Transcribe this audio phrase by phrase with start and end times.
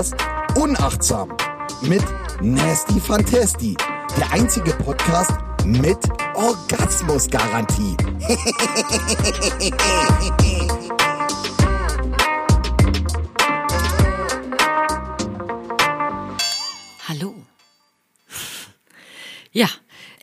[0.00, 0.16] Podcast
[0.56, 1.36] Unachtsam
[1.82, 2.02] mit
[2.40, 3.76] Nasty Fantasty.
[4.16, 5.32] Der einzige Podcast
[5.66, 5.98] mit
[6.34, 7.98] Orgasmusgarantie.
[17.06, 17.34] Hallo.
[19.52, 19.68] Ja,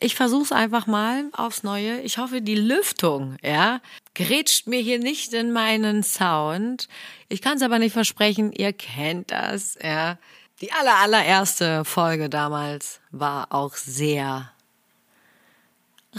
[0.00, 2.00] ich versuch's einfach mal aufs Neue.
[2.00, 3.80] Ich hoffe, die Lüftung, ja,
[4.18, 6.88] grätscht mir hier nicht in meinen Sound.
[7.28, 10.18] Ich kann's aber nicht versprechen, ihr kennt das, ja.
[10.60, 14.50] Die aller, allererste Folge damals war auch sehr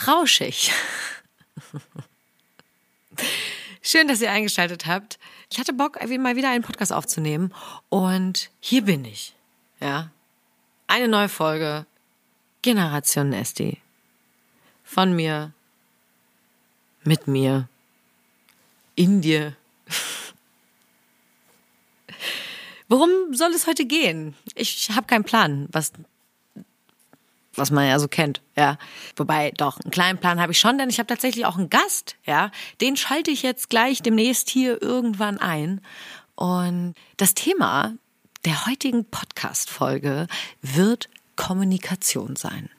[0.08, 0.72] rauschig.
[3.82, 5.20] Schön, dass ihr eingeschaltet habt.
[5.52, 7.54] Ich hatte Bock, mal wieder einen Podcast aufzunehmen
[7.90, 9.34] und hier bin ich.
[9.82, 10.10] Ja.
[10.88, 11.86] Eine neue Folge
[12.62, 13.82] Generation Nasty.
[14.86, 15.52] Von mir,
[17.04, 17.68] mit mir,
[19.00, 19.56] in dir.
[22.90, 24.36] Worum soll es heute gehen?
[24.56, 25.94] Ich habe keinen Plan, was
[27.56, 28.78] was man ja so kennt, ja.
[29.18, 32.16] Wobei doch einen kleinen Plan habe ich schon, denn ich habe tatsächlich auch einen Gast,
[32.26, 32.52] ja.
[32.80, 35.82] Den schalte ich jetzt gleich demnächst hier irgendwann ein
[36.36, 37.94] und das Thema
[38.46, 40.28] der heutigen Podcast Folge
[40.62, 42.70] wird Kommunikation sein.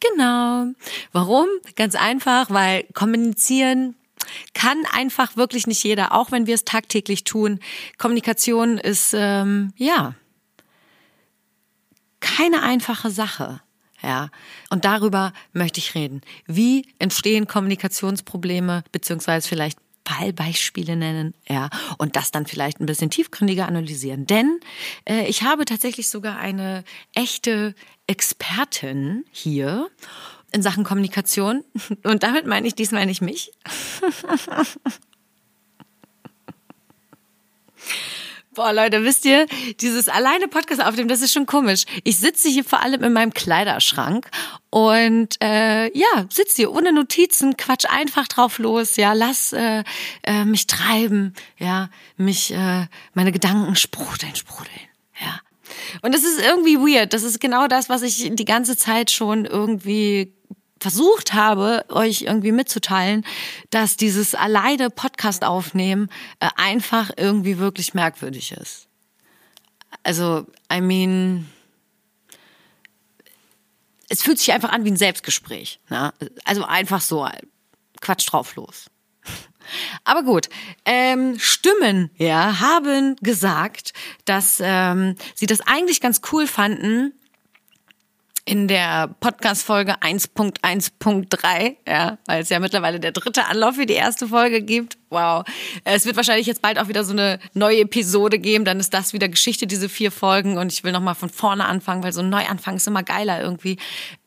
[0.00, 0.66] Genau.
[1.12, 1.46] Warum?
[1.76, 3.94] Ganz einfach, weil kommunizieren
[4.54, 7.60] kann einfach wirklich nicht jeder, auch wenn wir es tagtäglich tun.
[7.98, 10.14] Kommunikation ist ähm, ja
[12.20, 13.60] keine einfache Sache.
[14.02, 14.30] Ja,
[14.70, 16.22] und darüber möchte ich reden.
[16.46, 23.66] Wie entstehen Kommunikationsprobleme, beziehungsweise vielleicht Fallbeispiele nennen, ja, und das dann vielleicht ein bisschen tiefgründiger
[23.66, 24.26] analysieren.
[24.26, 24.58] Denn
[25.08, 27.74] äh, ich habe tatsächlich sogar eine echte
[28.06, 29.88] Expertin hier
[30.52, 31.64] in Sachen Kommunikation.
[32.04, 33.52] Und damit meine ich diesmal nicht mich.
[38.54, 39.46] Boah, Leute, wisst ihr,
[39.80, 41.84] dieses alleine Podcast aufnehmen, das ist schon komisch.
[42.04, 44.28] Ich sitze hier vor allem in meinem Kleiderschrank
[44.68, 49.84] und äh, ja, sitze hier ohne Notizen, quatsch einfach drauf los, ja, lass äh,
[50.22, 54.91] äh, mich treiben, ja, mich, äh, meine Gedanken sprudeln, sprudeln.
[56.02, 57.12] Und das ist irgendwie weird.
[57.12, 60.34] Das ist genau das, was ich die ganze Zeit schon irgendwie
[60.80, 63.24] versucht habe, euch irgendwie mitzuteilen,
[63.70, 66.08] dass dieses alleine Podcast aufnehmen
[66.40, 68.88] äh, einfach irgendwie wirklich merkwürdig ist.
[70.02, 71.48] Also, I mean,
[74.08, 75.78] es fühlt sich einfach an wie ein Selbstgespräch.
[75.88, 76.12] Ne?
[76.44, 77.28] Also einfach so,
[78.00, 78.90] Quatsch drauf los.
[80.04, 80.48] Aber gut,
[80.84, 83.92] ähm, Stimmen ja haben gesagt,
[84.24, 87.12] dass ähm, sie das eigentlich ganz cool fanden,
[88.44, 94.26] in der Podcast-Folge 1.1.3, ja, weil es ja mittlerweile der dritte Anlauf für die erste
[94.28, 94.98] Folge gibt.
[95.10, 95.44] Wow.
[95.84, 99.12] Es wird wahrscheinlich jetzt bald auch wieder so eine neue Episode geben, dann ist das
[99.12, 102.30] wieder Geschichte, diese vier Folgen und ich will nochmal von vorne anfangen, weil so ein
[102.30, 103.76] Neuanfang ist immer geiler irgendwie.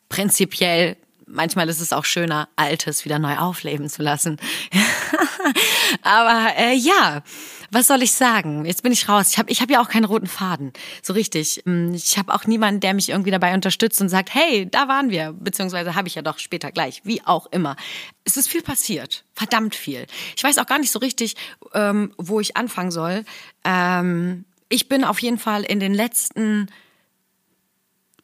[0.08, 0.96] Prinzipiell
[1.28, 4.38] manchmal ist es auch schöner, Altes wieder neu aufleben zu lassen.
[6.02, 7.24] Aber äh, ja,
[7.72, 8.66] was soll ich sagen?
[8.66, 9.32] Jetzt bin ich raus.
[9.32, 10.72] Ich habe ich hab ja auch keinen roten Faden.
[11.02, 11.62] So richtig.
[11.66, 15.10] Hm, ich habe auch niemanden, der mich irgendwie dabei unterstützt und sagt, hey, da waren
[15.10, 15.34] wir.
[15.34, 17.02] Beziehungsweise habe ich ja doch später gleich.
[17.04, 17.76] Wie auch immer.
[18.24, 19.24] Es ist viel passiert.
[19.34, 20.06] Verdammt viel.
[20.36, 21.36] Ich weiß auch gar nicht so richtig,
[21.74, 23.26] ähm, wo ich anfangen soll.
[23.64, 26.68] Ähm, ich bin auf jeden Fall in den letzten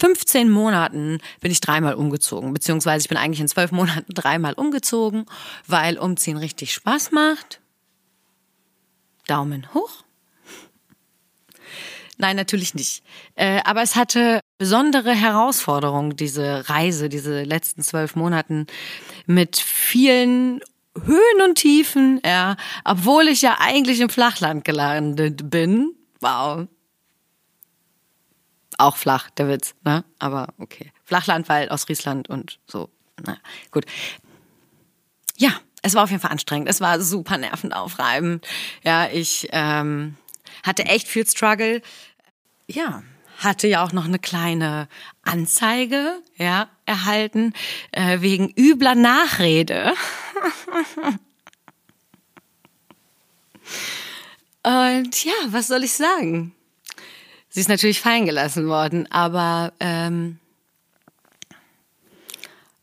[0.01, 5.28] 15 Monaten bin ich dreimal umgezogen, beziehungsweise ich bin eigentlich in zwölf Monaten dreimal umgezogen,
[5.67, 7.62] weil Umziehen richtig Spaß macht.
[9.28, 10.03] Daumen hoch.
[12.17, 13.03] Nein, natürlich nicht.
[13.35, 18.66] Äh, aber es hatte besondere Herausforderungen, diese Reise, diese letzten zwölf Monaten
[19.28, 20.61] mit vielen
[21.06, 25.94] Höhen und Tiefen, ja, obwohl ich ja eigentlich im Flachland gelandet bin.
[26.22, 26.67] Wow.
[28.81, 30.03] Auch flach, der Witz, ne?
[30.18, 30.92] Aber okay.
[31.03, 32.90] Flachland, weil aus Friesland und so.
[33.24, 33.38] Na,
[33.69, 33.86] gut.
[35.38, 35.52] Ja,
[35.84, 36.67] es war auf jeden Fall anstrengend.
[36.67, 38.44] Es war super nervend aufreibend.
[38.84, 40.17] Ja, ich ähm,
[40.64, 41.84] hatte echt viel Struggle.
[42.66, 43.03] Ja,
[43.38, 44.88] hatte ja auch noch eine kleine
[45.22, 47.53] Anzeige ja erhalten
[47.91, 49.94] äh, wegen übler Nachrede.
[54.64, 56.55] Und ja, was soll ich sagen?
[57.53, 60.40] Sie ist natürlich fallen gelassen worden, aber ähm,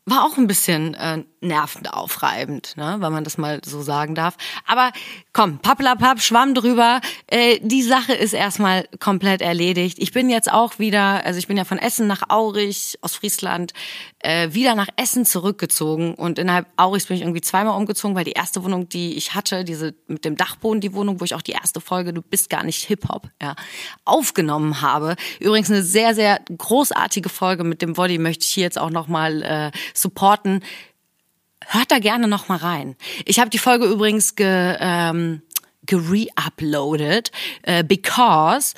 [0.05, 4.35] war auch ein bisschen äh, nervenaufreibend, ne, wenn man das mal so sagen darf.
[4.67, 4.91] Aber
[5.33, 7.01] komm, pappelapapp, schwamm drüber.
[7.27, 9.99] Äh, die Sache ist erstmal komplett erledigt.
[9.99, 13.73] Ich bin jetzt auch wieder, also ich bin ja von Essen nach Aurich aus Friesland
[14.19, 18.31] äh, wieder nach Essen zurückgezogen und innerhalb Aurichs bin ich irgendwie zweimal umgezogen, weil die
[18.31, 21.53] erste Wohnung, die ich hatte, diese mit dem Dachboden, die Wohnung, wo ich auch die
[21.53, 23.55] erste Folge Du bist gar nicht Hip Hop, ja,
[24.03, 25.15] aufgenommen habe.
[25.39, 29.07] Übrigens eine sehr sehr großartige Folge mit dem Body möchte ich hier jetzt auch noch
[29.07, 30.61] mal äh, supporten.
[31.71, 32.95] Hört da gerne noch mal rein.
[33.25, 35.43] Ich habe die Folge übrigens ge ähm,
[35.85, 37.31] gere-uploadet,
[37.61, 38.73] äh, because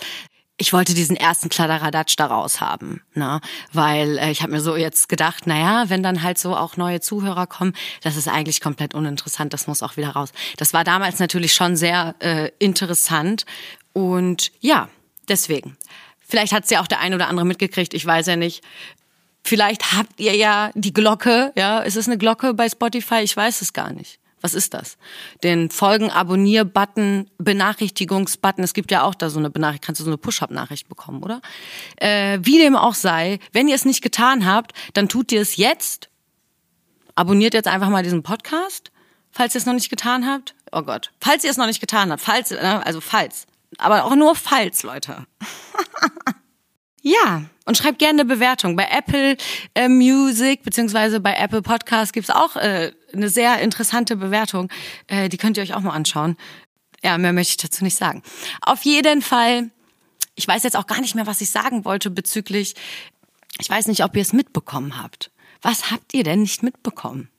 [0.58, 3.40] ich wollte diesen ersten Kladderadatsch da raus haben, ne?
[3.72, 7.00] weil äh, ich habe mir so jetzt gedacht, naja, wenn dann halt so auch neue
[7.00, 10.34] Zuhörer kommen, das ist eigentlich komplett uninteressant, das muss auch wieder raus.
[10.58, 13.46] Das war damals natürlich schon sehr äh, interessant
[13.94, 14.90] und ja,
[15.30, 15.78] deswegen.
[16.20, 18.64] Vielleicht hat es ja auch der ein oder andere mitgekriegt, ich weiß ja nicht.
[19.44, 23.22] Vielleicht habt ihr ja die Glocke, ja, ist es eine Glocke bei Spotify?
[23.22, 24.20] Ich weiß es gar nicht.
[24.42, 24.98] Was ist das?
[25.44, 28.64] Den Folgen, Abonnier-Button, Benachrichtigungsbutton.
[28.64, 31.42] Es gibt ja auch da so eine Benachrichtigung, kannst du so eine Push-Up-Nachricht bekommen, oder?
[31.98, 35.58] Äh, wie dem auch sei, wenn ihr es nicht getan habt, dann tut ihr es
[35.58, 36.10] jetzt.
[37.14, 38.92] Abonniert jetzt einfach mal diesen Podcast,
[39.32, 40.56] falls ihr es noch nicht getan habt.
[40.72, 41.12] Oh Gott.
[41.20, 43.46] Falls ihr es noch nicht getan habt, falls, ne, also falls.
[43.78, 45.28] Aber auch nur falls, Leute.
[47.02, 48.76] Ja, und schreibt gerne eine Bewertung.
[48.76, 49.36] Bei Apple
[49.74, 54.70] äh, Music beziehungsweise bei Apple Podcast gibt's auch äh, eine sehr interessante Bewertung.
[55.08, 56.38] Äh, die könnt ihr euch auch mal anschauen.
[57.04, 58.22] Ja, mehr möchte ich dazu nicht sagen.
[58.62, 59.72] Auf jeden Fall,
[60.36, 62.76] ich weiß jetzt auch gar nicht mehr, was ich sagen wollte bezüglich,
[63.60, 65.32] ich weiß nicht, ob ihr es mitbekommen habt.
[65.64, 67.31] Was habt ihr denn nicht mitbekommen?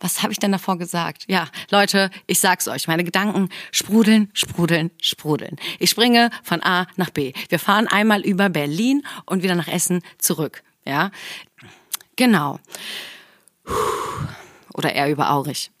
[0.00, 1.24] Was habe ich denn davor gesagt?
[1.28, 5.56] Ja, Leute, ich sag's euch, meine Gedanken sprudeln, sprudeln, sprudeln.
[5.78, 7.32] Ich springe von A nach B.
[7.48, 10.62] Wir fahren einmal über Berlin und wieder nach Essen zurück.
[10.84, 11.10] Ja,
[12.16, 12.58] genau.
[14.74, 15.70] Oder eher über Aurich.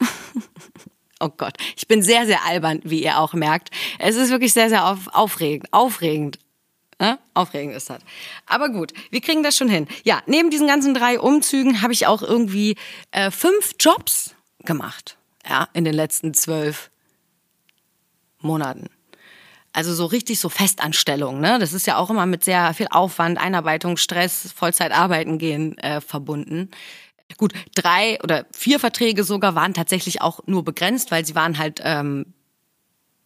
[1.20, 3.70] Oh Gott, ich bin sehr, sehr albern, wie ihr auch merkt.
[3.98, 6.38] Es ist wirklich sehr, sehr aufregend, aufregend,
[7.00, 7.18] Ne?
[7.34, 8.00] Aufregend ist das.
[8.46, 9.88] Aber gut, wir kriegen das schon hin.
[10.04, 12.76] Ja, neben diesen ganzen drei Umzügen habe ich auch irgendwie
[13.10, 15.16] äh, fünf Jobs gemacht.
[15.48, 16.90] Ja, in den letzten zwölf
[18.40, 18.88] Monaten.
[19.72, 21.58] Also so richtig so Festanstellung, ne?
[21.58, 26.00] Das ist ja auch immer mit sehr viel Aufwand, Einarbeitung, Stress, Vollzeit arbeiten gehen äh,
[26.00, 26.70] verbunden.
[27.36, 31.80] Gut, drei oder vier Verträge sogar waren tatsächlich auch nur begrenzt, weil sie waren halt
[31.82, 32.34] ähm,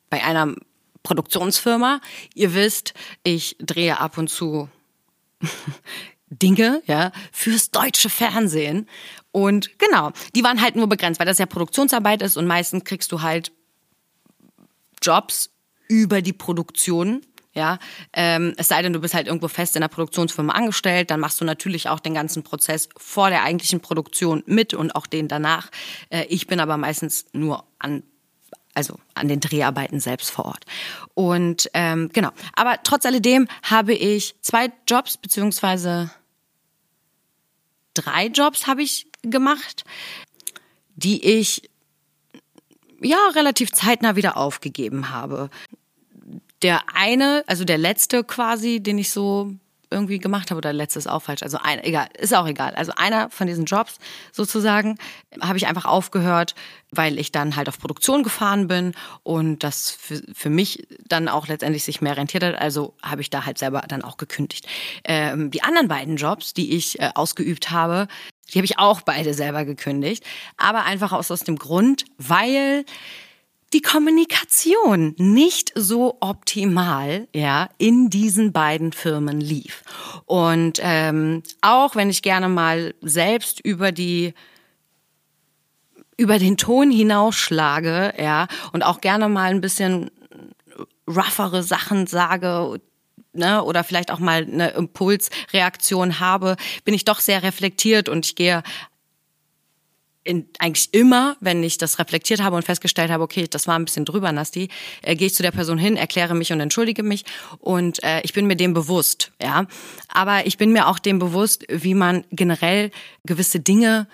[0.09, 0.55] bei einer
[1.09, 2.01] Produktionsfirma.
[2.35, 4.69] Ihr wisst, ich drehe ab und zu
[6.31, 8.87] Dinge, ja, fürs deutsche Fernsehen.
[9.33, 13.11] Und genau, die waren halt nur begrenzt, weil das ja Produktionsarbeit ist und meistens kriegst
[13.11, 13.53] du halt
[15.03, 15.51] Jobs
[15.89, 17.23] über die Produktion.
[17.55, 17.79] Ja,
[18.13, 21.41] ähm, es sei denn, du bist halt irgendwo fest in der Produktionsfirma angestellt, dann machst
[21.41, 25.71] du natürlich auch den ganzen Prozess vor der eigentlichen Produktion mit und auch den danach.
[26.11, 28.03] Äh, ich bin aber meistens nur an
[28.79, 30.65] also an den Dreharbeiten selbst vor Ort.
[31.15, 32.31] Und ähm, genau.
[32.55, 36.13] Aber trotz alledem habe ich zwei Jobs beziehungsweise
[37.95, 39.85] drei Jobs habe ich gemacht,
[40.95, 41.69] die ich
[43.01, 45.51] ja relativ zeitnah wieder aufgegeben habe.
[46.63, 49.55] Der eine, also der letzte quasi, den ich so
[49.91, 51.43] irgendwie gemacht habe oder letztes auch falsch.
[51.43, 52.75] Also ein, egal, ist auch egal.
[52.75, 53.99] Also einer von diesen Jobs
[54.33, 54.99] sozusagen
[55.41, 56.55] habe ich einfach aufgehört,
[56.91, 61.49] weil ich dann halt auf Produktion gefahren bin und das für, für mich dann auch
[61.49, 62.55] letztendlich sich mehr rentiert hat.
[62.57, 64.67] Also habe ich da halt selber dann auch gekündigt.
[65.05, 68.09] Ähm, die anderen beiden Jobs, die ich äh, ausgeübt habe,
[68.53, 70.25] die habe ich auch beide selber gekündigt.
[70.57, 72.85] Aber einfach aus, aus dem Grund, weil
[73.73, 79.83] die Kommunikation nicht so optimal ja in diesen beiden Firmen lief.
[80.25, 84.35] Und ähm, auch wenn ich gerne mal selbst über die
[86.17, 90.11] über den Ton hinausschlage ja und auch gerne mal ein bisschen
[91.07, 92.81] roughere Sachen sage
[93.33, 98.35] ne, oder vielleicht auch mal eine Impulsreaktion habe, bin ich doch sehr reflektiert und ich
[98.35, 98.63] gehe
[100.29, 103.87] in, eigentlich immer, wenn ich das reflektiert habe und festgestellt habe, okay, das war ein
[103.87, 104.69] bisschen drüber, Nasti,
[105.01, 107.25] äh, gehe ich zu der Person hin, erkläre mich und entschuldige mich
[107.61, 109.67] und äh, ich bin mir dem bewusst, ja.
[110.09, 112.91] Aber ich bin mir auch dem bewusst, wie man generell
[113.25, 114.07] gewisse Dinge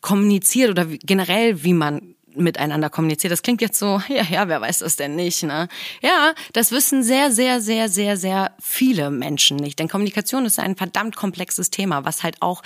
[0.00, 3.32] kommuniziert oder wie, generell, wie man miteinander kommuniziert.
[3.32, 5.68] Das klingt jetzt so, ja, ja, wer weiß das denn nicht, ne?
[6.00, 9.80] Ja, das wissen sehr, sehr, sehr, sehr, sehr viele Menschen nicht.
[9.80, 12.62] Denn Kommunikation ist ein verdammt komplexes Thema, was halt auch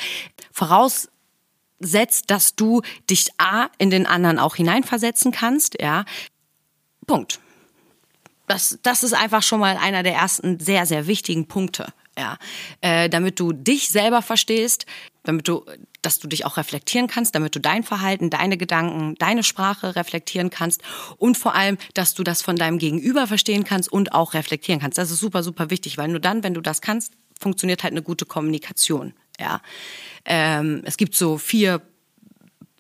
[0.53, 1.09] voraus
[1.79, 6.05] setzt, dass du dich A in den anderen auch hineinversetzen kannst, ja.
[7.07, 7.41] Punkt.
[8.47, 12.39] Das, das ist einfach schon mal einer der ersten sehr, sehr wichtigen Punkte, ja.
[12.81, 14.87] Äh, damit du dich selber verstehst,
[15.23, 15.65] damit du
[16.03, 20.51] dass du dich auch reflektieren kannst, damit du dein Verhalten, deine Gedanken, deine Sprache reflektieren
[20.51, 20.83] kannst
[21.17, 24.99] und vor allem, dass du das von deinem Gegenüber verstehen kannst und auch reflektieren kannst.
[24.99, 28.03] Das ist super, super wichtig, weil nur dann, wenn du das kannst, funktioniert halt eine
[28.03, 29.15] gute Kommunikation.
[29.39, 29.61] Ja,
[30.25, 31.81] ähm, es gibt so vier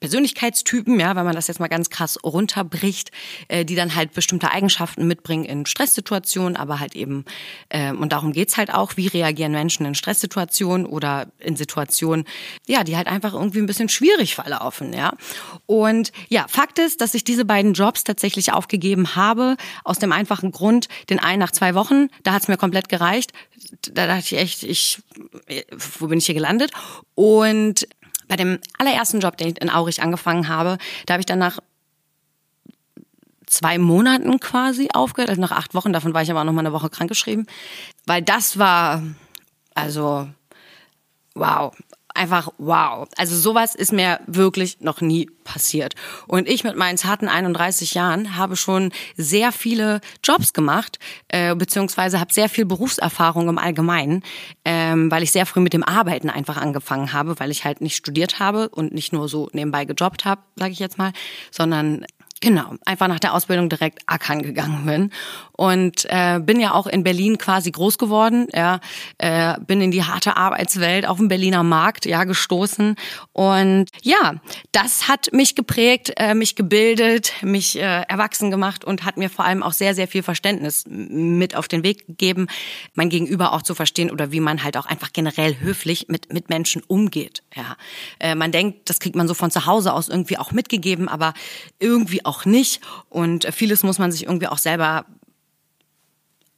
[0.01, 3.11] Persönlichkeitstypen, ja, wenn man das jetzt mal ganz krass runterbricht,
[3.49, 7.25] äh, die dann halt bestimmte Eigenschaften mitbringen in Stresssituationen, aber halt eben,
[7.69, 12.25] äh, und darum geht's halt auch, wie reagieren Menschen in Stresssituationen oder in Situationen,
[12.67, 15.13] ja, die halt einfach irgendwie ein bisschen schwierig verlaufen, ja.
[15.67, 20.53] Und ja, Fakt ist, dass ich diese beiden Jobs tatsächlich aufgegeben habe, aus dem einfachen
[20.53, 23.33] Grund, den einen nach zwei Wochen, da hat's mir komplett gereicht,
[23.93, 24.99] da dachte ich echt, ich,
[25.99, 26.71] wo bin ich hier gelandet?
[27.15, 27.87] Und
[28.29, 31.59] bei dem allerersten Job, den ich in Aurich angefangen habe, da habe ich dann nach
[33.47, 36.61] zwei Monaten quasi aufgehört, also nach acht Wochen, davon war ich aber auch noch mal
[36.61, 37.47] eine Woche krankgeschrieben,
[38.07, 39.03] weil das war,
[39.75, 40.29] also,
[41.35, 41.75] wow,
[42.19, 43.09] einfach wow.
[43.17, 45.95] Also sowas ist mir wirklich noch nie passiert.
[46.27, 50.99] Und ich mit meinen zarten 31 Jahren habe schon sehr viele Jobs gemacht,
[51.29, 54.23] äh, beziehungsweise habe sehr viel Berufserfahrung im Allgemeinen,
[54.65, 57.97] ähm, weil ich sehr früh mit dem Arbeiten einfach angefangen habe, weil ich halt nicht
[57.97, 61.13] studiert habe und nicht nur so nebenbei gejobbt habe, sage ich jetzt mal,
[61.51, 62.05] sondern
[62.41, 65.11] Genau, einfach nach der Ausbildung direkt ackern gegangen bin
[65.53, 68.47] und äh, bin ja auch in Berlin quasi groß geworden.
[68.55, 68.79] Ja,
[69.19, 72.95] äh, bin in die harte Arbeitswelt auf dem Berliner Markt ja gestoßen
[73.33, 74.37] und ja,
[74.71, 79.45] das hat mich geprägt, äh, mich gebildet, mich äh, erwachsen gemacht und hat mir vor
[79.45, 82.47] allem auch sehr sehr viel Verständnis mit auf den Weg gegeben,
[82.95, 86.51] mein Gegenüber auch zu verstehen oder wie man halt auch einfach generell höflich mit mit
[86.51, 87.43] Menschen umgeht.
[87.57, 87.77] Ja,
[88.21, 91.35] äh, man denkt, das kriegt man so von zu Hause aus irgendwie auch mitgegeben, aber
[91.81, 92.81] irgendwie auch nicht.
[93.09, 95.07] Und vieles muss man sich irgendwie auch selber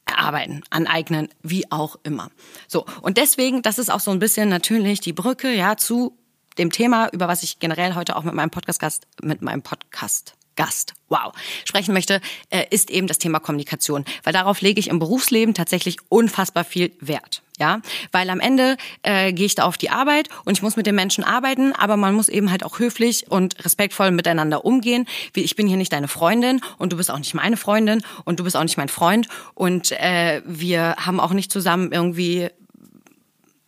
[0.05, 2.29] erarbeiten, aneignen, wie auch immer.
[2.67, 2.85] So.
[3.01, 6.17] Und deswegen, das ist auch so ein bisschen natürlich die Brücke, ja, zu
[6.57, 10.93] dem Thema, über was ich generell heute auch mit meinem Podcast-Gast, mit meinem Podcast Gast,
[11.07, 11.31] wow,
[11.63, 15.97] sprechen möchte, äh, ist eben das Thema Kommunikation, weil darauf lege ich im Berufsleben tatsächlich
[16.09, 17.41] unfassbar viel Wert.
[17.61, 17.79] Ja,
[18.11, 20.95] weil am Ende äh, gehe ich da auf die Arbeit und ich muss mit den
[20.95, 25.05] Menschen arbeiten, aber man muss eben halt auch höflich und respektvoll miteinander umgehen.
[25.33, 28.39] Wie ich bin hier nicht deine Freundin und du bist auch nicht meine Freundin und
[28.39, 32.49] du bist auch nicht mein Freund und äh, wir haben auch nicht zusammen irgendwie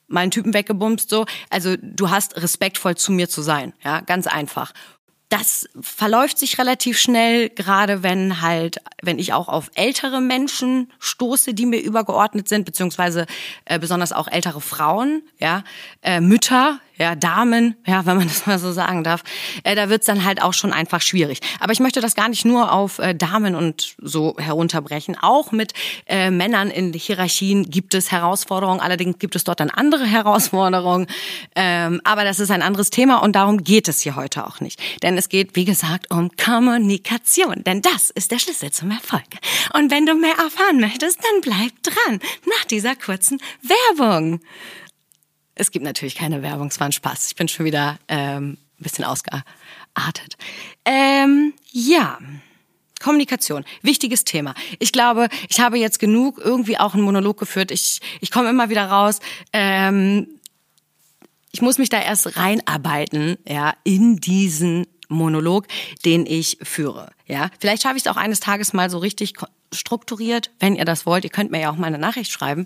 [0.08, 1.28] meinen Typen weggebumst so.
[1.52, 4.74] Also du hast respektvoll zu mir zu sein, ja, ganz einfach
[5.34, 11.56] das verläuft sich relativ schnell, gerade wenn halt, wenn ich auch auf ältere Menschen stoße,
[11.56, 13.25] die mir übergeordnet sind, beziehungsweise
[13.66, 15.63] äh, besonders auch ältere Frauen, ja,
[16.04, 19.24] äh, Mütter, ja, Damen, ja, wenn man das mal so sagen darf,
[19.64, 21.40] äh, da wird's dann halt auch schon einfach schwierig.
[21.60, 25.18] Aber ich möchte das gar nicht nur auf äh, Damen und so herunterbrechen.
[25.22, 25.74] Auch mit
[26.06, 31.08] äh, Männern in Hierarchien gibt es Herausforderungen, allerdings gibt es dort dann andere Herausforderungen.
[31.56, 34.80] Ähm, aber das ist ein anderes Thema und darum geht es hier heute auch nicht.
[35.02, 37.64] Denn es geht, wie gesagt, um Kommunikation.
[37.64, 39.24] Denn das ist der Schlüssel zum Erfolg.
[39.74, 44.40] Und wenn du mehr erfahren möchtest, dann bleib dran nach dieser kurzen Werbung.
[45.56, 47.28] Es gibt natürlich keine Werbung, es war ein Spaß.
[47.28, 50.38] Ich bin schon wieder ähm, ein bisschen ausgeartet.
[50.86, 52.18] Ähm, ja.
[53.00, 54.56] Kommunikation, wichtiges Thema.
[54.80, 57.70] Ich glaube, ich habe jetzt genug irgendwie auch einen Monolog geführt.
[57.70, 59.20] Ich, ich komme immer wieder raus.
[59.52, 60.40] Ähm,
[61.52, 65.68] ich muss mich da erst reinarbeiten, ja, in diesen Monolog,
[66.06, 67.12] den ich führe.
[67.28, 69.34] Ja, vielleicht schaffe ich es auch eines Tages mal so richtig
[69.74, 71.26] strukturiert, wenn ihr das wollt.
[71.26, 72.66] Ihr könnt mir ja auch mal eine Nachricht schreiben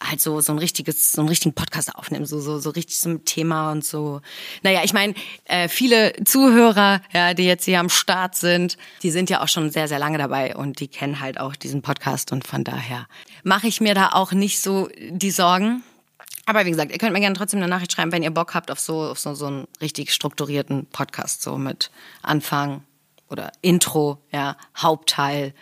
[0.00, 3.24] halt so so ein richtiges so einen richtigen Podcast aufnehmen so so so richtig zum
[3.24, 4.20] Thema und so.
[4.62, 5.14] Naja ich meine
[5.44, 9.70] äh, viele Zuhörer ja die jetzt hier am Start sind die sind ja auch schon
[9.70, 13.06] sehr sehr lange dabei und die kennen halt auch diesen Podcast und von daher
[13.42, 15.82] mache ich mir da auch nicht so die Sorgen.
[16.46, 18.70] Aber wie gesagt ihr könnt mir gerne trotzdem eine Nachricht schreiben wenn ihr Bock habt
[18.70, 21.90] auf so auf so so einen richtig strukturierten Podcast so mit
[22.22, 22.84] Anfang
[23.28, 25.54] oder Intro ja Hauptteil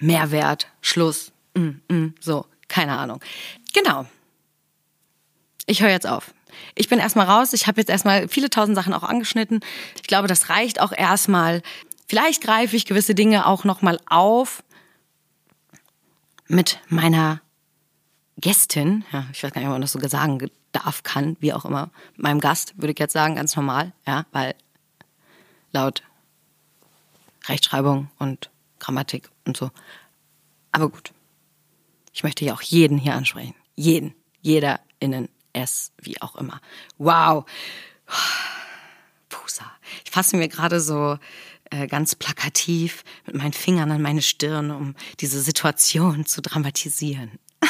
[0.00, 3.20] Mehrwert Schluss mm, mm, so, keine Ahnung.
[3.74, 4.06] Genau.
[5.66, 6.32] Ich höre jetzt auf.
[6.74, 7.52] Ich bin erstmal raus.
[7.52, 9.60] Ich habe jetzt erstmal viele tausend Sachen auch angeschnitten.
[9.96, 11.62] Ich glaube, das reicht auch erstmal.
[12.06, 14.62] Vielleicht greife ich gewisse Dinge auch nochmal auf
[16.46, 17.42] mit meiner
[18.38, 19.04] Gästin.
[19.12, 21.90] Ja, ich weiß gar nicht, ob man das so sagen darf, kann, wie auch immer.
[22.16, 24.54] Meinem Gast würde ich jetzt sagen, ganz normal, ja, weil
[25.72, 26.02] laut
[27.46, 29.70] Rechtschreibung und Grammatik und so.
[30.72, 31.12] Aber gut.
[32.18, 33.54] Ich möchte ja auch jeden hier ansprechen.
[33.76, 34.12] Jeden.
[34.40, 36.60] Jeder innen, es, wie auch immer.
[36.96, 37.44] Wow.
[39.28, 39.70] Pusa.
[40.04, 41.16] Ich fasse mir gerade so
[41.70, 47.38] äh, ganz plakativ mit meinen Fingern an meine Stirn, um diese Situation zu dramatisieren.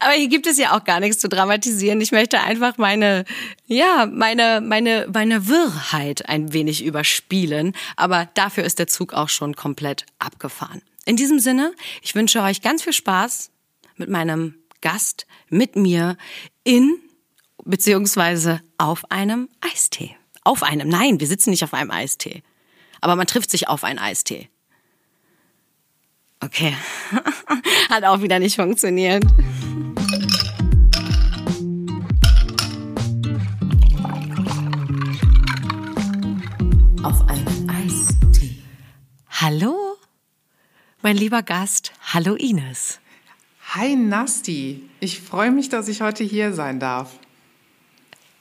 [0.00, 2.00] Aber hier gibt es ja auch gar nichts zu dramatisieren.
[2.00, 3.26] Ich möchte einfach meine,
[3.66, 7.76] ja, meine, meine, meine Wirrheit ein wenig überspielen.
[7.94, 10.82] Aber dafür ist der Zug auch schon komplett abgefahren.
[11.06, 13.50] In diesem Sinne, ich wünsche euch ganz viel Spaß
[13.96, 16.16] mit meinem Gast, mit mir
[16.64, 16.98] in
[17.64, 20.16] beziehungsweise auf einem Eistee.
[20.44, 22.42] Auf einem, nein, wir sitzen nicht auf einem Eistee.
[23.02, 24.48] Aber man trifft sich auf einen Eistee.
[26.40, 26.74] Okay,
[27.90, 29.24] hat auch wieder nicht funktioniert.
[37.02, 38.56] Auf einen Eistee.
[39.30, 39.83] Hallo,
[41.04, 41.92] mein lieber Gast.
[42.14, 42.98] Hallo Ines.
[43.74, 47.18] Hi Nasti, ich freue mich, dass ich heute hier sein darf.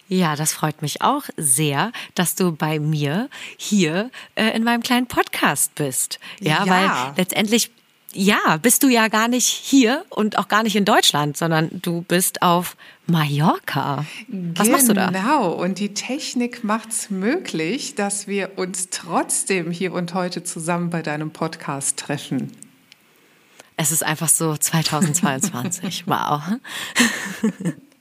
[0.07, 5.07] Ja, das freut mich auch sehr, dass du bei mir hier äh, in meinem kleinen
[5.07, 6.19] Podcast bist.
[6.39, 7.69] Ja, ja, weil letztendlich
[8.13, 12.01] ja, bist du ja gar nicht hier und auch gar nicht in Deutschland, sondern du
[12.01, 14.05] bist auf Mallorca.
[14.27, 14.71] Was genau.
[14.71, 15.07] machst du da?
[15.07, 21.01] Genau, und die Technik macht's möglich, dass wir uns trotzdem hier und heute zusammen bei
[21.01, 22.51] deinem Podcast treffen.
[23.75, 26.05] Es ist einfach so 2022.
[26.07, 26.41] wow.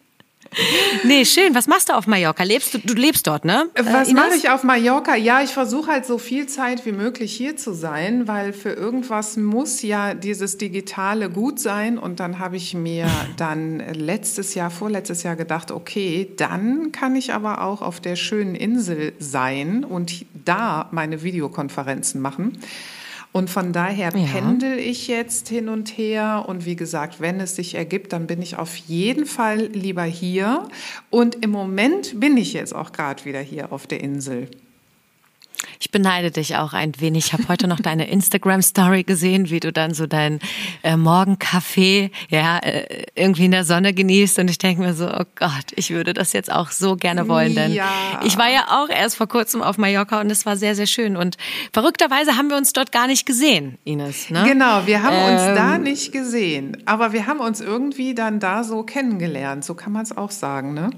[1.04, 1.54] Nee, schön.
[1.54, 2.42] Was machst du auf Mallorca?
[2.42, 3.68] Lebst du, du lebst dort, ne?
[3.74, 5.16] Äh, Was mache ich auf Mallorca?
[5.16, 9.36] Ja, ich versuche halt so viel Zeit wie möglich hier zu sein, weil für irgendwas
[9.36, 11.98] muss ja dieses Digitale gut sein.
[11.98, 13.06] Und dann habe ich mir
[13.36, 18.54] dann letztes Jahr, vorletztes Jahr gedacht, okay, dann kann ich aber auch auf der schönen
[18.54, 22.58] Insel sein und da meine Videokonferenzen machen.
[23.32, 24.26] Und von daher ja.
[24.26, 26.44] pendel ich jetzt hin und her.
[26.46, 30.68] Und wie gesagt, wenn es sich ergibt, dann bin ich auf jeden Fall lieber hier.
[31.08, 34.48] Und im Moment bin ich jetzt auch gerade wieder hier auf der Insel.
[35.80, 37.26] Ich beneide dich auch ein wenig.
[37.26, 40.40] Ich habe heute noch deine Instagram-Story gesehen, wie du dann so deinen
[40.82, 44.38] äh, Morgenkaffee ja, äh, irgendwie in der Sonne genießt.
[44.38, 47.54] Und ich denke mir so, oh Gott, ich würde das jetzt auch so gerne wollen.
[47.54, 48.20] Denn ja.
[48.24, 51.16] ich war ja auch erst vor kurzem auf Mallorca und es war sehr, sehr schön.
[51.16, 51.36] Und
[51.72, 54.30] verrückterweise haben wir uns dort gar nicht gesehen, Ines.
[54.30, 54.44] Ne?
[54.46, 56.76] Genau, wir haben ähm, uns da ähm, nicht gesehen.
[56.86, 59.64] Aber wir haben uns irgendwie dann da so kennengelernt.
[59.64, 60.90] So kann man es auch sagen, ne?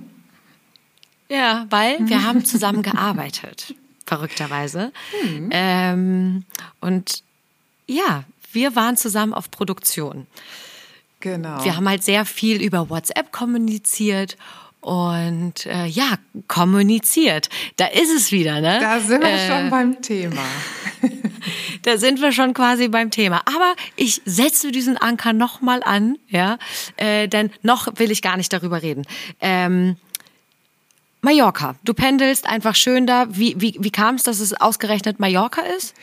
[1.29, 3.75] Ja, weil wir haben zusammen gearbeitet
[4.07, 4.93] verrückterweise.
[5.23, 5.49] Mhm.
[5.51, 6.45] Ähm,
[6.81, 7.23] und
[7.87, 10.27] ja, wir waren zusammen auf Produktion.
[11.21, 11.65] Genau.
[11.65, 14.37] Wir haben halt sehr viel über WhatsApp kommuniziert
[14.85, 17.49] und äh, ja, kommuniziert.
[17.77, 18.79] Da ist es wieder, ne?
[18.81, 20.43] Da sind wir äh, schon beim Thema.
[21.83, 23.41] da sind wir schon quasi beim Thema.
[23.47, 26.59] Aber ich setze diesen Anker nochmal an, ja,
[26.97, 29.07] äh, denn noch will ich gar nicht darüber reden.
[29.41, 29.97] Ähm,
[31.25, 31.75] Mallorca.
[31.85, 33.27] Du pendelst einfach schön da.
[33.31, 35.95] Wie, wie, wie kam es, dass es ausgerechnet Mallorca ist?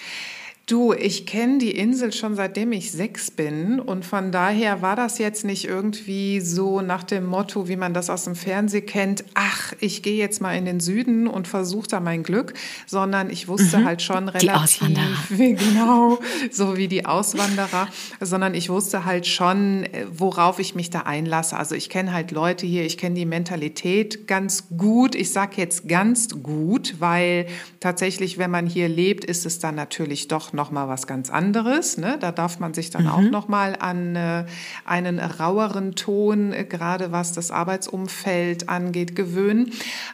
[0.71, 5.17] Du, ich kenne die Insel schon seitdem ich sechs bin und von daher war das
[5.17, 9.73] jetzt nicht irgendwie so nach dem Motto, wie man das aus dem Fernsehen kennt, ach,
[9.81, 12.53] ich gehe jetzt mal in den Süden und versuche da mein Glück,
[12.87, 13.85] sondern ich wusste mhm.
[13.85, 15.17] halt schon relativ, die Auswanderer.
[15.57, 16.19] genau,
[16.51, 17.89] so wie die Auswanderer,
[18.21, 21.57] sondern ich wusste halt schon, worauf ich mich da einlasse.
[21.57, 25.15] Also ich kenne halt Leute hier, ich kenne die Mentalität ganz gut.
[25.15, 27.47] Ich sage jetzt ganz gut, weil
[27.81, 31.31] tatsächlich, wenn man hier lebt, ist es dann natürlich doch noch noch mal was ganz
[31.31, 31.97] anderes.
[31.97, 32.17] Ne?
[32.19, 33.09] Da darf man sich dann mhm.
[33.09, 34.45] auch noch mal an äh,
[34.85, 39.71] einen raueren Ton, äh, gerade was das Arbeitsumfeld angeht, gewöhnen.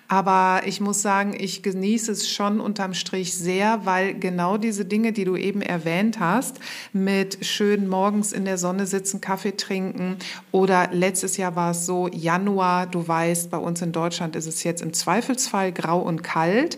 [0.07, 5.11] Aber ich muss sagen, ich genieße es schon unterm Strich sehr, weil genau diese Dinge,
[5.11, 6.59] die du eben erwähnt hast,
[6.93, 10.15] mit schön morgens in der Sonne sitzen, Kaffee trinken
[10.53, 14.63] oder letztes Jahr war es so, Januar, du weißt, bei uns in Deutschland ist es
[14.63, 16.77] jetzt im Zweifelsfall grau und kalt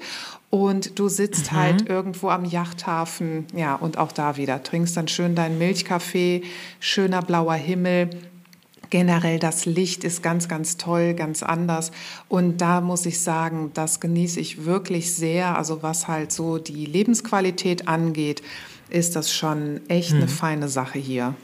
[0.50, 1.56] und du sitzt mhm.
[1.56, 6.44] halt irgendwo am Yachthafen, ja, und auch da wieder, trinkst dann schön deinen Milchkaffee,
[6.80, 8.10] schöner blauer Himmel.
[8.90, 11.92] Generell das Licht ist ganz, ganz toll, ganz anders.
[12.28, 15.56] Und da muss ich sagen, das genieße ich wirklich sehr.
[15.56, 18.42] Also was halt so die Lebensqualität angeht,
[18.90, 20.18] ist das schon echt mhm.
[20.18, 21.36] eine feine Sache hier.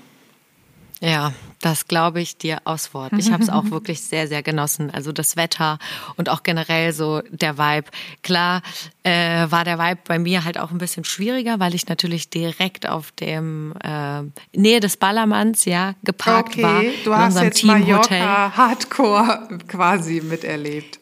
[1.01, 3.12] Ja, das glaube ich dir aus Wort.
[3.17, 4.91] Ich habe es auch wirklich sehr, sehr genossen.
[4.91, 5.77] Also das Wetter
[6.15, 7.89] und auch generell so der Vibe.
[8.23, 8.62] Klar
[9.03, 12.88] äh, war der Vibe bei mir halt auch ein bisschen schwieriger, weil ich natürlich direkt
[12.88, 14.21] auf dem äh,
[14.58, 16.84] Nähe des Ballermanns ja geparkt okay, war.
[17.03, 20.99] Du hast jetzt Mallorca Hardcore quasi miterlebt.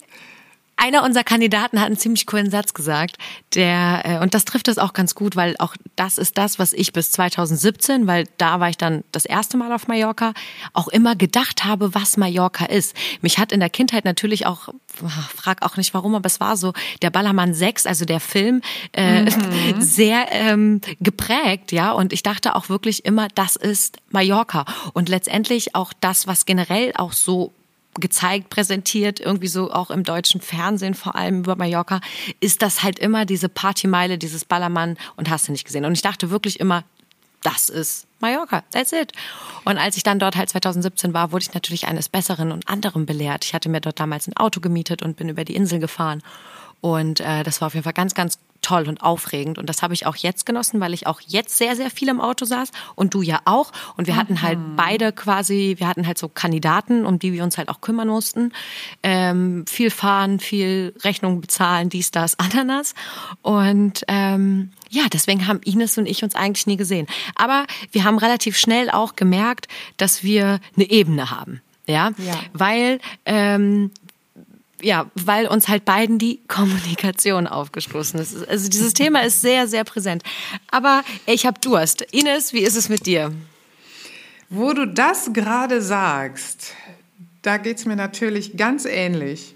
[0.75, 3.17] Einer unserer Kandidaten hat einen ziemlich coolen Satz gesagt,
[3.55, 6.73] der äh, und das trifft es auch ganz gut, weil auch das ist das, was
[6.73, 10.33] ich bis 2017, weil da war ich dann das erste Mal auf Mallorca,
[10.73, 12.95] auch immer gedacht habe, was Mallorca ist.
[13.21, 14.69] Mich hat in der Kindheit natürlich auch
[15.35, 18.61] frag auch nicht warum, aber es war so der Ballermann 6, also der Film,
[18.93, 19.79] äh, mhm.
[19.79, 21.91] sehr ähm, geprägt, ja.
[21.91, 24.65] Und ich dachte auch wirklich immer, das ist Mallorca.
[24.93, 27.51] Und letztendlich auch das, was generell auch so
[27.95, 32.01] gezeigt, präsentiert, irgendwie so auch im deutschen Fernsehen, vor allem über Mallorca,
[32.39, 35.85] ist das halt immer diese Partymeile, dieses Ballermann und hast du nicht gesehen.
[35.85, 36.83] Und ich dachte wirklich immer,
[37.43, 39.11] das ist Mallorca, that's it.
[39.65, 43.05] Und als ich dann dort halt 2017 war, wurde ich natürlich eines Besseren und anderem
[43.05, 43.45] belehrt.
[43.45, 46.21] Ich hatte mir dort damals ein Auto gemietet und bin über die Insel gefahren.
[46.81, 49.59] Und äh, das war auf jeden Fall ganz, ganz toll und aufregend.
[49.59, 52.19] Und das habe ich auch jetzt genossen, weil ich auch jetzt sehr, sehr viel im
[52.19, 53.71] Auto saß und du ja auch.
[53.95, 54.75] Und wir hatten halt mhm.
[54.75, 58.51] beide quasi, wir hatten halt so Kandidaten, um die wir uns halt auch kümmern mussten.
[59.03, 62.95] Ähm, viel fahren, viel Rechnung bezahlen, dies, das, Ananas.
[63.41, 67.07] Und ähm, ja, deswegen haben Ines und ich uns eigentlich nie gesehen.
[67.35, 71.61] Aber wir haben relativ schnell auch gemerkt, dass wir eine Ebene haben.
[71.85, 72.39] Ja, ja.
[72.53, 73.91] weil ähm,
[74.83, 78.47] ja, weil uns halt beiden die Kommunikation aufgestoßen ist.
[78.47, 80.23] Also dieses Thema ist sehr, sehr präsent.
[80.69, 82.01] Aber ich habe Durst.
[82.11, 83.31] Ines, wie ist es mit dir?
[84.49, 86.73] Wo du das gerade sagst,
[87.41, 89.55] da geht es mir natürlich ganz ähnlich.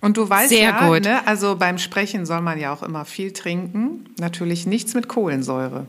[0.00, 1.04] Und du weißt Sehr ja, gut.
[1.04, 4.06] Ne, also beim Sprechen soll man ja auch immer viel trinken.
[4.18, 5.86] Natürlich nichts mit Kohlensäure.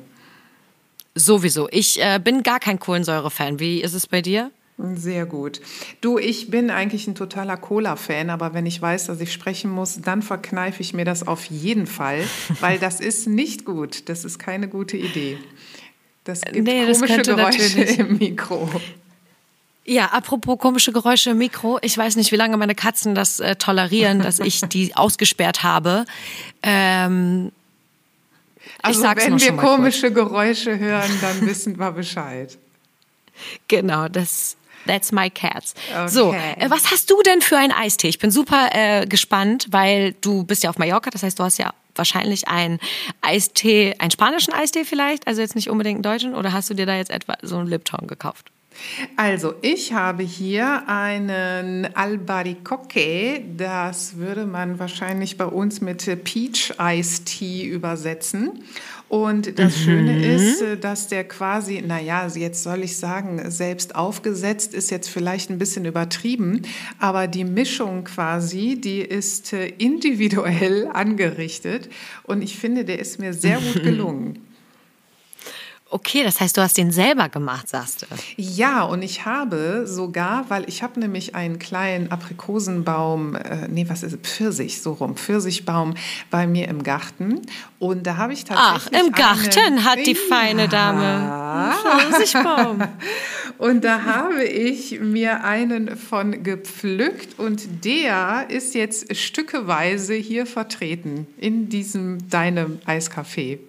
[1.15, 1.67] Sowieso.
[1.71, 3.59] Ich äh, bin gar kein Kohlensäure-Fan.
[3.59, 4.51] Wie ist es bei dir?
[4.77, 5.61] Sehr gut.
[6.01, 10.01] Du, ich bin eigentlich ein totaler Cola-Fan, aber wenn ich weiß, dass ich sprechen muss,
[10.01, 12.23] dann verkneife ich mir das auf jeden Fall,
[12.59, 14.09] weil das ist nicht gut.
[14.09, 15.37] Das ist keine gute Idee.
[16.25, 18.69] Das gibt nee, komische das Geräusche im Mikro.
[19.85, 21.77] Ja, apropos komische Geräusche im Mikro.
[21.81, 26.05] Ich weiß nicht, wie lange meine Katzen das äh, tolerieren, dass ich die ausgesperrt habe.
[26.63, 27.51] Ähm,
[28.81, 30.27] also wenn wir komische kurz.
[30.27, 32.57] Geräusche hören, dann wissen wir Bescheid.
[33.67, 34.55] Genau, das
[34.85, 35.73] That's my cats.
[35.91, 36.07] Okay.
[36.07, 38.07] So, äh, was hast du denn für einen Eistee?
[38.07, 41.57] Ich bin super äh, gespannt, weil du bist ja auf Mallorca, das heißt, du hast
[41.57, 42.79] ja wahrscheinlich einen
[43.21, 46.85] Eistee, einen spanischen Eistee vielleicht, also jetzt nicht unbedingt einen deutschen, oder hast du dir
[46.85, 48.51] da jetzt etwa so einen Lipton gekauft?
[49.15, 53.41] Also, ich habe hier einen Albaricoque.
[53.55, 58.63] Das würde man wahrscheinlich bei uns mit Peach Ice Tea übersetzen.
[59.07, 59.81] Und das mhm.
[59.81, 65.09] Schöne ist, äh, dass der quasi, naja, jetzt soll ich sagen, selbst aufgesetzt ist jetzt
[65.09, 66.63] vielleicht ein bisschen übertrieben,
[66.99, 71.89] aber die Mischung quasi, die ist äh, individuell angerichtet
[72.23, 74.39] und ich finde, der ist mir sehr gut gelungen.
[75.95, 78.05] Okay, das heißt, du hast den selber gemacht, sagst du?
[78.35, 84.03] Ja, und ich habe sogar, weil ich habe nämlich einen kleinen Aprikosenbaum, äh, nee, was
[84.03, 85.93] ist es, Pfirsich, so rum, Pfirsichbaum
[86.29, 87.43] bei mir im Garten.
[87.79, 88.99] Und da habe ich tatsächlich.
[88.99, 92.83] Ach, im Garten hat die feine Dame einen Pfirsichbaum.
[93.57, 101.25] und da habe ich mir einen von gepflückt und der ist jetzt stückeweise hier vertreten
[101.37, 103.59] in diesem deinem Eiskaffee.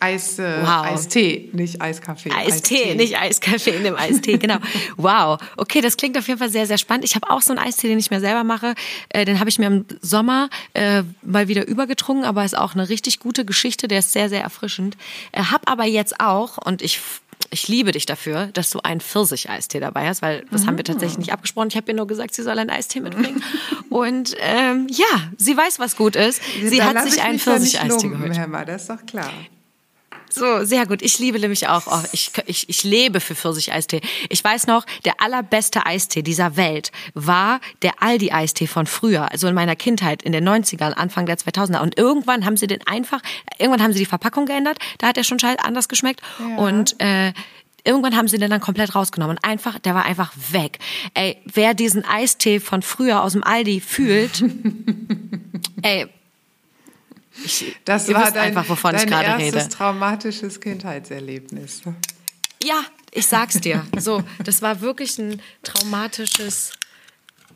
[0.00, 0.84] Eis, äh, wow.
[0.84, 2.30] Eistee, nicht Eiskaffee.
[2.30, 4.58] Eistee, Eistee, nicht Eiskaffee in dem Eistee, genau.
[4.96, 5.38] wow.
[5.56, 7.04] Okay, das klingt auf jeden Fall sehr, sehr spannend.
[7.04, 8.74] Ich habe auch so einen Eistee, den ich mir selber mache.
[9.08, 12.88] Äh, den habe ich mir im Sommer äh, mal wieder übergetrunken, aber ist auch eine
[12.88, 13.88] richtig gute Geschichte.
[13.88, 14.96] Der ist sehr, sehr erfrischend.
[15.32, 17.00] Äh, hab aber jetzt auch, und ich
[17.50, 20.66] ich liebe dich dafür, dass du einen Pfirsich-Eistee dabei hast, weil das mhm.
[20.66, 21.68] haben wir tatsächlich nicht abgesprochen.
[21.68, 23.42] Ich habe ihr nur gesagt, sie soll einen Eistee mitbringen.
[23.90, 26.40] Und ähm, ja, sie weiß, was gut ist.
[26.62, 28.36] Sie da hat sich einen Pfirsich-Eistee geholt.
[28.36, 29.30] Herr das ist doch klar.
[30.34, 31.00] So, sehr gut.
[31.00, 34.00] Ich liebe nämlich auch, oh, ich, ich, ich lebe für Pfirsich-Eistee.
[34.28, 39.54] Ich weiß noch, der allerbeste Eistee dieser Welt war der Aldi-Eistee von früher, also in
[39.54, 41.80] meiner Kindheit, in den 90ern, Anfang der 2000er.
[41.80, 43.20] Und irgendwann haben sie den einfach,
[43.58, 46.20] irgendwann haben sie die Verpackung geändert, da hat er schon anders geschmeckt.
[46.40, 46.56] Ja.
[46.56, 47.32] Und äh,
[47.84, 50.80] irgendwann haben sie den dann komplett rausgenommen und einfach, der war einfach weg.
[51.14, 54.42] Ey, wer diesen Eistee von früher aus dem Aldi fühlt,
[55.82, 56.08] ey,
[57.44, 59.68] ich, das war dein, einfach, wovon dein ich gerade rede.
[59.68, 61.82] traumatisches Kindheitserlebnis.
[62.62, 62.80] Ja,
[63.10, 63.86] ich sag's dir.
[63.98, 66.72] So, das war wirklich ein traumatisches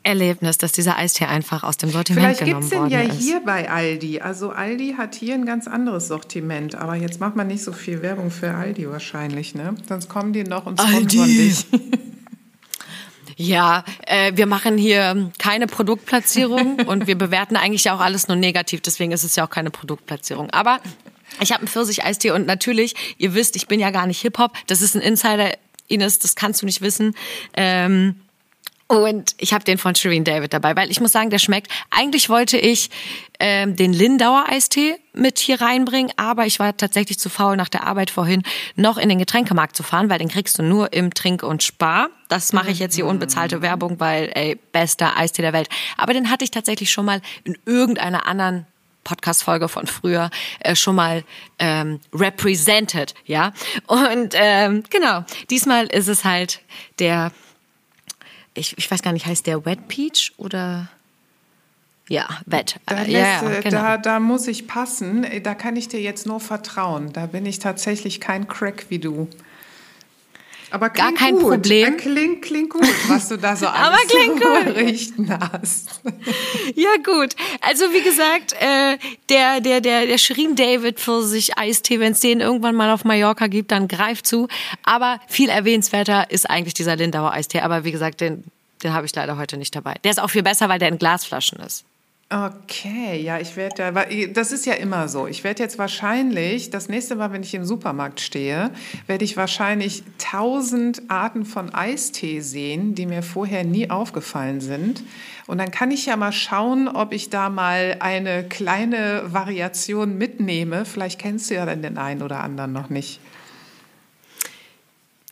[0.03, 2.93] Erlebnis, dass dieser Eistee einfach aus dem Sortiment Vielleicht genommen worden ist.
[2.93, 4.21] Vielleicht gibt es den ja hier bei Aldi.
[4.21, 6.75] Also Aldi hat hier ein ganz anderes Sortiment.
[6.75, 9.75] Aber jetzt macht man nicht so viel Werbung für Aldi wahrscheinlich, ne?
[9.87, 11.65] Sonst kommen die noch und sponsern dich.
[13.41, 18.81] Ja, äh, wir machen hier keine Produktplatzierung und wir bewerten eigentlich auch alles nur negativ,
[18.81, 20.49] deswegen ist es ja auch keine Produktplatzierung.
[20.49, 20.81] Aber
[21.39, 24.81] ich habe einen Pfirsich-Eistee und natürlich, ihr wisst, ich bin ja gar nicht Hip-Hop, das
[24.81, 25.53] ist ein Insider,
[25.87, 27.15] Ines, das kannst du nicht wissen.
[27.53, 28.19] Ähm,
[28.89, 31.71] Und ich habe den von Shireen David dabei, weil ich muss sagen, der schmeckt.
[31.91, 32.89] Eigentlich wollte ich
[33.39, 37.85] ähm, den Lindauer Eistee mit hier reinbringen, aber ich war tatsächlich zu faul, nach der
[37.85, 38.41] Arbeit vorhin
[38.75, 42.09] noch in den Getränkemarkt zu fahren, weil den kriegst du nur im Trink und Spar.
[42.29, 45.69] Das mache ich jetzt hier unbezahlte Werbung, weil, ey, bester Eistee der Welt.
[45.95, 48.65] Aber den hatte ich tatsächlich schon mal in irgendeiner anderen
[49.03, 51.23] Podcast-Folge von früher äh, schon mal
[51.59, 53.53] ähm, represented, ja.
[53.85, 56.61] Und ähm, genau, diesmal ist es halt
[56.97, 57.31] der
[58.59, 60.89] ich, ich weiß gar nicht, heißt der Wet Peach oder?
[62.07, 62.75] Ja, Wet.
[62.87, 63.69] Da, ja, ja, genau.
[63.69, 65.25] da, da muss ich passen.
[65.43, 67.13] Da kann ich dir jetzt nur vertrauen.
[67.13, 69.27] Da bin ich tatsächlich kein Crack wie du.
[70.71, 71.49] Aber Gar kein gut.
[71.49, 71.97] Problem.
[71.97, 74.75] Klingt, klingt gut, was du da so alles Aber klingt gut.
[74.75, 76.01] richten hast.
[76.75, 77.35] Ja, gut.
[77.61, 78.97] Also wie gesagt, äh,
[79.29, 83.03] der, der, der, der Shirin David für sich Eistee, wenn es den irgendwann mal auf
[83.03, 84.47] Mallorca gibt, dann greift zu.
[84.83, 87.61] Aber viel erwähnenswerter ist eigentlich dieser Lindauer Eistee.
[87.61, 88.43] Aber wie gesagt, den,
[88.83, 89.95] den habe ich leider heute nicht dabei.
[90.03, 91.83] Der ist auch viel besser, weil der in Glasflaschen ist.
[92.31, 95.25] Okay, ja, ich werde ja, das ist ja immer so.
[95.25, 98.69] Ich werde jetzt wahrscheinlich, das nächste Mal, wenn ich im Supermarkt stehe,
[99.07, 105.01] werde ich wahrscheinlich tausend Arten von Eistee sehen, die mir vorher nie aufgefallen sind.
[105.47, 110.85] Und dann kann ich ja mal schauen, ob ich da mal eine kleine Variation mitnehme.
[110.85, 113.19] Vielleicht kennst du ja dann den einen oder anderen noch nicht.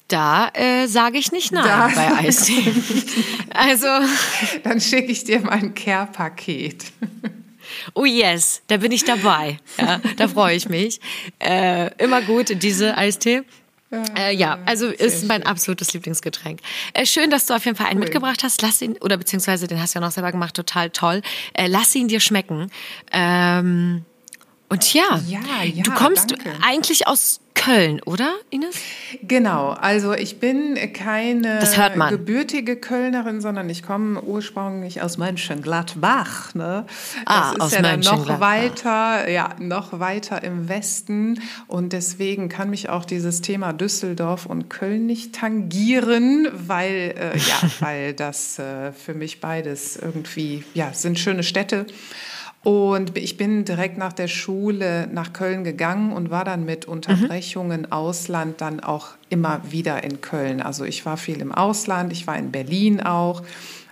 [0.07, 2.73] Da äh, sage ich nicht nein da bei Eistee.
[3.53, 3.87] also
[4.63, 6.85] dann schicke ich dir mein Care-Paket.
[7.93, 9.59] Oh yes, da bin ich dabei.
[9.77, 11.01] Ja, da freue ich mich.
[11.39, 13.43] Äh, immer gut, diese Eistee.
[14.17, 16.59] Äh, ja, also ist mein absolutes Lieblingsgetränk.
[16.93, 18.05] Äh, schön, dass du auf jeden Fall einen cool.
[18.05, 18.61] mitgebracht hast.
[18.61, 21.21] Lass ihn, oder beziehungsweise den hast du ja noch selber gemacht, total toll.
[21.53, 22.69] Äh, lass ihn dir schmecken.
[23.11, 24.03] Ähm,
[24.69, 26.51] und ja, ja, ja du kommst danke.
[26.61, 28.77] eigentlich aus Köln, oder, Ines?
[29.23, 31.59] Genau, also ich bin keine
[32.09, 36.55] gebürtige Kölnerin, sondern ich komme ursprünglich aus Mönchengladbach.
[36.55, 36.85] Ne?
[36.87, 42.47] Das ah, ist aus ja dann noch weiter, ja, noch weiter im Westen und deswegen
[42.47, 48.59] kann mich auch dieses Thema Düsseldorf und Köln nicht tangieren, weil, äh, ja, weil das
[48.59, 51.85] äh, für mich beides irgendwie, ja, sind schöne Städte.
[52.67, 57.83] Und ich bin direkt nach der Schule nach Köln gegangen und war dann mit Unterbrechungen
[57.83, 57.91] mhm.
[57.93, 60.61] Ausland dann auch immer wieder in Köln.
[60.61, 63.41] Also ich war viel im Ausland, ich war in Berlin auch,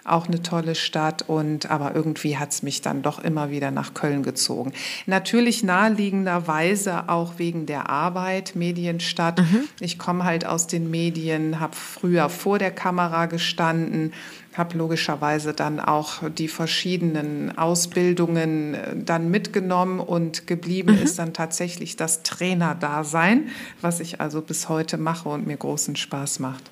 [0.03, 3.93] auch eine tolle Stadt und aber irgendwie hat es mich dann doch immer wieder nach
[3.93, 4.73] Köln gezogen.
[5.05, 9.39] Natürlich naheliegenderweise auch wegen der Arbeit, Medienstadt.
[9.39, 9.69] Mhm.
[9.79, 14.11] Ich komme halt aus den Medien, habe früher vor der Kamera gestanden
[14.57, 21.03] habe logischerweise dann auch die verschiedenen Ausbildungen äh, dann mitgenommen und geblieben mhm.
[21.03, 23.49] ist dann tatsächlich das Trainerdasein,
[23.81, 26.71] was ich also bis heute mache und mir großen Spaß macht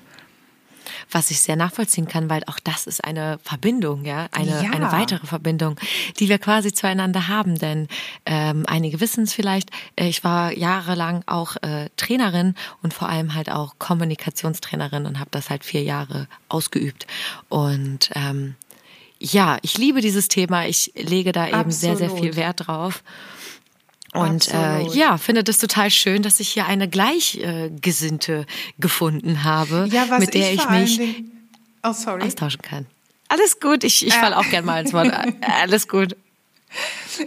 [1.10, 4.70] was ich sehr nachvollziehen kann, weil auch das ist eine Verbindung, ja, eine, ja.
[4.70, 5.76] eine weitere Verbindung,
[6.18, 7.58] die wir quasi zueinander haben.
[7.58, 7.88] Denn
[8.26, 13.34] ähm, einige wissen es vielleicht, äh, ich war jahrelang auch äh, Trainerin und vor allem
[13.34, 17.06] halt auch Kommunikationstrainerin und habe das halt vier Jahre ausgeübt.
[17.48, 18.54] Und ähm,
[19.18, 20.66] ja, ich liebe dieses Thema.
[20.66, 21.98] Ich lege da eben Absolut.
[21.98, 23.02] sehr, sehr viel Wert drauf.
[24.14, 28.44] Und äh, ja, finde das total schön, dass ich hier eine Gleichgesinnte äh,
[28.78, 31.24] gefunden habe, ja, mit der ich, ich mich
[31.82, 32.86] oh, austauschen kann.
[33.28, 34.18] Alles gut, ich, ich äh.
[34.18, 35.12] falle auch gern mal ins Wort.
[35.40, 36.16] Alles gut.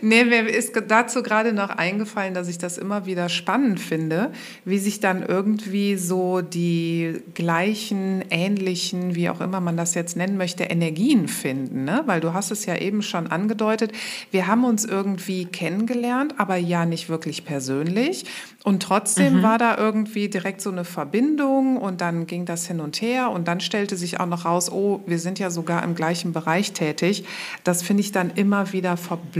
[0.01, 4.31] Nee, mir ist dazu gerade noch eingefallen, dass ich das immer wieder spannend finde,
[4.65, 10.37] wie sich dann irgendwie so die gleichen, ähnlichen, wie auch immer man das jetzt nennen
[10.37, 11.85] möchte, Energien finden.
[11.85, 12.03] Ne?
[12.05, 13.91] Weil du hast es ja eben schon angedeutet,
[14.31, 18.25] wir haben uns irgendwie kennengelernt, aber ja nicht wirklich persönlich.
[18.63, 19.43] Und trotzdem mhm.
[19.43, 23.47] war da irgendwie direkt so eine Verbindung und dann ging das hin und her und
[23.47, 27.23] dann stellte sich auch noch raus, oh, wir sind ja sogar im gleichen Bereich tätig.
[27.63, 29.36] Das finde ich dann immer wieder verblüffend,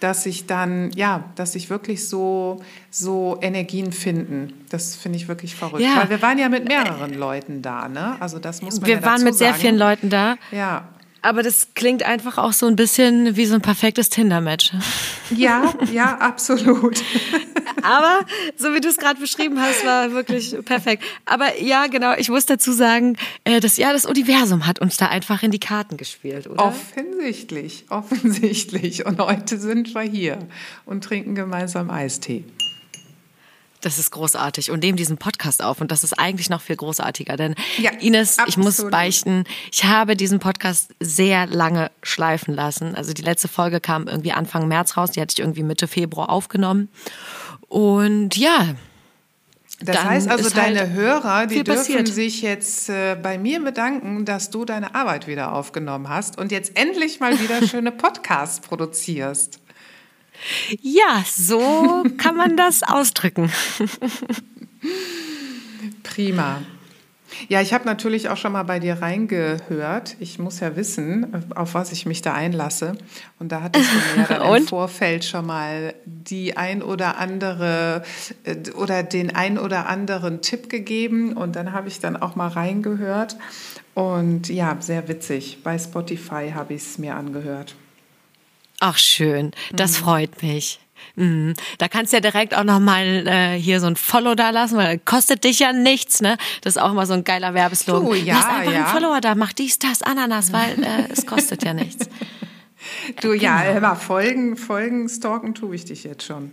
[0.00, 4.52] dass sich dann, ja, dass sich wirklich so, so Energien finden.
[4.68, 5.82] Das finde ich wirklich verrückt.
[5.82, 5.96] Ja.
[5.96, 8.16] Weil wir waren ja mit mehreren Leuten da, ne?
[8.20, 9.52] Also das muss man Wir ja waren mit sagen.
[9.52, 10.36] sehr vielen Leuten da.
[10.52, 10.88] Ja.
[11.26, 14.70] Aber das klingt einfach auch so ein bisschen wie so ein perfektes Tinder-Match.
[15.34, 17.02] Ja, ja, absolut.
[17.82, 18.20] Aber
[18.56, 21.02] so wie du es gerade beschrieben hast, war wirklich perfekt.
[21.24, 25.08] Aber ja, genau, ich muss dazu sagen, äh, das ja, das Universum hat uns da
[25.08, 26.64] einfach in die Karten gespielt, oder?
[26.64, 29.04] Offensichtlich, offensichtlich.
[29.04, 30.38] Und heute sind wir hier
[30.84, 32.44] und trinken gemeinsam Eistee.
[33.80, 37.36] Das ist großartig und nehmen diesen Podcast auf und das ist eigentlich noch viel großartiger,
[37.36, 38.48] denn ja, Ines, absolut.
[38.48, 42.94] ich muss beichten, ich habe diesen Podcast sehr lange schleifen lassen.
[42.94, 46.30] Also die letzte Folge kam irgendwie Anfang März raus, die hatte ich irgendwie Mitte Februar
[46.30, 46.88] aufgenommen
[47.68, 48.74] und ja,
[49.80, 52.08] Das heißt also, halt deine Hörer, die dürfen passiert.
[52.08, 56.78] sich jetzt äh, bei mir bedanken, dass du deine Arbeit wieder aufgenommen hast und jetzt
[56.78, 59.60] endlich mal wieder schöne Podcasts produzierst.
[60.80, 63.50] Ja, so kann man das ausdrücken.
[66.02, 66.62] Prima.
[67.48, 70.16] Ja, ich habe natürlich auch schon mal bei dir reingehört.
[70.20, 72.96] Ich muss ja wissen, auf was ich mich da einlasse.
[73.38, 74.66] Und da hattest du mir ja im?
[74.66, 78.02] Vorfeld schon mal die ein oder andere
[78.44, 81.34] äh, oder den ein oder anderen Tipp gegeben.
[81.34, 83.36] Und dann habe ich dann auch mal reingehört.
[83.94, 85.58] Und ja, sehr witzig.
[85.62, 87.74] Bei Spotify habe ich es mir angehört.
[88.80, 90.78] Ach schön, das freut mich.
[91.14, 91.54] Mhm.
[91.78, 94.98] Da kannst du ja direkt auch nochmal äh, hier so ein Follow da lassen, weil
[94.98, 96.36] kostet dich ja nichts, ne?
[96.60, 98.06] Das ist auch immer so ein geiler Werbeslogan.
[98.10, 98.78] Du, ja, Lass einfach ja.
[98.78, 102.08] einen Follower da, mach dies, das, Ananas, weil äh, es kostet ja nichts.
[103.20, 103.78] Du, ja, Genau.
[103.78, 106.52] immer Folgen, Folgen stalken tue ich dich jetzt schon.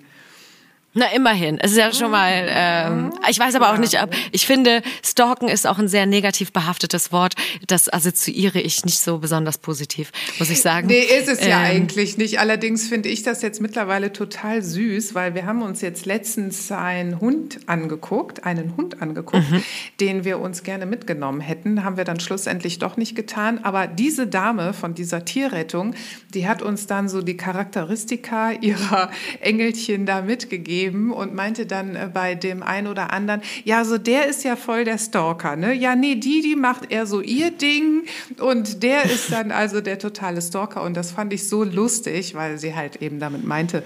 [0.96, 1.58] Na, immerhin.
[1.60, 5.48] Es ist ja schon mal, ähm, ich weiß aber auch nicht, ob, ich finde, stalken
[5.48, 7.34] ist auch ein sehr negativ behaftetes Wort.
[7.66, 10.86] Das assoziiere ich nicht so besonders positiv, muss ich sagen.
[10.88, 12.40] Nee, ist es ja Ähm, eigentlich nicht.
[12.40, 17.20] Allerdings finde ich das jetzt mittlerweile total süß, weil wir haben uns jetzt letztens einen
[17.20, 19.64] Hund angeguckt, einen Hund angeguckt, Mhm.
[20.00, 21.84] den wir uns gerne mitgenommen hätten.
[21.84, 23.62] Haben wir dann schlussendlich doch nicht getan.
[23.64, 25.96] Aber diese Dame von dieser Tierrettung,
[26.36, 29.10] die hat uns dann so die Charakteristika ihrer
[29.42, 34.28] Engelchen da mitgegeben und meinte dann äh, bei dem einen oder anderen, ja, so der
[34.28, 35.74] ist ja voll der Stalker, ne?
[35.74, 38.04] Ja, nee, die, die macht eher so ihr Ding
[38.40, 42.58] und der ist dann also der totale Stalker und das fand ich so lustig, weil
[42.58, 43.84] sie halt eben damit meinte,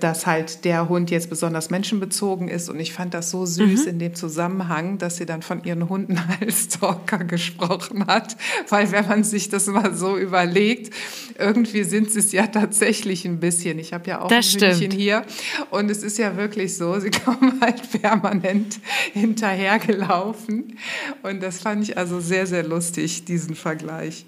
[0.00, 3.98] dass halt der Hund jetzt besonders menschenbezogen ist und ich fand das so süß in
[3.98, 8.36] dem Zusammenhang, dass sie dann von ihren Hunden als Stalker gesprochen hat,
[8.68, 10.94] weil wenn man sich das mal so überlegt,
[11.38, 13.78] irgendwie sind sie es ja tatsächlich ein bisschen.
[13.78, 15.24] Ich habe ja auch Das ein Hündchen hier
[15.70, 18.78] und es ist ja wirklich so, sie kommen halt permanent
[19.12, 20.78] hinterhergelaufen
[21.22, 24.24] und das fand ich also sehr, sehr lustig, diesen Vergleich.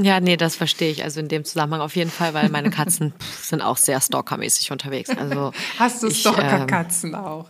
[0.00, 1.04] Ja, nee, das verstehe ich.
[1.04, 4.72] Also in dem Zusammenhang auf jeden Fall, weil meine Katzen pff, sind auch sehr stalkermäßig
[4.72, 5.10] unterwegs.
[5.10, 7.48] Also Hast du ich, ähm, Stalker-Katzen auch?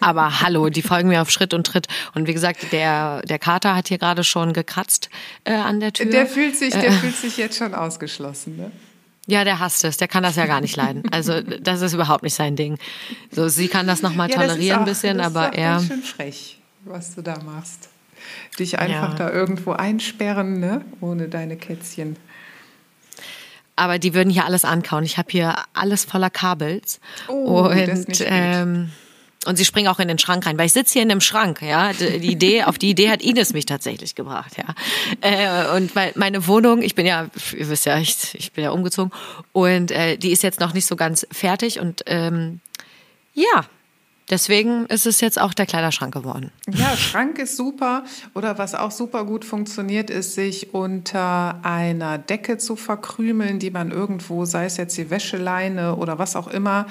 [0.00, 1.86] Aber hallo, die folgen mir auf Schritt und Tritt.
[2.14, 5.08] Und wie gesagt, der, der Kater hat hier gerade schon gekratzt
[5.44, 6.06] äh, an der Tür.
[6.06, 8.70] Der fühlt sich, der fühlt sich jetzt schon ausgeschlossen, ne?
[9.26, 9.96] Ja, der hasst es.
[9.96, 11.02] Der kann das ja gar nicht leiden.
[11.10, 12.78] Also das ist überhaupt nicht sein Ding.
[13.30, 15.54] So, sie kann das nochmal Ja, ist tolerieren auch- ein bisschen, das ist aber auch
[15.54, 15.70] er.
[15.72, 17.88] ganz schön frech, was du da machst.
[18.58, 19.26] Dich einfach Ja.
[19.28, 20.84] da irgendwo einsperren, ne?
[21.00, 22.16] Ohne deine Kätzchen.
[23.76, 25.04] Aber die würden hier alles ankauen.
[25.04, 26.98] Ich habe hier alles voller Kabels.
[27.28, 28.28] Oh, und, das ist nicht gut.
[29.46, 31.62] Und sie springen auch in den Schrank rein, weil ich sitze hier in dem Schrank,
[31.62, 31.92] ja.
[31.92, 34.74] Die Idee, auf die Idee hat Ines mich tatsächlich gebracht, ja.
[35.20, 39.12] Äh, und meine Wohnung, ich bin ja, ihr wisst ja, ich, ich bin ja umgezogen
[39.52, 42.60] und äh, die ist jetzt noch nicht so ganz fertig und ähm,
[43.34, 43.66] ja,
[44.30, 46.50] deswegen ist es jetzt auch der Kleiderschrank geworden.
[46.70, 48.04] Ja, Schrank ist super.
[48.34, 53.90] Oder was auch super gut funktioniert, ist, sich unter einer Decke zu verkrümeln, die man
[53.90, 56.86] irgendwo, sei es jetzt die Wäscheleine oder was auch immer,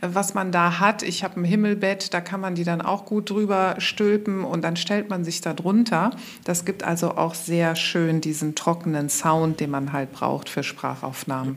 [0.00, 1.02] was man da hat.
[1.02, 4.76] Ich habe ein Himmelbett, da kann man die dann auch gut drüber stülpen und dann
[4.76, 6.10] stellt man sich da drunter.
[6.44, 11.56] Das gibt also auch sehr schön diesen trockenen Sound, den man halt braucht für Sprachaufnahmen.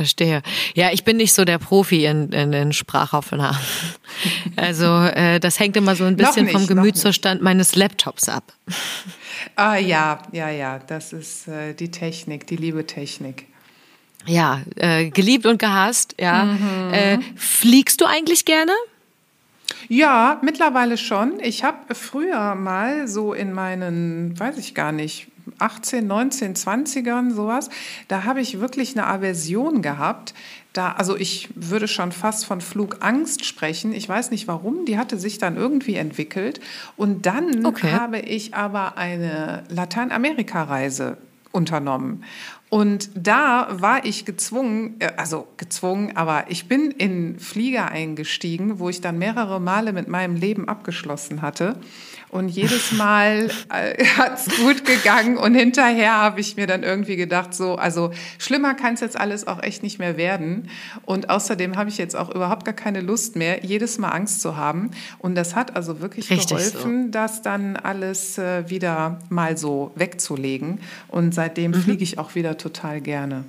[0.00, 0.40] Verstehe.
[0.74, 3.60] Ja, ich bin nicht so der Profi in, in den Sprachaufnahmen.
[4.56, 8.52] Also äh, das hängt immer so ein bisschen nicht, vom Gemütszustand meines Laptops ab.
[9.54, 13.46] Ah ja, ja, ja, das ist äh, die Technik, die liebe Technik.
[14.26, 16.16] Ja, äh, geliebt und gehasst.
[16.20, 16.44] Ja.
[16.44, 16.92] Mhm.
[16.92, 18.72] Äh, fliegst du eigentlich gerne?
[19.88, 21.38] Ja, mittlerweile schon.
[21.40, 27.70] Ich habe früher mal so in meinen, weiß ich gar nicht, 18, 19, 20ern sowas,
[28.08, 30.34] da habe ich wirklich eine Aversion gehabt.
[30.72, 33.92] Da, also ich würde schon fast von Flugangst sprechen.
[33.92, 36.60] Ich weiß nicht warum, die hatte sich dann irgendwie entwickelt.
[36.96, 37.90] Und dann Okay.
[37.92, 41.16] habe ich aber eine Lateinamerika-Reise
[41.52, 42.22] unternommen.
[42.68, 48.88] Und da war ich gezwungen, äh, also gezwungen, aber ich bin in Flieger eingestiegen, wo
[48.88, 51.80] ich dann mehrere Male mit meinem Leben abgeschlossen hatte.
[52.30, 57.52] Und jedes Mal äh, hat's gut gegangen und hinterher habe ich mir dann irgendwie gedacht,
[57.54, 60.68] so, also schlimmer kann es jetzt alles auch echt nicht mehr werden.
[61.04, 64.56] Und außerdem habe ich jetzt auch überhaupt gar keine Lust mehr, jedes Mal Angst zu
[64.56, 64.92] haben.
[65.18, 70.80] Und das hat also wirklich Richtig geholfen, das dann alles äh, wieder mal so wegzulegen.
[71.08, 71.82] Und seitdem Mhm.
[71.82, 73.44] fliege ich auch wieder total gerne.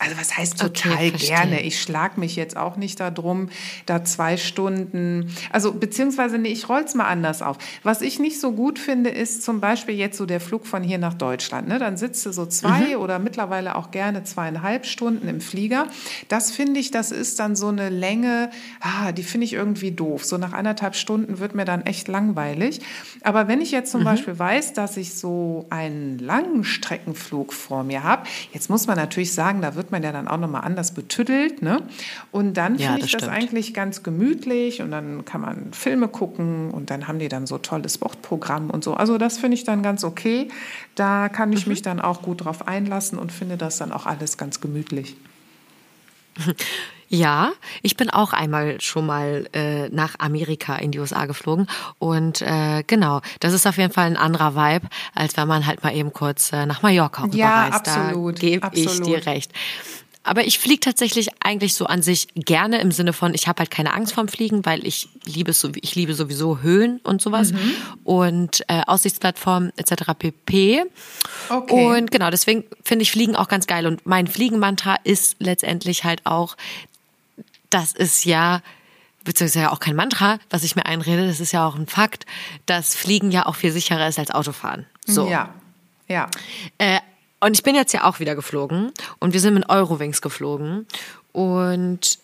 [0.00, 1.62] Also was heißt total okay, gerne?
[1.62, 3.48] Ich schlag mich jetzt auch nicht darum,
[3.84, 7.58] da zwei Stunden, also beziehungsweise nee, ich roll's mal anders auf.
[7.82, 10.98] Was ich nicht so gut finde, ist zum Beispiel jetzt so der Flug von hier
[10.98, 11.66] nach Deutschland.
[11.66, 11.80] Ne?
[11.80, 13.02] Dann sitzt du so zwei mhm.
[13.02, 15.88] oder mittlerweile auch gerne zweieinhalb Stunden im Flieger.
[16.28, 20.24] Das finde ich, das ist dann so eine Länge, ah, die finde ich irgendwie doof.
[20.24, 22.80] So nach anderthalb Stunden wird mir dann echt langweilig.
[23.22, 24.04] Aber wenn ich jetzt zum mhm.
[24.04, 29.32] Beispiel weiß, dass ich so einen langen Streckenflug vor mir habe, jetzt muss man natürlich
[29.32, 31.62] sagen, da wird wird man ja dann auch nochmal anders betüttelt.
[31.62, 31.82] Ne?
[32.30, 36.08] Und dann ja, finde ich das, das eigentlich ganz gemütlich und dann kann man Filme
[36.08, 38.94] gucken und dann haben die dann so tolles Sportprogramm und so.
[38.94, 40.48] Also das finde ich dann ganz okay.
[40.94, 41.72] Da kann ich mhm.
[41.72, 45.16] mich dann auch gut drauf einlassen und finde das dann auch alles ganz gemütlich.
[47.08, 47.52] Ja,
[47.82, 51.66] ich bin auch einmal schon mal äh, nach Amerika in die USA geflogen
[51.98, 55.82] und äh, genau, das ist auf jeden Fall ein anderer Vibe, als wenn man halt
[55.82, 57.38] mal eben kurz äh, nach Mallorca rüberreist.
[57.38, 58.36] Ja, absolut.
[58.36, 59.52] Da gebe ich dir recht.
[60.28, 63.70] Aber ich fliege tatsächlich eigentlich so an sich gerne im Sinne von, ich habe halt
[63.70, 67.74] keine Angst vorm Fliegen, weil ich liebe so, ich liebe sowieso Höhen und sowas mhm.
[68.04, 70.12] und äh, Aussichtsplattformen etc.
[70.18, 70.84] pp.
[71.48, 71.96] Okay.
[71.96, 73.86] Und genau, deswegen finde ich Fliegen auch ganz geil.
[73.86, 76.56] Und mein Fliegenmantra ist letztendlich halt auch,
[77.70, 78.62] das ist ja
[79.24, 82.24] beziehungsweise ja auch kein Mantra, was ich mir einrede, das ist ja auch ein Fakt,
[82.66, 84.86] dass Fliegen ja auch viel sicherer ist als Autofahren.
[85.06, 85.28] So.
[85.28, 85.52] Ja.
[86.08, 86.30] Ja.
[86.78, 87.00] Äh,
[87.40, 90.86] und ich bin jetzt ja auch wieder geflogen und wir sind mit Eurowings geflogen
[91.32, 92.18] und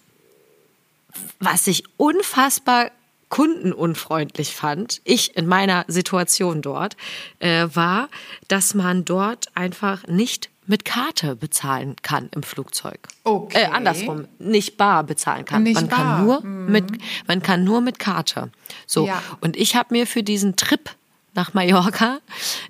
[1.39, 2.91] was ich unfassbar
[3.29, 6.97] kundenunfreundlich fand, ich in meiner Situation dort,
[7.39, 8.09] äh, war,
[8.49, 13.09] dass man dort einfach nicht mit Karte bezahlen kann im Flugzeug.
[13.25, 13.63] Okay.
[13.63, 15.63] Äh, andersrum, nicht bar bezahlen kann.
[15.63, 15.99] Nicht man bar.
[15.99, 16.73] kann nur mhm.
[16.73, 16.85] mit
[17.27, 18.51] man kann nur mit Karte.
[18.87, 19.23] So ja.
[19.41, 20.91] und ich habe mir für diesen Trip
[21.35, 22.19] nach Mallorca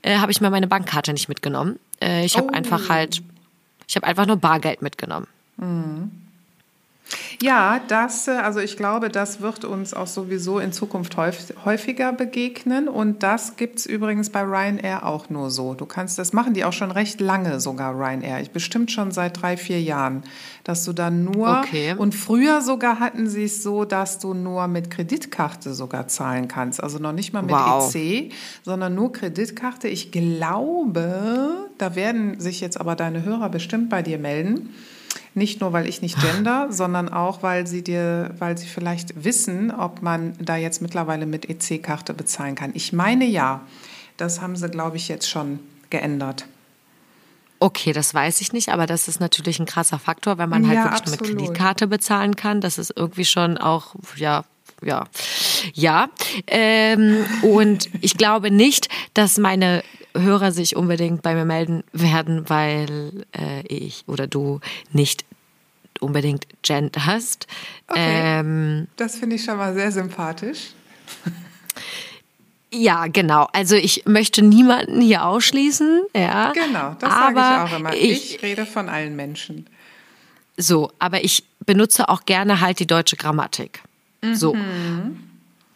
[0.03, 1.79] äh, habe ich mir meine Bankkarte nicht mitgenommen.
[2.03, 2.55] Äh, ich habe oh.
[2.55, 3.23] einfach halt
[3.87, 5.27] ich habe einfach nur Bargeld mitgenommen.
[5.57, 6.24] Mhm.
[7.43, 12.89] Ja, das, äh, also ich glaube, das wird uns auch sowieso in Zukunft häufiger begegnen.
[12.89, 15.75] Und das gibt es übrigens bei Ryanair auch nur so.
[15.75, 18.41] Du kannst, das machen die auch schon recht lange sogar, Ryanair.
[18.41, 20.23] Ich bestimmt schon seit drei, vier Jahren,
[20.65, 21.95] dass du dann nur, okay.
[21.97, 26.83] und früher sogar hatten sie es so, dass du nur mit Kreditkarte sogar zahlen kannst.
[26.83, 27.95] Also noch nicht mal mit wow.
[27.95, 29.89] EC, sondern nur Kreditkarte.
[29.89, 34.71] Ich glaube, da werden sich jetzt aber deine Hörer bestimmt bei dir melden
[35.37, 39.71] nicht nur, weil ich nicht gender, sondern auch, weil sie dir, weil sie vielleicht wissen,
[39.71, 42.73] ob man da jetzt mittlerweile mit EC-Karte bezahlen kann.
[42.75, 43.63] Ich meine ja.
[44.17, 45.59] Das haben sie, glaube ich, jetzt schon
[45.91, 46.47] geändert.
[47.59, 50.77] Okay, das weiß ich nicht, aber das ist natürlich ein krasser Faktor, wenn man halt
[50.77, 51.21] ja, wirklich absolut.
[51.21, 52.61] mit Kreditkarte bezahlen kann.
[52.61, 54.45] Das ist irgendwie schon auch, ja,
[54.83, 55.05] ja,
[55.73, 56.09] ja.
[56.47, 59.83] Ähm, und ich glaube nicht, dass meine
[60.17, 64.61] Hörer sich unbedingt bei mir melden werden, weil äh, ich oder du
[64.93, 65.25] nicht
[66.01, 67.47] unbedingt Gent hast.
[67.89, 68.39] Okay.
[68.41, 70.71] Ähm, das finde ich schon mal sehr sympathisch.
[72.71, 73.49] Ja, genau.
[73.53, 76.03] Also ich möchte niemanden hier ausschließen.
[76.15, 77.95] Ja, genau, das sage ich auch immer.
[77.95, 79.69] Ich, ich rede von allen Menschen.
[80.57, 83.81] So, aber ich benutze auch gerne halt die deutsche Grammatik.
[84.23, 84.35] Mhm.
[84.35, 84.57] So.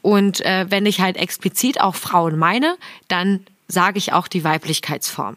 [0.03, 2.77] Und äh, wenn ich halt explizit auch Frauen meine,
[3.09, 5.37] dann sage ich auch die Weiblichkeitsform.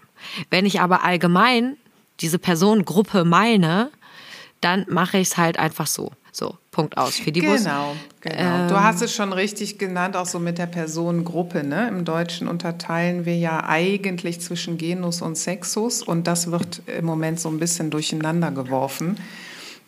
[0.49, 1.77] Wenn ich aber allgemein
[2.21, 3.91] diese Personengruppe meine,
[4.61, 6.11] dann mache ich es halt einfach so.
[6.33, 7.17] So, Punkt aus.
[7.17, 8.35] Für die Genau, genau.
[8.37, 11.65] Ähm, du hast es schon richtig genannt, auch so mit der Personengruppe.
[11.65, 11.89] Ne?
[11.89, 17.41] Im Deutschen unterteilen wir ja eigentlich zwischen Genus und Sexus und das wird im Moment
[17.41, 19.17] so ein bisschen durcheinander geworfen.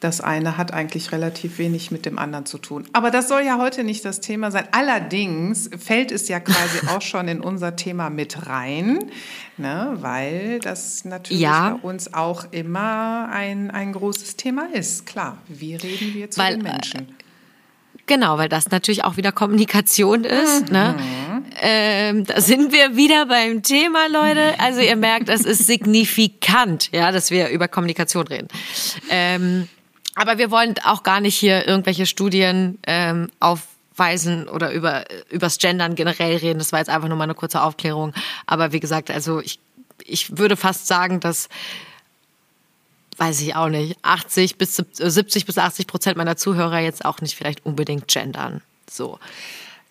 [0.04, 2.86] Das eine hat eigentlich relativ wenig mit dem anderen zu tun.
[2.92, 4.68] Aber das soll ja heute nicht das Thema sein.
[4.74, 9.00] Allerdings fällt es ja quasi auch schon in unser Thema mit rein,
[9.56, 9.94] ne?
[10.02, 11.70] weil das natürlich ja.
[11.70, 15.06] bei uns auch immer ein, ein großes Thema ist.
[15.06, 17.16] Klar, wie reden wir zu weil, den Menschen?
[18.06, 20.70] Genau, weil das natürlich auch wieder Kommunikation ist.
[20.70, 20.96] Ne?
[20.98, 21.46] Mhm.
[21.62, 24.60] Ähm, da sind wir wieder beim Thema, Leute.
[24.60, 28.50] Also ihr merkt, es ist signifikant, ja, dass wir über Kommunikation reden.
[29.10, 29.70] Ähm,
[30.16, 35.96] aber wir wollen auch gar nicht hier irgendwelche Studien ähm, aufweisen oder über übers Gendern
[35.96, 36.60] generell reden.
[36.60, 38.14] Das war jetzt einfach nur mal eine kurze Aufklärung.
[38.46, 39.60] Aber wie gesagt, also ich,
[40.06, 41.50] ich würde fast sagen, dass
[43.18, 47.36] weiß ich auch nicht, 80 bis 70 bis 80 Prozent meiner Zuhörer jetzt auch nicht
[47.36, 48.62] vielleicht unbedingt gendern.
[48.90, 49.20] So.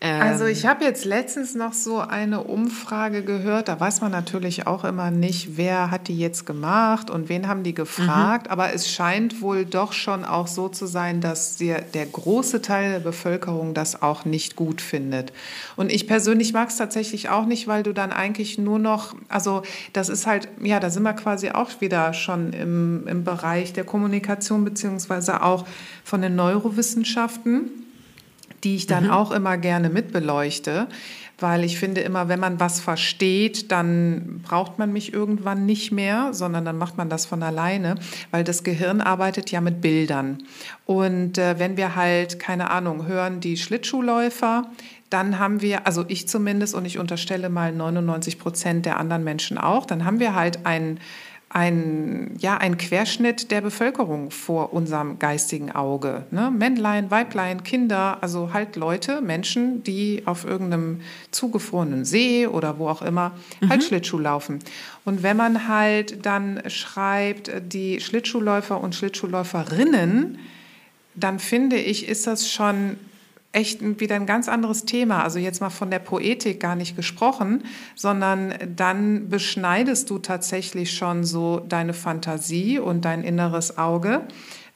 [0.05, 3.69] Ähm, Also ich habe jetzt letztens noch so eine Umfrage gehört.
[3.69, 7.63] Da weiß man natürlich auch immer nicht, wer hat die jetzt gemacht und wen haben
[7.63, 8.51] die gefragt.
[8.51, 12.91] Aber es scheint wohl doch schon auch so zu sein, dass der, der große Teil
[12.91, 15.33] der Bevölkerung das auch nicht gut findet.
[15.77, 19.63] Und ich persönlich mag es tatsächlich auch nicht, weil du dann eigentlich nur noch, also
[19.93, 23.85] das ist halt, ja, da sind wir quasi auch wieder schon im, im Bereich der
[23.85, 25.65] Kommunikation beziehungsweise auch
[26.03, 27.82] von den Neurowissenschaften
[28.65, 30.87] die ich dann auch immer gerne mitbeleuchte,
[31.39, 36.33] weil ich finde immer, wenn man was versteht, dann braucht man mich irgendwann nicht mehr,
[36.33, 37.97] sondern dann macht man das von alleine,
[38.31, 40.39] weil das Gehirn arbeitet ja mit Bildern.
[40.87, 44.71] Und äh, wenn wir halt, keine Ahnung, hören die Schlittschuhläufer,
[45.11, 49.59] dann haben wir, also ich zumindest und ich unterstelle mal 99 Prozent der anderen Menschen
[49.59, 51.01] auch, dann haben wir halt ein
[51.55, 56.25] ein, ja, ein Querschnitt der Bevölkerung vor unserem geistigen Auge.
[56.31, 56.51] Ne?
[56.51, 63.03] Männlein, Weiblein, Kinder, also halt Leute, Menschen, die auf irgendeinem zugefrorenen See oder wo auch
[63.03, 63.33] immer
[63.69, 64.61] halt Schlittschuh laufen.
[65.05, 70.39] Und wenn man halt dann schreibt, die Schlittschuhläufer und Schlittschuhläuferinnen,
[71.15, 72.97] dann finde ich, ist das schon
[73.53, 75.23] echt wieder ein ganz anderes Thema.
[75.23, 81.25] Also jetzt mal von der Poetik gar nicht gesprochen, sondern dann beschneidest du tatsächlich schon
[81.25, 84.23] so deine Fantasie und dein inneres Auge,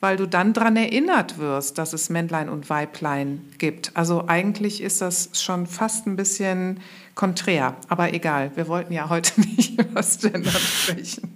[0.00, 3.92] weil du dann daran erinnert wirst, dass es Männlein und Weiblein gibt.
[3.94, 6.80] Also eigentlich ist das schon fast ein bisschen
[7.14, 7.76] konträr.
[7.88, 11.35] Aber egal, wir wollten ja heute nicht über Gender sprechen.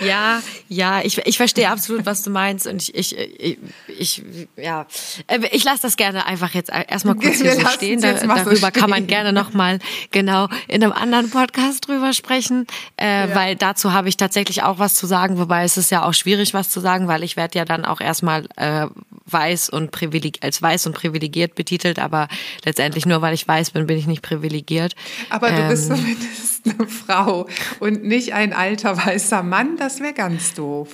[0.00, 3.58] Ja, ja, ich, ich verstehe absolut, was du meinst und ich, ich, ich,
[3.98, 4.22] ich
[4.56, 4.86] ja,
[5.26, 8.00] Äh, ich lasse das gerne einfach jetzt erstmal kurz hier so stehen.
[8.00, 9.78] Da, mal so darüber kann man gerne nochmal
[10.10, 13.34] genau in einem anderen Podcast drüber sprechen, äh, Ja.
[13.34, 16.54] weil dazu habe ich tatsächlich auch was zu sagen, wobei es ist ja auch schwierig,
[16.54, 18.86] was zu sagen, weil ich werde ja dann auch erstmal äh,
[19.26, 22.28] weiß und privileg als weiß und privilegiert betitelt, aber
[22.64, 24.94] letztendlich nur weil ich weiß bin, bin ich nicht privilegiert.
[25.30, 26.16] Aber du bist Ähm,
[26.58, 27.48] zumindest eine Frau
[27.80, 30.88] und nicht ein alter weißer Mann, das wäre ganz doof.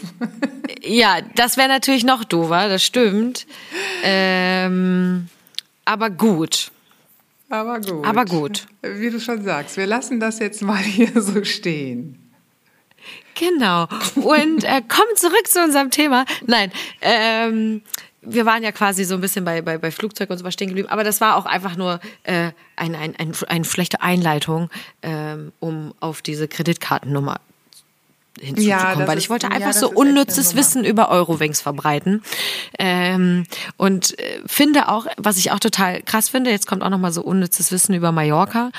[0.82, 3.46] Ja, das wäre natürlich noch doofer, das stimmt.
[4.02, 5.28] Ähm,
[5.84, 6.70] aber gut.
[7.48, 8.06] Aber gut.
[8.06, 8.66] Aber gut.
[8.82, 12.18] Wie du schon sagst, wir lassen das jetzt mal hier so stehen.
[13.34, 13.88] Genau.
[14.14, 16.24] Und äh, kommen zurück zu unserem Thema.
[16.46, 17.82] Nein, ähm,
[18.26, 20.68] wir waren ja quasi so ein bisschen bei, bei, bei Flugzeug und so was stehen
[20.68, 24.70] geblieben, aber das war auch einfach nur äh, ein, ein, ein, eine schlechte Einleitung,
[25.02, 27.40] ähm, um auf diese Kreditkartennummer
[28.40, 30.56] hinzuzukommen, Ja, weil ich wollte ja, einfach das so unnützes.
[30.56, 32.22] Wissen über Eurowings verbreiten
[32.78, 33.44] ähm,
[33.76, 37.12] und äh, finde auch, was ich auch total krass finde, jetzt kommt auch noch mal
[37.12, 38.70] so unnützes Wissen über Mallorca,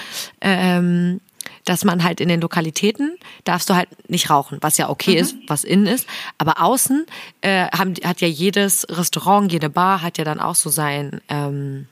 [0.42, 1.22] ähm,
[1.66, 5.36] dass man halt in den Lokalitäten darfst du halt nicht rauchen, was ja okay ist,
[5.48, 6.08] was innen ist,
[6.38, 7.06] aber außen
[7.42, 11.88] äh, haben, hat ja jedes Restaurant, jede Bar hat ja dann auch so sein ähm,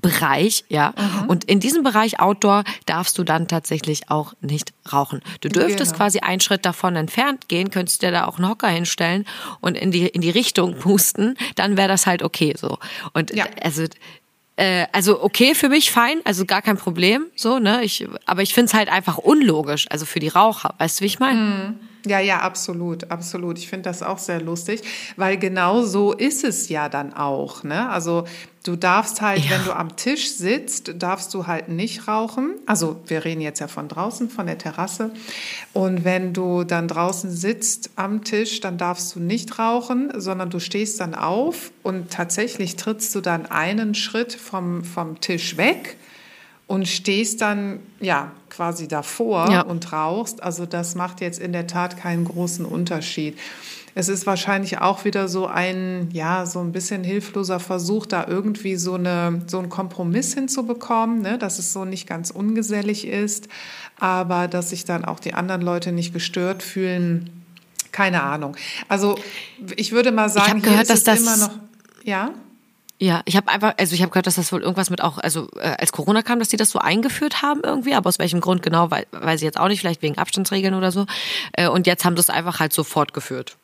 [0.00, 0.92] Bereich, ja.
[1.28, 5.20] Und in diesem Bereich Outdoor darfst du dann tatsächlich auch nicht rauchen.
[5.40, 5.96] Du dürftest Genau.
[6.04, 9.24] quasi einen Schritt davon entfernt gehen, könntest dir da auch einen Hocker hinstellen
[9.60, 12.78] und in die, in die Richtung pusten, dann wäre das halt okay so.
[13.12, 13.46] Und Ja.
[13.62, 13.84] also
[14.56, 17.82] äh, also okay für mich, fein, also gar kein Problem, so, ne?
[17.84, 21.18] Ich, aber ich find's halt einfach unlogisch, also für die Raucher, weißt du, wie ich
[21.18, 21.74] meine?
[22.06, 23.58] Ja, ja, absolut, absolut.
[23.58, 24.82] Ich finde das auch sehr lustig,
[25.16, 27.62] weil genau so ist es ja dann auch.
[27.62, 27.88] Ne?
[27.88, 28.24] Also
[28.62, 29.52] du darfst halt, Ja.
[29.52, 32.56] wenn du am Tisch sitzt, darfst du halt nicht rauchen.
[32.66, 35.12] Also wir reden jetzt ja von draußen, von der Terrasse.
[35.72, 40.60] Und wenn du dann draußen sitzt am Tisch, dann darfst du nicht rauchen, sondern du
[40.60, 45.96] stehst dann auf und tatsächlich trittst du dann einen Schritt vom, vom Tisch weg
[46.66, 49.60] und stehst dann ja quasi davor Ja.
[49.62, 50.42] und rauchst.
[50.42, 53.38] Also das macht jetzt in der Tat keinen großen Unterschied.
[53.96, 58.74] Es ist wahrscheinlich auch wieder so ein, ja, so ein bisschen hilfloser Versuch, da irgendwie
[58.74, 61.38] so, eine, so einen Kompromiss hinzubekommen, ne?
[61.38, 63.46] dass es so nicht ganz ungesellig ist,
[64.00, 67.30] aber dass sich dann auch die anderen Leute nicht gestört fühlen.
[67.92, 68.56] Keine Ahnung.
[68.88, 69.16] Also
[69.76, 71.54] ich würde mal sagen, hab hier gehört, ist dass das- immer noch,
[72.02, 72.30] ja?
[73.00, 75.48] Ja, ich habe einfach, also ich habe gehört, dass das wohl irgendwas mit auch, also
[75.58, 78.62] äh, als Corona kam, dass die das so eingeführt haben irgendwie, aber aus welchem Grund
[78.62, 81.06] genau, wei- weiß ich jetzt auch nicht, vielleicht wegen Abstandsregeln oder so.
[81.52, 83.56] Äh, und jetzt haben es einfach halt so fortgeführt.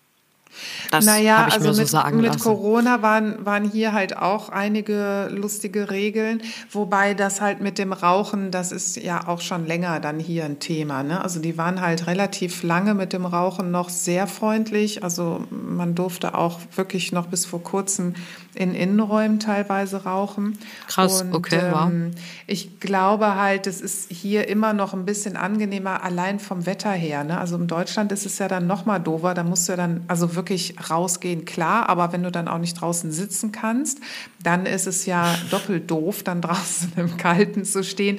[0.90, 2.38] Das naja, also mir so mit, sagen mit.
[2.40, 8.50] Corona waren, waren hier halt auch einige lustige Regeln, wobei das halt mit dem Rauchen,
[8.50, 11.02] das ist ja auch schon länger dann hier ein Thema.
[11.04, 11.22] Ne?
[11.22, 15.04] Also die waren halt relativ lange mit dem Rauchen noch sehr freundlich.
[15.04, 18.14] Also man durfte auch wirklich noch bis vor kurzem
[18.54, 20.58] in Innenräumen teilweise rauchen.
[20.88, 21.88] Krass, okay, wow.
[21.88, 22.10] ähm,
[22.46, 27.22] ich glaube halt, es ist hier immer noch ein bisschen angenehmer, allein vom Wetter her.
[27.24, 27.38] Ne?
[27.38, 29.34] Also in Deutschland ist es ja dann noch mal doofer.
[29.34, 32.80] Da musst du ja dann, also wirklich rausgehen, klar, aber wenn du dann auch nicht
[32.80, 34.00] draußen sitzen kannst,
[34.42, 38.18] dann ist es ja doppelt doof, dann draußen im Kalten zu stehen.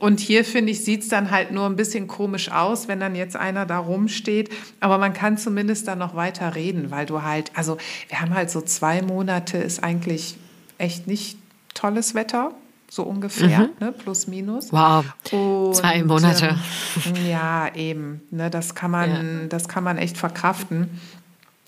[0.00, 3.14] Und hier, finde ich, sieht es dann halt nur ein bisschen komisch aus, wenn dann
[3.14, 4.50] jetzt einer da rumsteht.
[4.80, 8.50] Aber man kann zumindest dann noch weiter reden, weil du halt, also wir haben halt
[8.50, 10.36] so zwei Monate, ist eigentlich
[10.78, 11.38] echt nicht
[11.74, 12.54] tolles Wetter
[12.90, 13.70] so ungefähr, mhm.
[13.80, 14.72] ne, plus minus.
[14.72, 16.56] Wow, Und, zwei Monate.
[17.04, 18.22] Ähm, ja, eben.
[18.30, 19.46] Ne, das kann man, ja.
[19.48, 20.98] das kann man echt verkraften.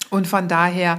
[0.08, 0.98] Und von daher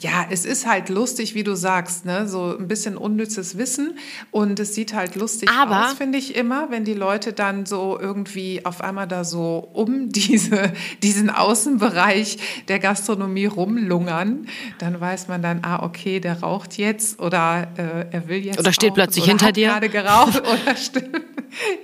[0.00, 2.28] ja, es ist halt lustig, wie du sagst, ne?
[2.28, 3.98] so ein bisschen unnützes Wissen
[4.30, 7.98] und es sieht halt lustig Aber aus, finde ich immer, wenn die Leute dann so
[8.00, 10.72] irgendwie auf einmal da so um diese,
[11.02, 12.38] diesen Außenbereich
[12.68, 14.46] der Gastronomie rumlungern,
[14.78, 18.72] dann weiß man dann, ah, okay, der raucht jetzt oder äh, er will jetzt Oder
[18.72, 19.68] steht plötzlich oder hinter dir.
[19.68, 21.20] gerade geraucht oder stimmt.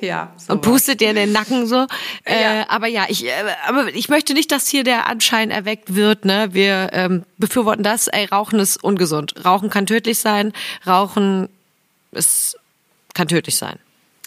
[0.00, 0.32] ja.
[0.36, 1.86] So und pustet dir in den Nacken so.
[2.24, 2.68] Äh, ja.
[2.68, 3.30] Aber ja, ich, äh,
[3.66, 6.48] aber ich möchte nicht, dass hier der Anschein erweckt wird, ne?
[6.52, 9.34] Wir ähm, befürworten das ey, Rauchen ist ungesund.
[9.44, 10.52] Rauchen kann tödlich sein.
[10.86, 11.48] Rauchen
[12.12, 12.56] ist,
[13.12, 13.78] kann tödlich sein.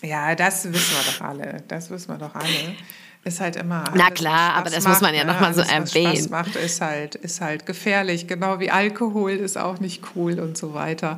[0.04, 1.64] Ja, das wissen wir doch alle.
[1.68, 2.76] Das wissen wir doch alle.
[3.24, 3.88] Ist halt immer.
[3.88, 6.14] Alles, Na klar, aber das macht, muss man ja nochmal so erwähnen.
[6.14, 8.28] Was Spaß macht, ist halt, ist halt gefährlich.
[8.28, 11.18] Genau wie Alkohol ist auch nicht cool und so weiter.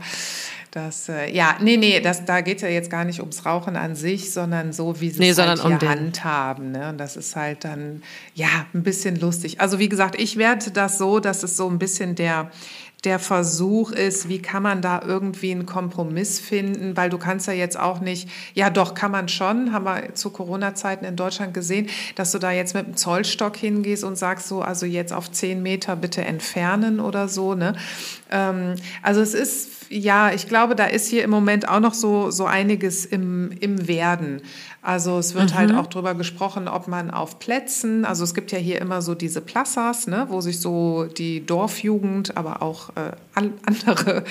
[0.72, 3.76] Das, äh, ja, nee, nee, das, da geht es ja jetzt gar nicht ums Rauchen
[3.76, 6.72] an sich, sondern so, wie sie nee, es halt hier um handhaben.
[6.72, 6.90] Ne?
[6.90, 8.04] Und das ist halt dann,
[8.36, 9.62] ja, ein bisschen lustig.
[9.62, 12.52] Also wie gesagt, ich werte das so, dass es so ein bisschen der,
[13.06, 17.54] der Versuch ist, wie kann man da irgendwie einen Kompromiss finden, weil du kannst ja
[17.54, 21.88] jetzt auch nicht, ja doch, kann man schon, haben wir zu Corona-Zeiten in Deutschland gesehen,
[22.16, 25.64] dass du da jetzt mit dem Zollstock hingehst und sagst so, also jetzt auf zehn
[25.64, 27.56] Meter bitte entfernen oder so.
[27.56, 27.74] Ne?
[28.32, 32.30] Ähm, also es ist ja, ich glaube, da ist hier im Moment auch noch so,
[32.30, 34.42] so einiges im, im Werden.
[34.82, 35.76] Also es wird halt mhm.
[35.76, 39.14] halt auch darüber gesprochen, ob man auf Plätzen, also es gibt ja hier immer so
[39.14, 43.12] diese Plazas, ne, wo sich so die Dorfjugend, aber auch äh,
[43.66, 44.24] andere,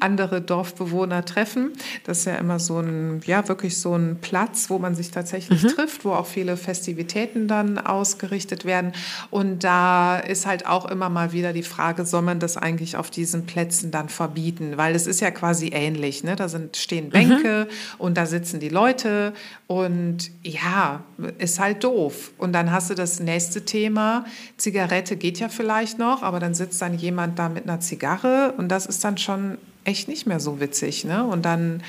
[0.00, 1.72] andere Dorfbewohner treffen.
[2.04, 5.62] Das ist ja immer so ein, ja, wirklich so ein Platz, wo man sich tatsächlich
[5.62, 5.68] mhm.
[5.68, 8.92] trifft, wo auch viele Festivitäten dann ausgerichtet werden.
[9.30, 13.10] Und da ist halt auch immer mal wieder die Frage, soll man das eigentlich auf
[13.10, 14.74] diesen Plätzen dann verbieten?
[14.76, 16.36] Weil es ist ja quasi ähnlich, ne?
[16.36, 17.74] Da sind, stehen Bänke mhm.
[17.98, 19.32] und da sitzen die Leute
[19.66, 19.95] und
[20.42, 21.04] ja,
[21.38, 22.32] ist halt doof.
[22.38, 24.24] Und dann hast du das nächste Thema.
[24.56, 28.68] Zigarette geht ja vielleicht noch, aber dann sitzt dann jemand da mit einer Zigarre und
[28.68, 31.04] das ist dann schon echt nicht mehr so witzig.
[31.04, 31.24] Ne?
[31.24, 31.82] Und dann,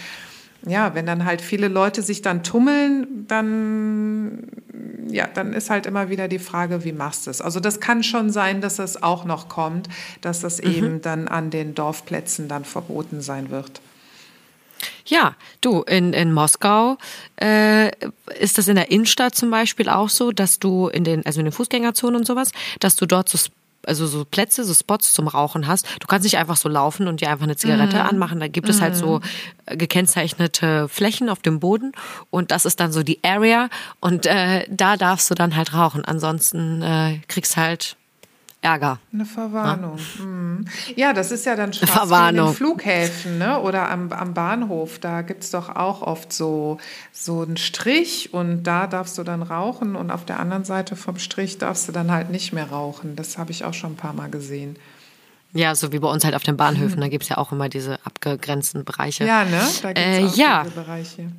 [0.66, 4.47] ja, wenn dann halt viele Leute sich dann tummeln, dann,
[5.10, 7.41] ja, dann ist halt immer wieder die Frage, wie machst du es?
[7.41, 9.89] Also das kann schon sein, dass es auch noch kommt,
[10.22, 10.72] dass das mhm.
[10.72, 13.82] eben dann an den Dorfplätzen dann verboten sein wird.
[15.05, 16.97] Ja, du, in, in Moskau
[17.41, 17.91] äh,
[18.39, 21.45] ist das in der Innenstadt zum Beispiel auch so, dass du in den, also in
[21.45, 23.38] den Fußgängerzonen und sowas, dass du dort so
[23.88, 25.88] also so Plätze, so Spots zum Rauchen hast.
[25.99, 28.07] Du kannst nicht einfach so laufen und dir einfach eine Zigarette mm.
[28.07, 28.39] anmachen.
[28.39, 29.78] Da gibt es halt so mhm.
[29.78, 31.93] gekennzeichnete Flächen auf dem Boden
[32.30, 33.69] und das ist dann so die Area
[33.99, 36.03] und äh, da darfst du dann halt rauchen.
[36.05, 37.97] Ansonsten äh, kriegst halt
[38.62, 38.99] Ärger.
[39.14, 39.97] Eine Verwarnung.
[39.97, 40.66] Ja, mhm.
[40.95, 43.60] ja das ist ja dann schon in den Flughäfen ne?
[43.62, 44.99] oder am, am Bahnhof.
[44.99, 46.80] Da gibt es doch auch oft so,
[47.12, 51.20] so einen Strich und da darfst du dann rauchen und auf der anderen Seite vom
[51.20, 53.16] Strich darfst du dann halt nicht mehr rauchen.
[53.16, 54.76] Das habe ich auch schon ein paar Mal gesehen.
[55.53, 57.70] Ja, so wie bei uns halt auf den Bahnhöfen, da gibt es ja auch immer
[57.70, 59.26] diese abgegrenzten Bereiche.
[59.26, 59.62] Ja, ne?
[59.82, 60.64] Da gibt es äh, auch ja.
[60.64, 61.32] diese Bereiche.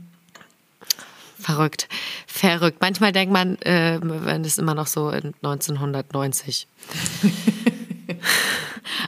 [1.40, 1.88] Verrückt.
[2.26, 2.78] Verrückt.
[2.80, 6.66] Manchmal denkt man, äh, wenn es immer noch so in 1990.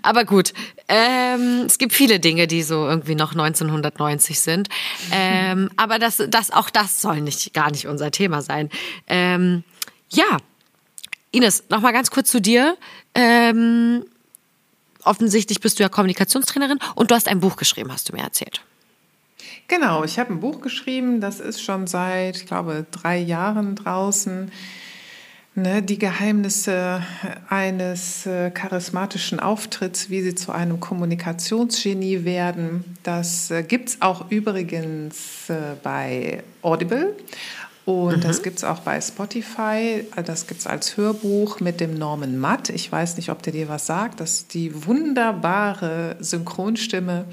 [0.02, 0.52] Aber gut,
[0.88, 4.68] ähm, es gibt viele Dinge, die so irgendwie noch 1990 sind.
[5.10, 8.68] Ähm, aber das, das, auch das soll nicht, gar nicht unser Thema sein.
[9.06, 9.64] Ähm,
[10.10, 10.38] ja,
[11.30, 12.76] Ines, noch mal ganz kurz zu dir.
[13.14, 14.04] Ähm,
[15.04, 18.62] offensichtlich bist du ja Kommunikationstrainerin und du hast ein Buch geschrieben, hast du mir erzählt.
[19.70, 24.50] Genau, ich habe ein Buch geschrieben, das ist schon seit, ich glaube, drei Jahren draußen.
[25.54, 27.02] Ne, die Geheimnisse
[27.48, 32.96] eines äh, charismatischen Auftritts, wie sie zu einem Kommunikationsgenie werden.
[33.04, 37.14] Das äh, gibt es auch übrigens äh, bei Audible.
[37.84, 38.20] Und mhm.
[38.20, 40.04] das gibt es auch bei Spotify.
[40.24, 42.70] Das gibt es als Hörbuch mit dem Norman Matt.
[42.70, 44.20] Ich weiß nicht, ob der dir was sagt.
[44.20, 47.24] Das ist die wunderbare Synchronstimme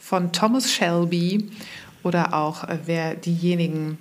[0.00, 1.50] von Thomas Shelby
[2.06, 3.98] oder auch äh, wer diejenigen,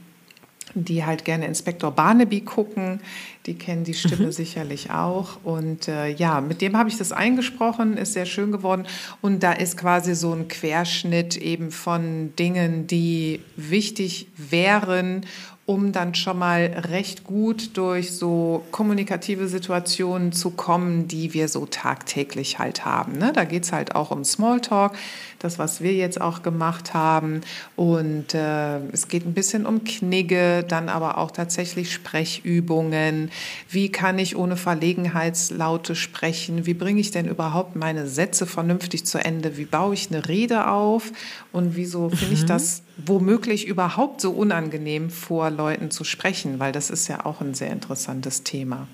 [0.75, 2.99] die halt gerne Inspektor Barnaby gucken,
[3.45, 4.31] die kennen die Stimme mhm.
[4.31, 5.37] sicherlich auch.
[5.43, 8.85] Und äh, ja, mit dem habe ich das eingesprochen, ist sehr schön geworden.
[9.21, 15.25] Und da ist quasi so ein Querschnitt eben von Dingen, die wichtig wären
[15.67, 21.65] um dann schon mal recht gut durch so kommunikative Situationen zu kommen, die wir so
[21.65, 23.13] tagtäglich halt haben.
[23.17, 23.33] Ne?
[23.33, 24.93] Da geht es halt auch um Smalltalk,
[25.39, 27.41] das, was wir jetzt auch gemacht haben.
[27.75, 33.31] Und äh, es geht ein bisschen um Knigge, dann aber auch tatsächlich Sprechübungen.
[33.67, 36.67] Wie kann ich ohne Verlegenheitslaute sprechen?
[36.67, 39.57] Wie bringe ich denn überhaupt meine Sätze vernünftig zu Ende?
[39.57, 41.11] Wie baue ich eine Rede auf?
[41.51, 42.47] Und wieso finde ich mhm.
[42.47, 46.59] das womöglich überhaupt so unangenehm, vor Leuten zu sprechen?
[46.59, 48.87] Weil das ist ja auch ein sehr interessantes Thema.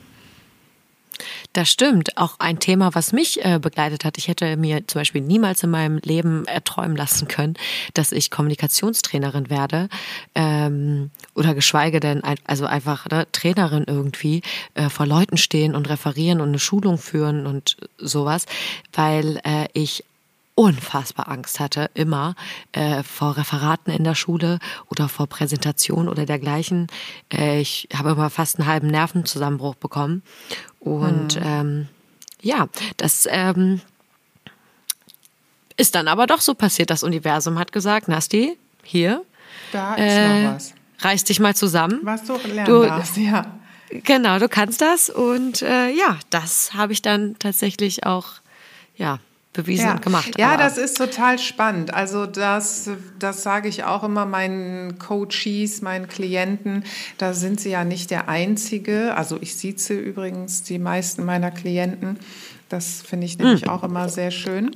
[1.54, 2.18] Das stimmt.
[2.18, 4.18] Auch ein Thema, was mich äh, begleitet hat.
[4.18, 7.56] Ich hätte mir zum Beispiel niemals in meinem Leben erträumen lassen können,
[7.94, 9.90] dass ich Kommunikationstrainerin werde
[10.34, 14.42] ähm, oder geschweige denn also einfach ne, Trainerin irgendwie
[14.76, 18.46] äh, vor Leuten stehen und referieren und eine Schulung führen und sowas,
[18.94, 20.06] weil äh, ich
[20.62, 22.36] unfassbar Angst hatte, immer
[22.72, 24.60] äh, vor Referaten in der Schule
[24.92, 26.86] oder vor Präsentationen oder dergleichen.
[27.34, 30.22] Äh, ich habe immer fast einen halben Nervenzusammenbruch bekommen.
[30.80, 31.44] Und hm.
[31.44, 31.88] ähm,
[32.42, 33.82] ja, das ähm,
[35.78, 36.92] ist dann aber doch so passiert.
[36.92, 39.26] Das Universum hat gesagt, Nasti, hier.
[39.72, 40.74] Da ist äh, noch was.
[41.00, 42.02] Reiß dich mal zusammen.
[42.04, 43.48] Was du lernen du, darfst, ja.
[43.90, 45.10] Genau, du kannst das.
[45.10, 48.34] Und äh, ja, das habe ich dann tatsächlich auch,
[48.96, 49.18] ja,
[49.54, 49.92] bewiesen ja.
[49.94, 50.32] und gemacht.
[50.38, 51.94] Ja, das ist total spannend.
[51.94, 52.90] Also das,
[53.20, 56.84] das sage ich auch immer meinen Coaches, meinen Klienten.
[57.18, 59.16] Da sind sie ja nicht der Einzige.
[59.16, 62.18] Also ich sieze übrigens die meisten meiner Klienten.
[62.70, 63.70] Das finde ich nämlich hm.
[63.70, 64.72] auch immer sehr schön.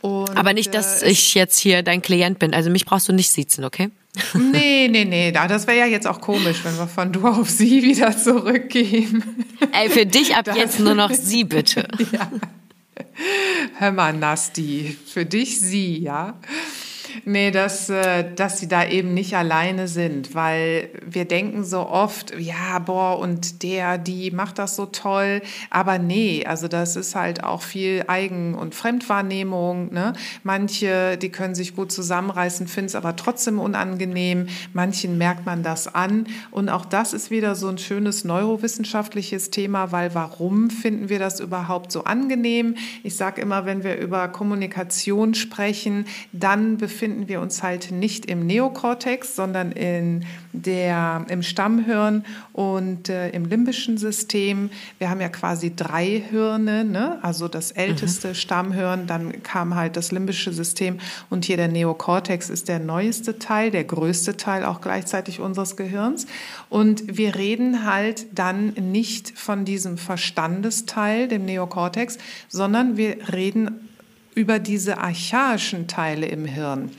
[0.00, 2.52] Und, Aber nicht, dass äh, ich jetzt hier dein Klient bin.
[2.52, 3.90] Also mich brauchst du nicht sitzen, okay?
[4.34, 5.30] Nee, nee, nee.
[5.30, 9.46] Das wäre ja jetzt auch komisch, wenn wir von du auf sie wieder zurückgehen.
[9.72, 11.86] Ey, für dich ab das, jetzt nur noch sie, bitte.
[12.12, 12.30] Ja.
[13.78, 16.38] Hör mal, Nasti, für dich sie, ja.
[17.24, 22.38] Nee, dass, äh, dass sie da eben nicht alleine sind, weil wir denken so oft,
[22.38, 25.42] ja, boah, und der, die macht das so toll.
[25.70, 29.92] Aber nee, also das ist halt auch viel Eigen- und Fremdwahrnehmung.
[29.92, 30.12] Ne?
[30.42, 34.46] Manche, die können sich gut zusammenreißen, finden es aber trotzdem unangenehm.
[34.72, 36.26] Manchen merkt man das an.
[36.50, 41.40] Und auch das ist wieder so ein schönes neurowissenschaftliches Thema, weil warum finden wir das
[41.40, 42.76] überhaupt so angenehm?
[43.02, 48.24] Ich sage immer, wenn wir über Kommunikation sprechen, dann befinden befinden wir uns halt nicht
[48.24, 50.24] im Neokortex, sondern in
[50.54, 52.24] der, im Stammhirn
[52.54, 54.70] und äh, im limbischen System.
[54.98, 57.18] Wir haben ja quasi drei Hirne, ne?
[57.20, 58.34] also das älteste mhm.
[58.34, 63.70] Stammhirn, dann kam halt das limbische System und hier der Neokortex ist der neueste Teil,
[63.70, 66.26] der größte Teil auch gleichzeitig unseres Gehirns.
[66.70, 72.16] Und wir reden halt dann nicht von diesem Verstandesteil, dem Neokortex,
[72.48, 73.86] sondern wir reden
[74.36, 76.92] über diese archaischen Teile im Hirn.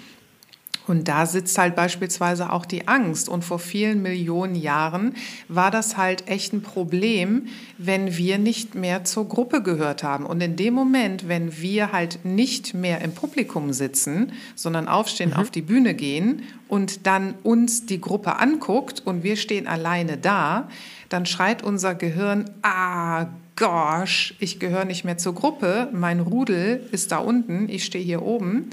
[0.88, 3.28] Und da sitzt halt beispielsweise auch die Angst.
[3.30, 5.16] Und vor vielen Millionen Jahren
[5.50, 10.26] war das halt echt ein Problem, wenn wir nicht mehr zur Gruppe gehört haben.
[10.26, 15.36] Und in dem Moment, wenn wir halt nicht mehr im Publikum sitzen, sondern aufstehen, mhm.
[15.36, 20.70] auf die Bühne gehen und dann uns die Gruppe anguckt und wir stehen alleine da,
[21.10, 23.28] dann schreit unser Gehirn, ah,
[23.58, 28.22] gosh, ich gehöre nicht mehr zur Gruppe, mein Rudel ist da unten, ich stehe hier
[28.22, 28.70] oben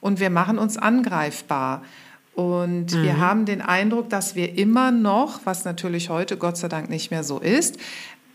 [0.00, 1.82] und wir machen uns angreifbar.
[2.34, 3.02] Und mhm.
[3.02, 7.10] wir haben den Eindruck, dass wir immer noch, was natürlich heute Gott sei Dank nicht
[7.10, 7.78] mehr so ist,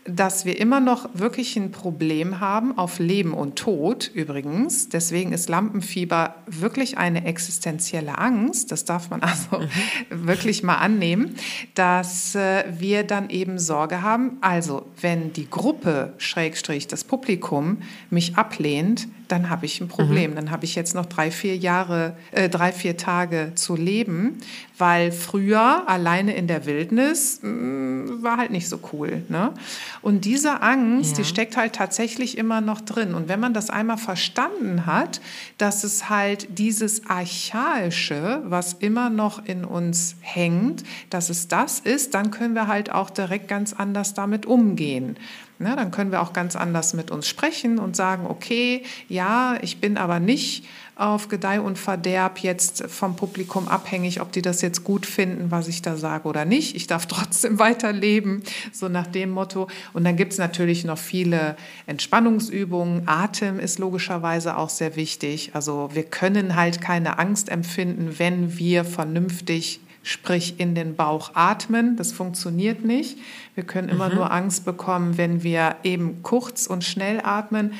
[0.04, 4.88] dass wir immer noch wirklich ein Problem haben auf Leben und Tod übrigens.
[4.88, 8.72] Deswegen ist Lampenfieber wirklich eine existenzielle Angst.
[8.72, 10.26] Das darf man also mhm.
[10.26, 11.36] wirklich mal annehmen,
[11.74, 14.38] dass äh, wir dann eben Sorge haben.
[14.40, 17.78] Also wenn die Gruppe, Schrägstrich, das Publikum
[18.10, 20.32] mich ablehnt, dann habe ich ein Problem.
[20.32, 20.36] Mhm.
[20.36, 24.38] Dann habe ich jetzt noch drei, vier Jahre, äh, drei, vier Tage zu leben,
[24.78, 29.22] weil früher alleine in der Wildnis mh, mm, war halt nicht so cool.
[29.28, 29.52] Ne?
[30.00, 31.16] Und diese Angst, ja.
[31.18, 33.14] die steckt halt tatsächlich immer noch drin.
[33.14, 35.20] Und wenn man das einmal verstanden hat,
[35.58, 42.14] dass es halt dieses Archaische, was immer noch in uns hängt, dass es das ist,
[42.14, 45.16] dann können wir halt auch direkt ganz anders damit umgehen.
[45.58, 49.80] Ne, dann können wir auch ganz anders mit uns sprechen und sagen, okay, ja, ich
[49.80, 50.64] bin aber nicht
[50.96, 55.68] auf Gedeih und Verderb jetzt vom Publikum abhängig, ob die das jetzt gut finden, was
[55.68, 56.76] ich da sage oder nicht.
[56.76, 58.42] Ich darf trotzdem weiterleben,
[58.72, 59.68] so nach dem Motto.
[59.92, 63.08] Und dann gibt es natürlich noch viele Entspannungsübungen.
[63.08, 65.50] Atem ist logischerweise auch sehr wichtig.
[65.54, 71.96] Also wir können halt keine Angst empfinden, wenn wir vernünftig sprich in den Bauch atmen.
[71.96, 73.18] Das funktioniert nicht.
[73.54, 74.16] Wir können immer mhm.
[74.16, 77.72] nur Angst bekommen, wenn wir eben kurz und schnell atmen.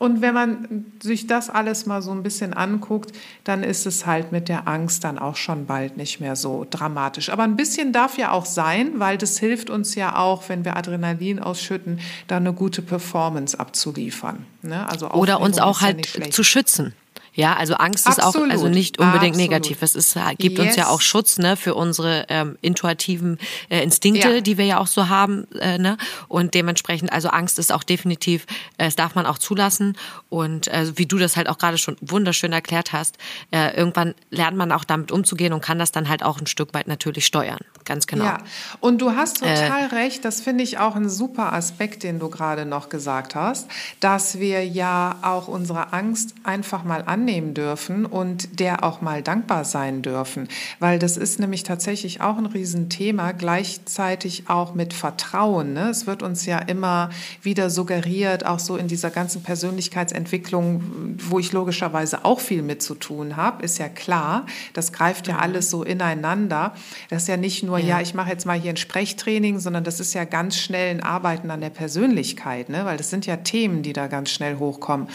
[0.00, 3.12] Und wenn man sich das alles mal so ein bisschen anguckt,
[3.44, 7.28] dann ist es halt mit der Angst dann auch schon bald nicht mehr so dramatisch.
[7.28, 10.78] Aber ein bisschen darf ja auch sein, weil das hilft uns ja auch, wenn wir
[10.78, 14.46] Adrenalin ausschütten, da eine gute Performance abzuliefern.
[14.62, 14.88] Ne?
[14.88, 16.94] Also Oder uns auch halt zu schützen.
[17.34, 18.28] Ja, also Angst Absolut.
[18.28, 19.50] ist auch also nicht unbedingt Absolut.
[19.50, 19.82] negativ.
[19.82, 20.66] Es ist, gibt yes.
[20.66, 24.40] uns ja auch Schutz ne, für unsere ähm, intuitiven äh, Instinkte, ja.
[24.40, 25.46] die wir ja auch so haben.
[25.54, 25.96] Äh, ne?
[26.28, 28.46] Und dementsprechend, also Angst ist auch definitiv,
[28.78, 29.96] äh, das darf man auch zulassen.
[30.28, 33.16] Und äh, wie du das halt auch gerade schon wunderschön erklärt hast,
[33.50, 36.74] äh, irgendwann lernt man auch damit umzugehen und kann das dann halt auch ein Stück
[36.74, 37.60] weit natürlich steuern.
[37.84, 38.24] Ganz genau.
[38.24, 38.38] Ja,
[38.80, 40.24] und du hast total äh, recht.
[40.24, 43.68] Das finde ich auch ein super Aspekt, den du gerade noch gesagt hast,
[44.00, 49.22] dass wir ja auch unsere Angst einfach mal an annehmen dürfen und der auch mal
[49.22, 50.48] dankbar sein dürfen.
[50.78, 55.74] Weil das ist nämlich tatsächlich auch ein Riesenthema, gleichzeitig auch mit Vertrauen.
[55.74, 55.90] Ne?
[55.90, 57.10] Es wird uns ja immer
[57.42, 62.94] wieder suggeriert, auch so in dieser ganzen Persönlichkeitsentwicklung, wo ich logischerweise auch viel mit zu
[62.94, 65.40] tun habe, ist ja klar, das greift ja mhm.
[65.40, 66.72] alles so ineinander.
[67.10, 69.84] Das ist ja nicht nur, ja, ja ich mache jetzt mal hier ein Sprechtraining, sondern
[69.84, 72.86] das ist ja ganz schnell ein Arbeiten an der Persönlichkeit, ne?
[72.86, 75.08] weil das sind ja Themen, die da ganz schnell hochkommen.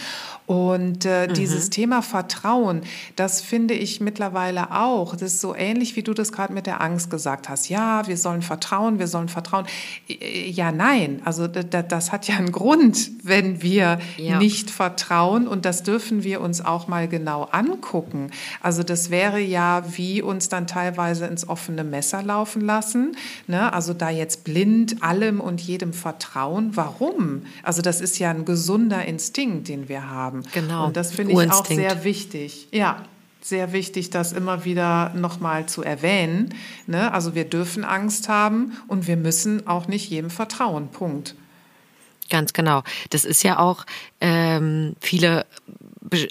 [0.46, 1.34] Und äh, mhm.
[1.34, 2.82] dieses Thema Vertrauen,
[3.16, 5.14] das finde ich mittlerweile auch.
[5.16, 7.68] Das ist so ähnlich, wie du das gerade mit der Angst gesagt hast.
[7.68, 9.66] Ja, wir sollen vertrauen, wir sollen vertrauen.
[10.06, 11.22] Ja, nein.
[11.24, 14.38] Also das hat ja einen Grund, wenn wir ja.
[14.38, 15.48] nicht vertrauen.
[15.48, 18.30] Und das dürfen wir uns auch mal genau angucken.
[18.62, 23.16] Also das wäre ja, wie uns dann teilweise ins offene Messer laufen lassen.
[23.46, 23.72] Ne?
[23.72, 26.70] Also da jetzt blind allem und jedem vertrauen.
[26.74, 27.42] Warum?
[27.62, 30.42] Also das ist ja ein gesunder Instinkt, den wir haben haben.
[30.52, 30.86] Genau.
[30.86, 32.68] Und das finde ich auch sehr wichtig.
[32.72, 33.04] Ja,
[33.40, 36.54] sehr wichtig, das immer wieder nochmal zu erwähnen.
[36.86, 37.12] Ne?
[37.12, 40.88] Also wir dürfen Angst haben und wir müssen auch nicht jedem vertrauen.
[40.88, 41.34] Punkt.
[42.28, 42.82] Ganz genau.
[43.10, 43.86] Das ist ja auch
[44.20, 45.46] ähm, viele,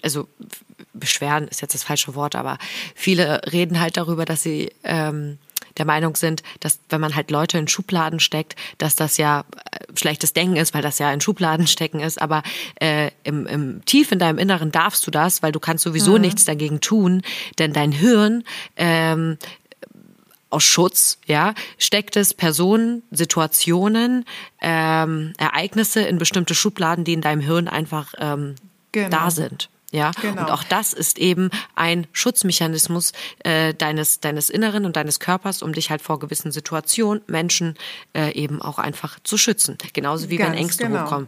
[0.04, 0.28] also
[0.94, 2.58] Beschwerden ist jetzt das falsche Wort, aber
[2.96, 5.38] viele reden halt darüber, dass sie ähm,
[5.78, 9.98] der Meinung sind, dass wenn man halt Leute in Schubladen steckt, dass das ja äh,
[9.98, 12.22] schlechtes Denken ist, weil das ja in Schubladen stecken ist.
[12.22, 12.44] Aber
[12.80, 16.22] äh, im, im tief in deinem Inneren darfst du das, weil du kannst sowieso mhm.
[16.22, 17.22] nichts dagegen tun,
[17.60, 18.44] denn dein Hirn
[18.78, 19.38] ähm,
[20.50, 24.26] aus Schutz, ja, steckt es Personen, Situationen,
[24.62, 28.56] ähm, Ereignisse in bestimmte Schubladen, die in deinem Hirn einfach ähm,
[28.94, 29.10] genau.
[29.10, 29.70] da sind.
[29.92, 30.42] Ja, genau.
[30.42, 35.74] und auch das ist eben ein Schutzmechanismus äh, deines deines Inneren und deines Körpers, um
[35.74, 37.76] dich halt vor gewissen Situationen, Menschen
[38.14, 39.78] äh, eben auch einfach zu schützen.
[39.94, 41.04] Genauso wie Ganz wenn Ängste genau.
[41.04, 41.28] hochkommen.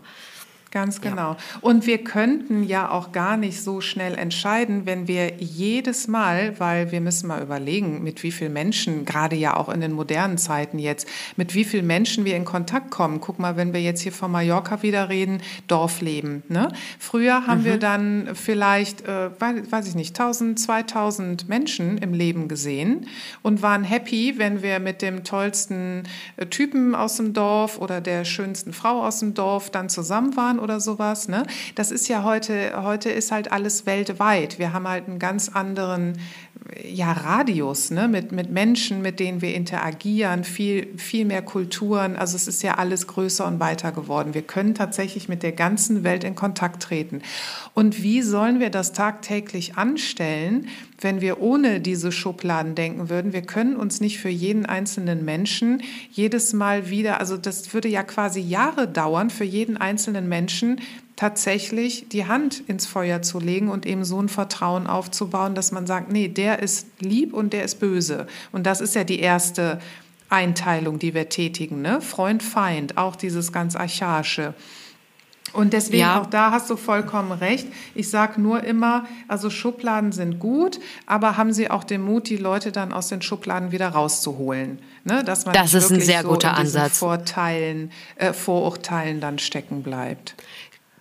[0.71, 1.31] Ganz genau.
[1.31, 1.37] Ja.
[1.61, 6.91] Und wir könnten ja auch gar nicht so schnell entscheiden, wenn wir jedes Mal, weil
[6.91, 10.77] wir müssen mal überlegen, mit wie vielen Menschen, gerade ja auch in den modernen Zeiten
[10.77, 11.07] jetzt,
[11.37, 13.21] mit wie vielen Menschen wir in Kontakt kommen.
[13.21, 16.43] Guck mal, wenn wir jetzt hier von Mallorca wieder reden, Dorfleben.
[16.49, 16.69] Ne?
[16.99, 17.65] Früher haben mhm.
[17.65, 23.07] wir dann vielleicht, äh, weiß ich nicht, 1000, 2000 Menschen im Leben gesehen
[23.41, 26.03] und waren happy, wenn wir mit dem tollsten
[26.35, 30.56] äh, Typen aus dem Dorf oder der schönsten Frau aus dem Dorf dann zusammen waren
[30.57, 31.27] Jahren oder sowas.
[31.27, 31.45] Ne?
[31.75, 34.59] Das ist ja heute, heute ist halt alles weltweit.
[34.59, 36.19] Wir haben halt einen ganz anderen
[36.83, 38.07] ja, Radius ne?
[38.07, 42.15] mit, mit Menschen, mit denen wir interagieren, viel, viel mehr Kulturen.
[42.15, 44.33] Also es ist ja alles größer und weiter geworden.
[44.33, 47.21] Wir können tatsächlich mit der ganzen Welt in Kontakt treten.
[47.73, 50.67] Und wie sollen wir das tagtäglich anstellen,
[50.99, 53.33] wenn wir ohne diese Schubladen denken würden?
[53.33, 55.81] Wir können uns nicht für jeden einzelnen Menschen
[56.11, 60.81] jedes Mal wieder, also das würde ja quasi Jahre dauern, für jeden einzelnen Menschen
[61.17, 65.85] tatsächlich die Hand ins Feuer zu legen und eben so ein Vertrauen aufzubauen, dass man
[65.85, 68.27] sagt, nee, der ist lieb und der ist böse.
[68.53, 69.79] Und das ist ja die erste
[70.29, 72.01] Einteilung, die wir tätigen, ne?
[72.01, 74.53] Freund, Feind, auch dieses ganz archaische.
[75.53, 76.21] Und deswegen ja.
[76.21, 77.67] auch da hast du vollkommen recht.
[77.95, 82.37] Ich sage nur immer, also Schubladen sind gut, aber haben sie auch den Mut, die
[82.37, 84.79] Leute dann aus den Schubladen wieder rauszuholen.
[85.05, 85.23] Ne?
[85.23, 86.99] Dass man das ist ein sehr so guter Ansatz.
[86.99, 90.35] Vorteilen, äh, Vorurteilen dann stecken bleibt.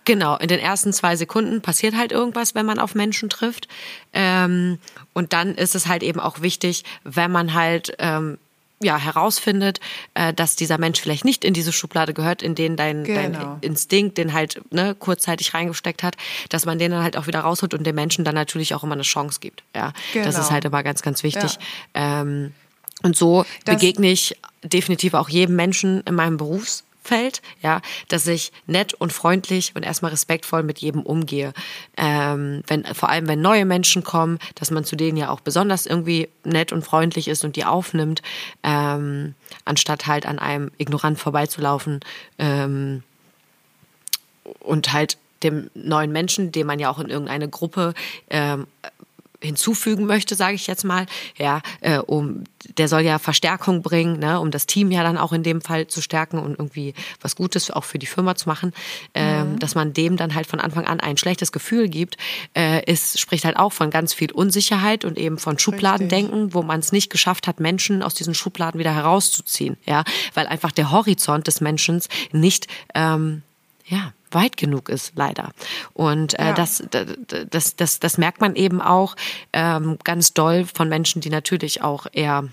[0.07, 3.67] Genau, in den ersten zwei Sekunden passiert halt irgendwas, wenn man auf Menschen trifft.
[4.13, 4.79] Ähm,
[5.11, 8.37] und dann ist es halt eben auch wichtig, wenn man halt ähm,
[8.81, 9.81] ja, herausfindet,
[10.13, 13.21] äh, dass dieser Mensch vielleicht nicht in diese Schublade gehört, in den dein, genau.
[13.21, 16.15] dein Instinkt den halt ne, kurzzeitig reingesteckt hat,
[16.47, 18.93] dass man den dann halt auch wieder rausholt und dem Menschen dann natürlich auch immer
[18.93, 19.61] eine Chance gibt.
[19.75, 20.23] Ja, genau.
[20.23, 20.51] das ist genau.
[20.51, 21.59] halt immer ganz, ganz wichtig.
[21.93, 22.21] Ja.
[22.21, 22.53] Ähm,
[23.03, 28.27] und so das begegne ich definitiv auch jedem Menschen in meinem Berufs fällt, ja, dass
[28.27, 31.53] ich nett und freundlich und erstmal respektvoll mit jedem umgehe.
[31.95, 35.85] Ähm, wenn, vor allem, wenn neue Menschen kommen, dass man zu denen ja auch besonders
[35.85, 38.21] irgendwie nett und freundlich ist und die aufnimmt,
[38.63, 39.35] ähm,
[39.65, 42.01] anstatt halt an einem ignorant vorbeizulaufen
[42.37, 43.03] ähm,
[44.59, 47.93] und halt dem neuen Menschen, den man ja auch in irgendeine Gruppe
[48.29, 48.67] ähm,
[49.41, 51.05] hinzufügen möchte, sage ich jetzt mal,
[51.37, 52.43] ja, äh, um
[52.77, 55.87] der soll ja Verstärkung bringen, ne, um das Team ja dann auch in dem Fall
[55.87, 58.73] zu stärken und irgendwie was Gutes auch für die Firma zu machen,
[59.13, 59.59] ähm, mhm.
[59.59, 62.17] dass man dem dann halt von Anfang an ein schlechtes Gefühl gibt,
[62.55, 66.55] äh, ist spricht halt auch von ganz viel Unsicherheit und eben von Schubladendenken, Richtig.
[66.55, 70.71] wo man es nicht geschafft hat, Menschen aus diesen Schubladen wieder herauszuziehen, ja, weil einfach
[70.71, 73.43] der Horizont des Menschen nicht ähm,
[73.85, 75.51] ja, weit genug ist, leider.
[75.93, 76.53] Und äh, ja.
[76.53, 76.83] das,
[77.49, 79.15] das, das, das merkt man eben auch
[79.51, 82.45] ähm, ganz doll von Menschen, die natürlich auch eher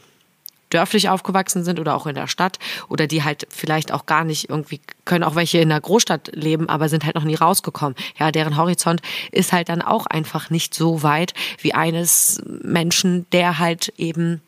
[0.71, 2.59] dörflich aufgewachsen sind oder auch in der Stadt
[2.89, 6.69] oder die halt vielleicht auch gar nicht irgendwie können auch welche in der Großstadt leben,
[6.69, 7.95] aber sind halt noch nie rausgekommen.
[8.19, 13.61] Ja, deren Horizont ist halt dann auch einfach nicht so weit wie eines Menschen, der
[13.61, 14.41] halt eben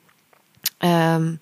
[0.81, 1.39] ähm,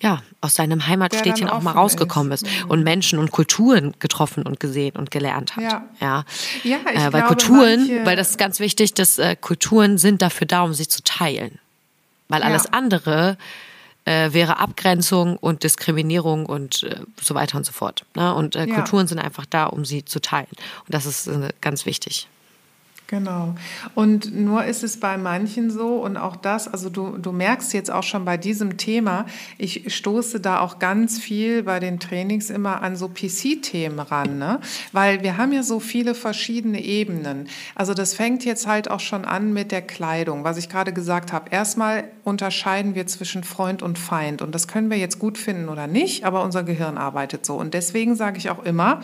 [0.00, 4.60] ja, aus seinem Heimatstädtchen auch mal rausgekommen ist, ist und Menschen und Kulturen getroffen und
[4.60, 5.64] gesehen und gelernt hat.
[5.64, 6.24] Ja, ja.
[6.62, 8.06] ja ich äh, weil glaube, Kulturen, manche...
[8.06, 11.58] weil das ist ganz wichtig, dass äh, Kulturen sind dafür da, um sich zu teilen.
[12.28, 12.70] Weil alles ja.
[12.72, 13.38] andere
[14.04, 18.04] äh, wäre Abgrenzung und Diskriminierung und äh, so weiter und so fort.
[18.14, 18.34] Ne?
[18.34, 18.74] Und äh, ja.
[18.76, 20.46] Kulturen sind einfach da, um sie zu teilen.
[20.86, 22.28] Und das ist äh, ganz wichtig.
[23.10, 23.54] Genau.
[23.94, 27.90] Und nur ist es bei manchen so und auch das, also du, du merkst jetzt
[27.90, 29.24] auch schon bei diesem Thema,
[29.56, 34.60] ich stoße da auch ganz viel bei den Trainings immer an so PC-Themen ran, ne?
[34.92, 37.48] weil wir haben ja so viele verschiedene Ebenen.
[37.74, 41.32] Also das fängt jetzt halt auch schon an mit der Kleidung, was ich gerade gesagt
[41.32, 41.48] habe.
[41.48, 45.86] Erstmal unterscheiden wir zwischen Freund und Feind und das können wir jetzt gut finden oder
[45.86, 47.56] nicht, aber unser Gehirn arbeitet so.
[47.56, 49.00] Und deswegen sage ich auch immer,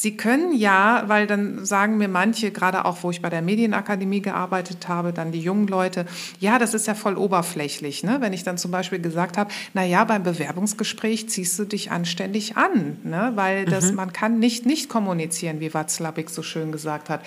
[0.00, 4.20] Sie können ja, weil dann sagen mir manche, gerade auch wo ich bei der Medienakademie
[4.20, 6.06] gearbeitet habe, dann die jungen Leute,
[6.38, 8.02] ja, das ist ja voll oberflächlich.
[8.02, 8.18] Ne?
[8.20, 12.56] Wenn ich dann zum Beispiel gesagt habe, na ja, beim Bewerbungsgespräch ziehst du dich anständig
[12.56, 13.32] an, ne?
[13.34, 13.96] weil das, mhm.
[13.96, 17.22] man kann nicht nicht kommunizieren, wie Watzlawick so schön gesagt hat.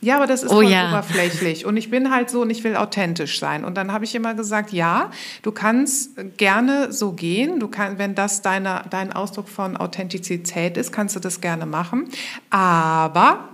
[0.00, 0.88] Ja, aber das ist oh, ja.
[0.88, 1.66] oberflächlich.
[1.66, 3.64] Und ich bin halt so und ich will authentisch sein.
[3.64, 5.10] Und dann habe ich immer gesagt, ja,
[5.42, 7.58] du kannst gerne so gehen.
[7.58, 12.08] Du kannst, wenn das deine, dein Ausdruck von Authentizität ist, kannst du das gerne machen.
[12.50, 13.48] Aber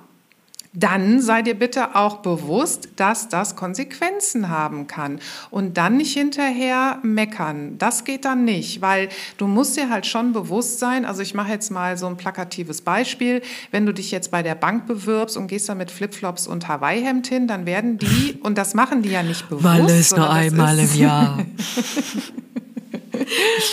[0.74, 5.20] dann sei dir bitte auch bewusst, dass das Konsequenzen haben kann.
[5.50, 7.78] Und dann nicht hinterher meckern.
[7.78, 9.08] Das geht dann nicht, weil
[9.38, 12.80] du musst dir halt schon bewusst sein, also ich mache jetzt mal so ein plakatives
[12.80, 16.66] Beispiel, wenn du dich jetzt bei der Bank bewirbst und gehst da mit Flipflops und
[16.66, 19.64] Hawaii-Hemd hin, dann werden die, und das machen die ja nicht bewusst.
[19.64, 21.38] Weil es nur einmal im Jahr.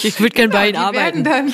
[0.03, 1.25] Ich würde gerne bei Ihnen die arbeiten.
[1.25, 1.53] Werden dann,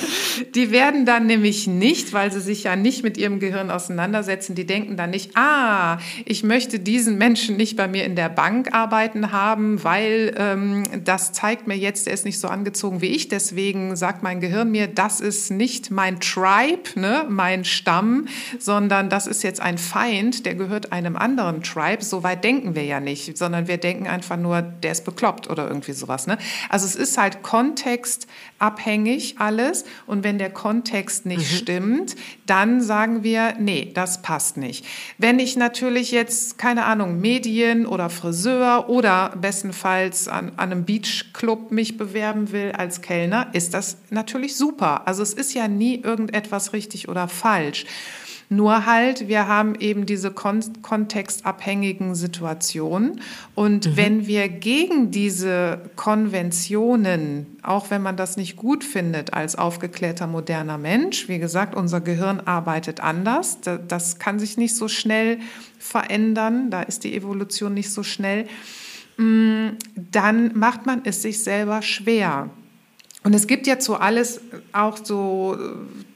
[0.56, 4.66] die werden dann nämlich nicht, weil sie sich ja nicht mit ihrem Gehirn auseinandersetzen, die
[4.66, 9.32] denken dann nicht, ah, ich möchte diesen Menschen nicht bei mir in der Bank arbeiten
[9.32, 13.28] haben, weil ähm, das zeigt mir jetzt, er ist nicht so angezogen wie ich.
[13.28, 18.28] Deswegen sagt mein Gehirn mir, das ist nicht mein Tribe, ne, mein Stamm,
[18.60, 22.04] sondern das ist jetzt ein Feind, der gehört einem anderen Tribe.
[22.04, 25.68] So weit denken wir ja nicht, sondern wir denken einfach nur, der ist bekloppt oder
[25.68, 26.28] irgendwie sowas.
[26.28, 26.38] Ne?
[26.70, 29.86] Also es ist halt Content, kontextabhängig alles.
[30.06, 31.56] Und wenn der Kontext nicht mhm.
[31.56, 32.16] stimmt,
[32.46, 34.86] dann sagen wir, nee, das passt nicht.
[35.18, 41.72] Wenn ich natürlich jetzt, keine Ahnung, Medien oder Friseur oder bestenfalls an, an einem Beachclub
[41.72, 45.08] mich bewerben will als Kellner, ist das natürlich super.
[45.08, 47.86] Also es ist ja nie irgendetwas richtig oder falsch.
[48.50, 53.20] Nur halt, wir haben eben diese kon kontextabhängigen Situationen.
[53.56, 53.98] Und mhm.
[53.98, 60.78] wenn wir gegen diese Konventionen, auch wenn man das nicht gut findet als aufgeklärter moderner
[60.78, 65.40] Mensch, wie gesagt, unser Gehirn arbeitet anders, das kann sich nicht so schnell
[65.78, 68.48] verändern, da ist die Evolution nicht so schnell,
[69.18, 69.72] mm,
[70.12, 72.50] dann macht man es sich selber schwer.
[73.24, 74.40] Und es gibt ja zu alles
[74.72, 75.58] auch so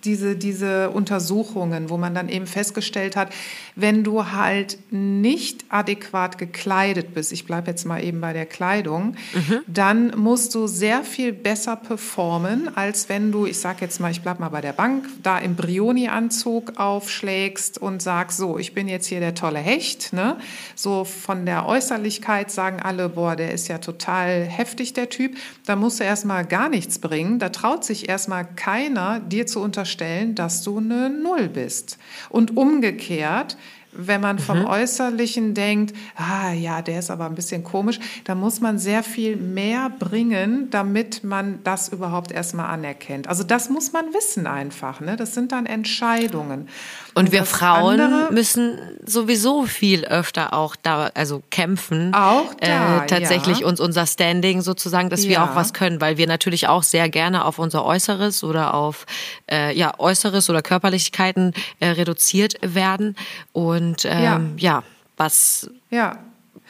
[0.03, 3.29] diese, diese Untersuchungen, wo man dann eben festgestellt hat,
[3.75, 9.15] wenn du halt nicht adäquat gekleidet bist, ich bleibe jetzt mal eben bei der Kleidung,
[9.33, 9.59] mhm.
[9.67, 14.21] dann musst du sehr viel besser performen, als wenn du, ich sage jetzt mal, ich
[14.21, 19.07] bleibe mal bei der Bank, da im Brioni-Anzug aufschlägst und sagst, so, ich bin jetzt
[19.07, 20.13] hier der tolle Hecht.
[20.13, 20.37] Ne?
[20.75, 25.35] So von der Äußerlichkeit sagen alle, boah, der ist ja total heftig, der Typ.
[25.65, 27.39] Da musst du erstmal gar nichts bringen.
[27.39, 31.97] Da traut sich erstmal keiner, dir zu unterstützen unterstellen, dass du eine Null bist.
[32.29, 33.57] Und umgekehrt,
[33.93, 34.67] wenn man vom mhm.
[34.67, 39.35] Äußerlichen denkt, ah ja, der ist aber ein bisschen komisch, dann muss man sehr viel
[39.35, 43.27] mehr bringen, damit man das überhaupt erstmal anerkennt.
[43.27, 45.01] Also das muss man wissen einfach.
[45.01, 45.17] Ne?
[45.17, 46.69] Das sind dann Entscheidungen.
[47.13, 52.13] Und, wir Frauen andere, müssen sowieso viel öfter auch da, also kämpfen.
[52.13, 53.67] Auch da, äh, tatsächlich ja.
[53.67, 55.29] uns unser Standing sozusagen, dass ja.
[55.29, 59.05] wir auch was können, weil wir natürlich auch sehr gerne auf unser Äußeres oder auf
[59.49, 63.15] äh, ja Äußeres oder Körperlichkeiten äh, reduziert werden.
[63.51, 64.41] Und ähm, ja.
[64.57, 64.83] ja,
[65.17, 66.17] was ja.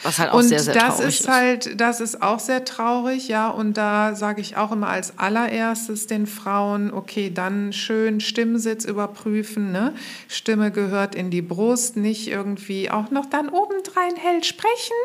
[0.03, 3.27] Was halt auch und sehr, sehr das traurig ist, halt, das ist auch sehr traurig,
[3.27, 3.49] ja.
[3.49, 9.71] Und da sage ich auch immer als allererstes den Frauen, okay, dann schön Stimmsitz überprüfen.
[9.71, 9.93] Ne?
[10.27, 14.95] Stimme gehört in die Brust, nicht irgendwie auch noch dann obendrein hell sprechen,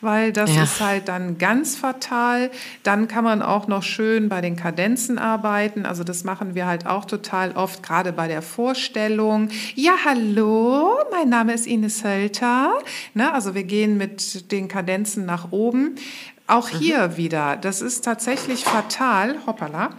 [0.00, 0.62] weil das Ja.
[0.62, 2.50] ist halt dann ganz fatal.
[2.82, 5.84] Dann kann man auch noch schön bei den Kadenzen arbeiten.
[5.86, 9.48] Also das machen wir halt auch total oft, gerade bei der Vorstellung.
[9.74, 12.78] Ja, hallo, mein Name ist Ines Hölter.
[13.14, 13.32] Ne?
[13.32, 15.96] Also wir gehen mit den Kadenzen nach oben.
[16.46, 19.90] Auch hier wieder, das ist tatsächlich fatal, hoppala,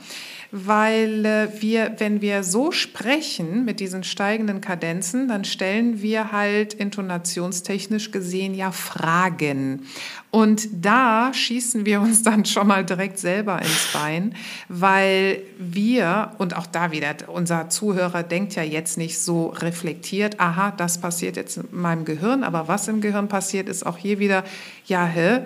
[0.58, 6.74] weil äh, wir, wenn wir so sprechen mit diesen steigenden Kadenzen, dann stellen wir halt
[6.74, 9.86] intonationstechnisch gesehen ja Fragen.
[10.32, 14.34] Und da schießen wir uns dann schon mal direkt selber ins Bein,
[14.70, 20.72] weil wir, und auch da wieder, unser Zuhörer denkt ja jetzt nicht so reflektiert, aha,
[20.72, 24.46] das passiert jetzt in meinem Gehirn, aber was im Gehirn passiert, ist auch hier wieder,
[24.86, 25.42] ja, hä?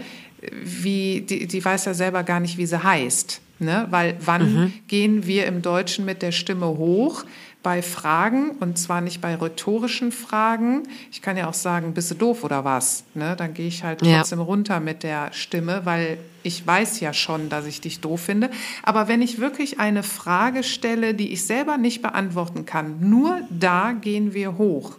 [0.63, 3.41] wie, die, die weiß ja selber gar nicht, wie sie heißt.
[3.59, 3.87] Ne?
[3.89, 7.25] Weil wann gehen wir im Deutschen mit der Stimme hoch?
[7.61, 10.83] Bei Fragen und zwar nicht bei rhetorischen Fragen.
[11.11, 13.03] Ich kann ja auch sagen, bist du doof oder was?
[13.15, 13.35] Ne?
[13.35, 14.19] Dann gehe ich halt Ja.
[14.19, 18.49] trotzdem runter mit der Stimme, weil ich weiß ja schon, dass ich dich doof finde.
[18.83, 23.91] Aber wenn ich wirklich eine Frage stelle, die ich selber nicht beantworten kann, nur da
[23.91, 24.95] gehen wir hoch.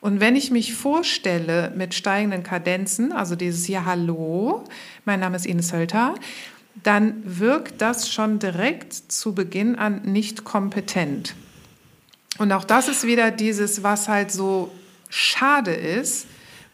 [0.00, 4.62] Und wenn ich mich vorstelle mit steigenden Kadenzen, also dieses Ja, hallo,
[5.06, 6.14] mein Name ist Ines Hölter,
[6.84, 11.34] dann wirkt das schon direkt zu Beginn an nicht kompetent.
[12.38, 14.70] Und auch das ist wieder dieses, was halt so
[15.08, 16.26] schade ist,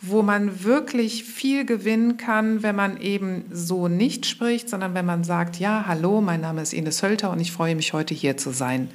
[0.02, 5.24] wo man wirklich viel gewinnen kann, wenn man eben so nicht spricht, sondern wenn man
[5.24, 8.50] sagt, ja, hallo, mein Name ist Ines Hölter und ich freue mich heute hier zu
[8.50, 8.88] sein.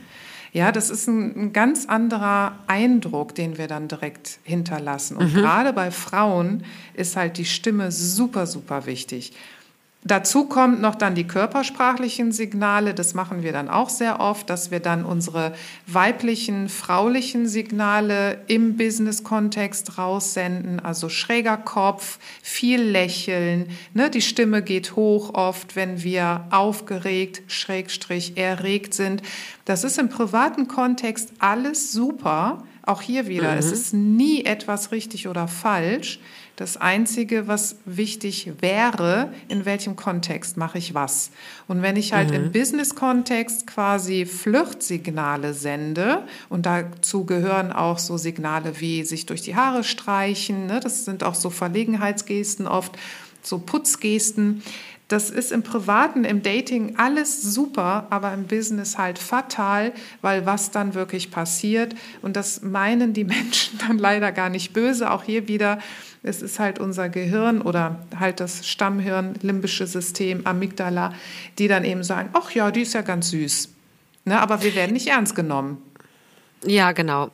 [0.51, 5.17] Ja, das ist ein, ein ganz anderer Eindruck, den wir dann direkt hinterlassen.
[5.17, 6.63] Und gerade bei Frauen
[6.93, 9.33] ist halt die Stimme super, super wichtig.
[10.07, 12.93] Dazu kommt noch dann die körpersprachlichen Signale.
[12.93, 15.53] Das machen wir dann auch sehr oft, dass wir dann unsere
[15.87, 20.79] weiblichen, fraulichen Signale im Business-Kontext raussenden.
[20.79, 23.69] Also schräger Kopf, viel Lächeln.
[23.95, 24.11] Ne?
[24.11, 29.23] Die Stimme geht hoch oft, wenn wir aufgeregt, schrägstrich erregt sind.
[29.65, 32.63] Das ist im privaten Kontext alles super.
[32.83, 36.19] Auch hier wieder, es ist nie etwas richtig oder falsch.
[36.55, 41.31] Das Einzige, was wichtig wäre, in welchem Kontext mache ich was.
[41.67, 48.79] Und wenn ich halt im Business-Kontext quasi Flirtsignale sende, und dazu gehören auch so Signale
[48.79, 52.97] wie sich durch die Haare streichen, ne, das sind auch so Verlegenheitsgesten oft,
[53.41, 54.63] so Putzgesten.
[55.09, 59.91] Das ist im Privaten, im Dating alles super, aber im Business halt fatal,
[60.21, 65.11] weil was dann wirklich passiert, und das meinen die Menschen dann leider gar nicht böse,
[65.11, 65.79] auch hier wieder,
[66.25, 71.13] es ist halt unser Gehirn oder halt das Stammhirn, limbische System, Amygdala,
[71.59, 73.69] die dann eben sagen, ach ja, die ist ja ganz süß.
[74.25, 75.77] Ne, aber wir werden nicht ernst genommen.
[76.65, 77.29] Ja, genau.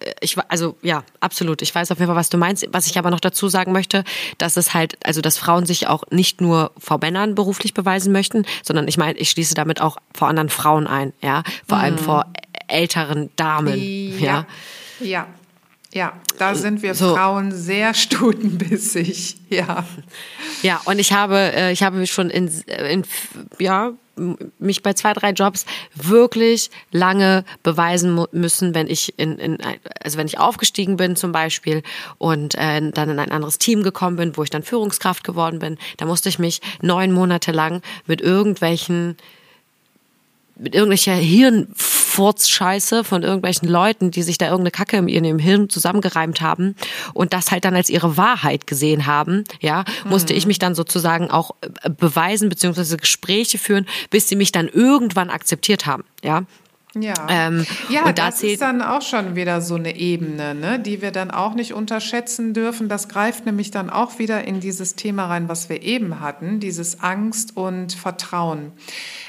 [0.00, 1.62] Äh, Ich, also ja, absolut.
[1.62, 2.66] Ich weiß auf jeden Fall, was du meinst.
[2.72, 4.02] Was ich aber noch dazu sagen möchte,
[4.38, 8.44] dass es halt, also dass Frauen sich auch nicht nur vor Männern beruflich beweisen möchten,
[8.64, 12.26] sondern ich meine, ich schließe damit auch vor anderen Frauen ein, ja, vor allem vor
[12.66, 13.78] älteren Damen,
[14.18, 14.46] ja.
[15.00, 15.26] Ja, ja,
[16.38, 17.14] da sind wir So.
[17.14, 19.84] Frauen sehr stutenbissig, ja.
[20.62, 23.04] Ja, und ich habe, äh, ich habe schon in, in
[23.58, 23.92] ja,
[24.58, 25.64] mich bei zwei, drei Jobs
[25.94, 29.58] wirklich lange beweisen müssen, wenn ich in, in
[30.02, 31.82] also wenn ich aufgestiegen bin zum Beispiel
[32.18, 35.78] und äh, dann in ein anderes Team gekommen bin, wo ich dann Führungskraft geworden bin,
[35.96, 39.16] da musste ich mich neun Monate lang mit irgendwelchen
[40.56, 41.14] mit irgendwelcher
[42.12, 46.76] Hirnfurzscheiße von irgendwelchen Leuten, die sich da irgendeine Kacke in ihrem Hirn zusammengereimt haben
[47.14, 51.30] und das halt dann als ihre Wahrheit gesehen haben, ja, musste ich mich dann sozusagen
[51.30, 56.44] auch äh, beweisen beziehungsweise Gespräche führen, bis sie mich dann irgendwann akzeptiert haben, ja.
[56.94, 60.78] Ja, Ähm, ja und da das ist dann auch schon wieder so eine Ebene, ne,
[60.78, 62.88] die wir dann auch nicht unterschätzen dürfen.
[62.88, 67.00] Das greift nämlich dann auch wieder in dieses Thema rein, was wir eben hatten, dieses
[67.00, 68.72] Angst und Vertrauen.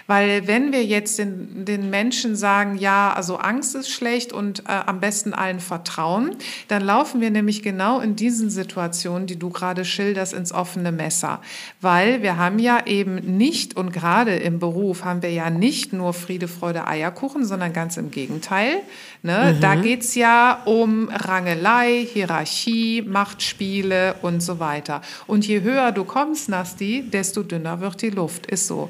[0.08, 4.82] Weil wenn wir jetzt den, den Menschen sagen, ja, also Angst ist schlecht und äh,
[4.86, 6.36] am besten allen vertrauen,
[6.68, 11.40] dann laufen wir nämlich genau in diesen Situationen, die du gerade schilderst, ins offene Messer.
[11.80, 16.14] Weil wir haben ja eben nicht, und gerade im Beruf haben wir ja nicht nur
[16.14, 18.82] Friede, Freude, Eierkuchen, sondern ganz im Gegenteil.
[19.22, 19.54] Ne?
[19.56, 19.62] Mhm.
[19.62, 25.04] Da geht's ja um Rangelei, Hierarchie, Machtspiele und so weiter.
[25.28, 28.48] Und je höher du kommst, Nasti, desto dünner wird die Luft.
[28.48, 28.90] Ist so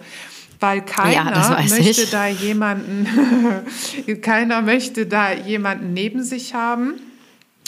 [0.60, 2.10] weil keiner ja, möchte ich.
[2.10, 3.06] da jemanden,
[4.22, 6.94] keiner möchte da jemanden neben sich haben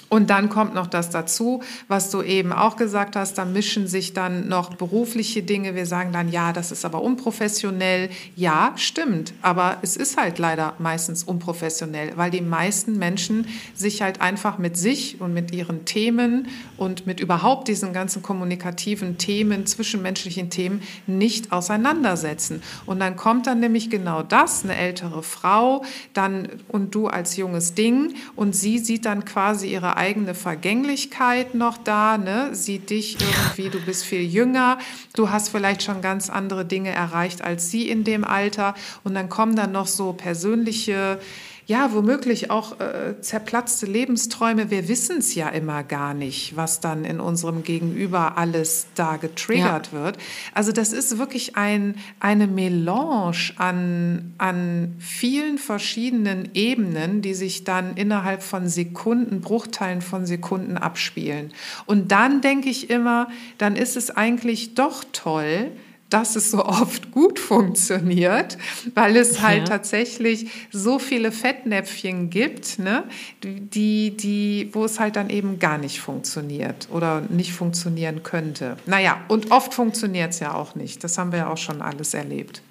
[0.10, 4.14] und dann kommt noch das dazu, was du eben auch gesagt hast, da mischen sich
[4.14, 5.74] dann noch berufliche Dinge.
[5.74, 8.10] Wir sagen dann, ja, das ist aber unprofessionell.
[8.36, 14.22] Ja, stimmt, aber es ist halt leider meistens unprofessionell, weil die meisten Menschen sich halt
[14.22, 16.47] einfach mit sich und mit ihren Themen
[16.78, 22.62] und mit überhaupt diesen ganzen kommunikativen Themen, zwischenmenschlichen Themen nicht auseinandersetzen.
[22.86, 27.74] Und dann kommt dann nämlich genau das, eine ältere Frau, dann und du als junges
[27.74, 32.54] Ding und sie sieht dann quasi ihre eigene Vergänglichkeit noch da, ne?
[32.54, 34.78] sieht dich irgendwie, du bist viel jünger,
[35.16, 39.30] du hast vielleicht schon ganz andere Dinge erreicht als sie in dem Alter und dann
[39.30, 41.20] kommen dann noch so persönliche
[41.67, 44.70] ja, womöglich auch äh, zerplatzte Lebensträume.
[44.70, 49.89] Wir wissen es ja immer gar nicht, was dann in unserem Gegenüber alles da getriggert
[49.92, 50.04] ja.
[50.04, 50.17] wird.
[50.54, 57.97] Also das ist wirklich ein, eine Melange an, an vielen verschiedenen Ebenen, die sich dann
[57.97, 61.51] innerhalb von Sekunden, Bruchteilen von Sekunden abspielen.
[61.87, 63.28] Und dann denke ich immer,
[63.58, 65.71] dann ist es eigentlich doch toll,
[66.16, 68.58] dass es so oft gut funktioniert,
[68.93, 69.66] weil es halt ja.
[69.66, 73.04] tatsächlich so viele Fettnäpfchen gibt, ne,
[73.43, 78.78] die, die, wo es halt dann eben gar nicht funktioniert oder nicht funktionieren könnte.
[78.86, 81.04] Naja, und oft funktioniert es ja auch nicht.
[81.04, 82.62] Das haben wir ja auch schon alles erlebt.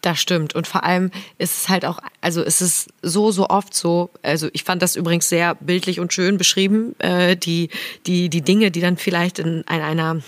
[0.00, 0.54] Das stimmt.
[0.54, 4.48] Und vor allem ist es halt auch, also es ist so, so oft so, also
[4.52, 7.68] ich fand das übrigens sehr bildlich und schön beschrieben, äh, die,
[8.06, 10.20] die, die Dinge, die dann vielleicht in, in einer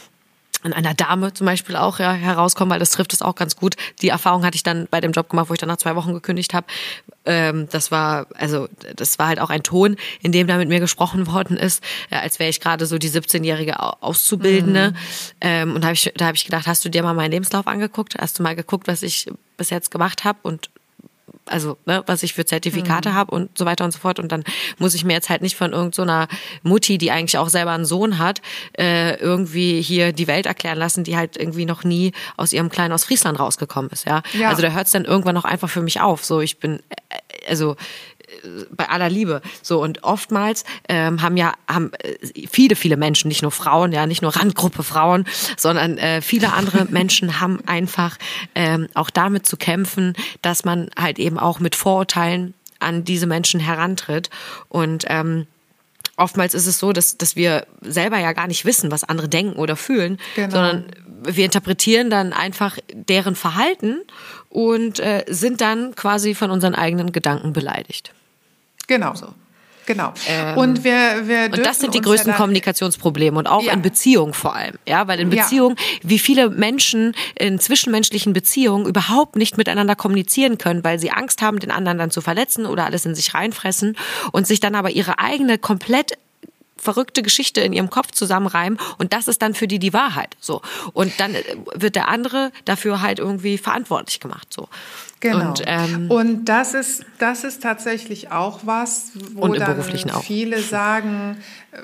[0.72, 3.76] an einer Dame zum Beispiel auch ja, herauskommen, weil das trifft es auch ganz gut.
[4.02, 6.12] Die Erfahrung hatte ich dann bei dem Job gemacht, wo ich dann nach zwei Wochen
[6.12, 6.66] gekündigt habe.
[7.24, 10.80] Ähm, das war also das war halt auch ein Ton, in dem da mit mir
[10.80, 14.90] gesprochen worden ist, ja, als wäre ich gerade so die 17-jährige Auszubildende.
[14.90, 14.96] Mhm.
[15.40, 18.16] Ähm, und hab ich, da habe ich gedacht, hast du dir mal meinen Lebenslauf angeguckt?
[18.18, 19.26] Hast du mal geguckt, was ich
[19.56, 20.38] bis jetzt gemacht habe?
[20.42, 20.70] Und
[21.48, 23.14] also ne, was ich für Zertifikate mhm.
[23.14, 24.18] habe und so weiter und so fort.
[24.18, 24.44] Und dann
[24.78, 27.84] muss ich mir jetzt halt nicht von irgendeiner so Mutti, die eigentlich auch selber einen
[27.84, 28.40] Sohn hat,
[28.78, 32.92] äh, irgendwie hier die Welt erklären lassen, die halt irgendwie noch nie aus ihrem Kleinen
[32.92, 34.06] aus Friesland rausgekommen ist.
[34.06, 34.48] Ja, ja.
[34.48, 36.24] also da hört es dann irgendwann auch einfach für mich auf.
[36.24, 37.76] So, ich bin äh, also
[38.70, 39.42] bei aller Liebe.
[39.62, 44.06] So und oftmals ähm, haben ja haben äh, viele viele Menschen, nicht nur Frauen, ja
[44.06, 45.24] nicht nur Randgruppe Frauen,
[45.56, 48.16] sondern äh, viele andere Menschen haben einfach
[48.54, 53.60] ähm, auch damit zu kämpfen, dass man halt eben auch mit Vorurteilen an diese Menschen
[53.60, 54.30] herantritt
[54.68, 55.46] und ähm,
[56.18, 59.58] oftmals ist es so, dass, dass wir selber ja gar nicht wissen, was andere denken
[59.58, 60.50] oder fühlen, genau.
[60.50, 60.84] sondern
[61.22, 64.00] wir interpretieren dann einfach deren Verhalten
[64.50, 68.12] und äh, sind dann quasi von unseren eigenen Gedanken beleidigt.
[68.88, 69.14] Genau.
[69.14, 69.28] So.
[69.88, 70.12] Genau.
[70.26, 73.72] Ähm, und wir, wir und das sind die größten ja Kommunikationsprobleme und auch ja.
[73.72, 76.10] in Beziehungen vor allem, ja, weil in Beziehungen, ja.
[76.10, 81.58] wie viele Menschen in zwischenmenschlichen Beziehungen überhaupt nicht miteinander kommunizieren können, weil sie Angst haben,
[81.58, 83.96] den anderen dann zu verletzen oder alles in sich reinfressen
[84.30, 86.18] und sich dann aber ihre eigene komplett
[86.76, 90.60] verrückte Geschichte in ihrem Kopf zusammenreimen und das ist dann für die die Wahrheit so
[90.92, 91.34] und dann
[91.74, 94.68] wird der andere dafür halt irgendwie verantwortlich gemacht so
[95.20, 95.48] Genau.
[95.48, 99.82] Und, ähm, und das ist das ist tatsächlich auch was, wo dann
[100.22, 101.38] viele sagen,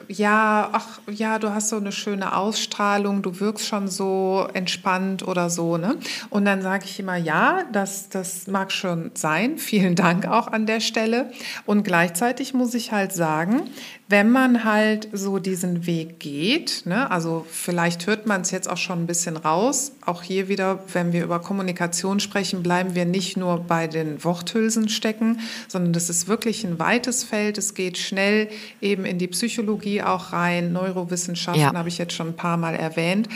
[0.09, 5.51] ja, ach ja, du hast so eine schöne Ausstrahlung, du wirkst schon so entspannt oder
[5.51, 5.98] so, ne?
[6.31, 9.59] Und dann sage ich immer, ja, das das mag schon sein.
[9.65, 11.31] Vielen Dank auch an der Stelle.
[11.66, 13.65] Und gleichzeitig muss ich halt sagen,
[14.09, 18.77] wenn man halt so diesen Weg geht, ne, also vielleicht hört man es jetzt auch
[18.77, 23.36] schon ein bisschen raus, auch hier wieder, wenn wir über Kommunikation sprechen, bleiben wir nicht
[23.36, 27.56] nur bei den Worthülsen stecken, sondern das ist wirklich ein weites Feld.
[27.56, 28.48] Es geht schnell
[28.81, 30.72] eben in die Psychologie auch rein.
[30.72, 31.74] Neurowissenschaften ja.
[31.74, 33.28] habe ich jetzt schon ein paar Mal erwähnt,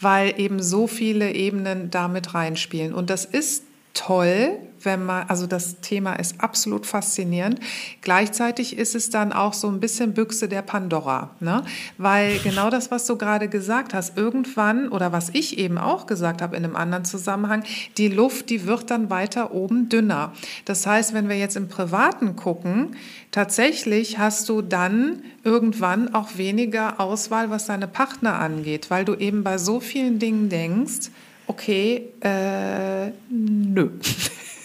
[0.00, 2.94] weil eben so viele Ebenen damit reinspielen.
[2.94, 7.60] Und das ist toll, wenn man, also das Thema ist absolut faszinierend.
[8.00, 11.64] Gleichzeitig ist es dann auch so ein bisschen Büchse der Pandora, ne?
[11.96, 16.42] Weil genau das, was du gerade gesagt hast, irgendwann oder was ich eben auch gesagt
[16.42, 17.62] habe in einem anderen Zusammenhang,
[17.96, 20.32] die Luft, die wird dann weiter oben dünner.
[20.64, 22.96] Das heißt, wenn wir jetzt im Privaten gucken,
[23.30, 29.44] tatsächlich hast du dann irgendwann auch weniger Auswahl, was deine Partner angeht, weil du eben
[29.44, 31.10] bei so vielen Dingen denkst,
[31.46, 33.90] okay, äh, nö.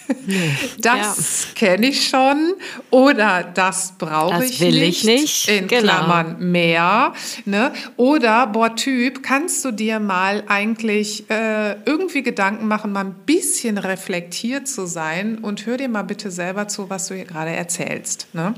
[0.79, 1.49] Das ja.
[1.55, 2.53] kenne ich schon
[2.89, 5.03] oder das brauche ich will nicht.
[5.03, 5.49] Ich nicht.
[5.49, 5.81] In genau.
[5.81, 7.13] Klammern mehr.
[7.45, 7.71] Ne?
[7.97, 13.77] Oder, boah, Typ, kannst du dir mal eigentlich äh, irgendwie Gedanken machen, mal ein bisschen
[13.77, 18.27] reflektiert zu sein und hör dir mal bitte selber zu, was du hier gerade erzählst.
[18.33, 18.53] Ne?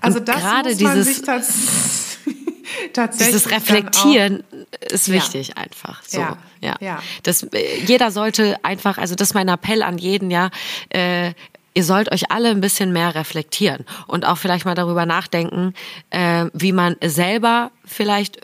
[0.00, 2.12] Also und das muss man dieses, sich tatsächlich
[3.18, 4.44] dieses Reflektieren
[4.80, 5.56] ist wichtig ja.
[5.56, 6.02] einfach.
[6.04, 6.20] So.
[6.20, 6.38] Ja.
[6.60, 6.76] Ja.
[6.80, 7.02] ja.
[7.22, 10.50] Das, äh, jeder sollte einfach, also das ist mein Appell an jeden, ja,
[10.90, 11.32] äh,
[11.74, 15.74] ihr sollt euch alle ein bisschen mehr reflektieren und auch vielleicht mal darüber nachdenken,
[16.10, 18.42] äh, wie man selber vielleicht äh,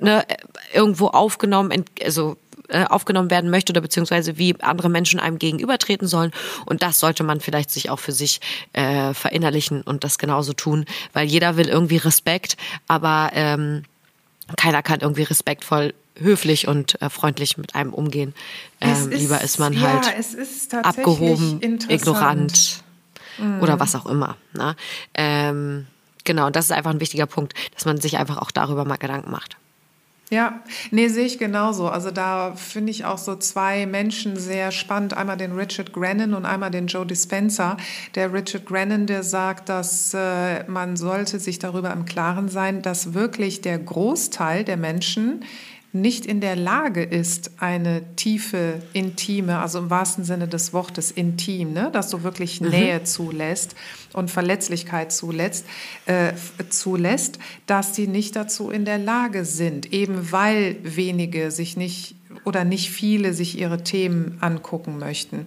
[0.00, 0.26] ne,
[0.72, 2.36] irgendwo aufgenommen, also
[2.68, 6.32] äh, aufgenommen werden möchte oder beziehungsweise wie andere Menschen einem gegenübertreten sollen.
[6.64, 8.40] Und das sollte man vielleicht sich auch für sich
[8.72, 12.56] äh, verinnerlichen und das genauso tun, weil jeder will irgendwie Respekt,
[12.88, 13.84] aber ähm,
[14.56, 18.34] keiner kann irgendwie respektvoll höflich und äh, freundlich mit einem umgehen.
[18.80, 22.82] Ähm, ist, lieber ist man halt ist abgehoben, ignorant
[23.38, 23.60] mhm.
[23.60, 24.36] oder was auch immer.
[24.52, 24.76] Ne?
[25.14, 25.86] Ähm,
[26.24, 28.96] genau, und das ist einfach ein wichtiger Punkt, dass man sich einfach auch darüber mal
[28.96, 29.56] Gedanken macht.
[30.34, 30.58] Ja,
[30.90, 31.88] nee, sehe ich genauso.
[31.88, 35.16] Also da finde ich auch so zwei Menschen sehr spannend.
[35.16, 37.76] Einmal den Richard Grennan und einmal den Joe Dispenza.
[38.16, 43.14] Der Richard Grennan, der sagt, dass äh, man sollte sich darüber im Klaren sein, dass
[43.14, 45.44] wirklich der Großteil der Menschen
[45.94, 51.72] nicht in der Lage ist, eine tiefe, intime, also im wahrsten Sinne des Wortes intim,
[51.72, 52.70] ne, dass du wirklich mhm.
[52.70, 53.76] Nähe zulässt
[54.12, 55.64] und Verletzlichkeit zulässt,
[56.06, 56.32] äh,
[56.68, 62.64] zulässt, dass sie nicht dazu in der Lage sind, eben weil wenige sich nicht oder
[62.64, 65.46] nicht viele sich ihre Themen angucken möchten.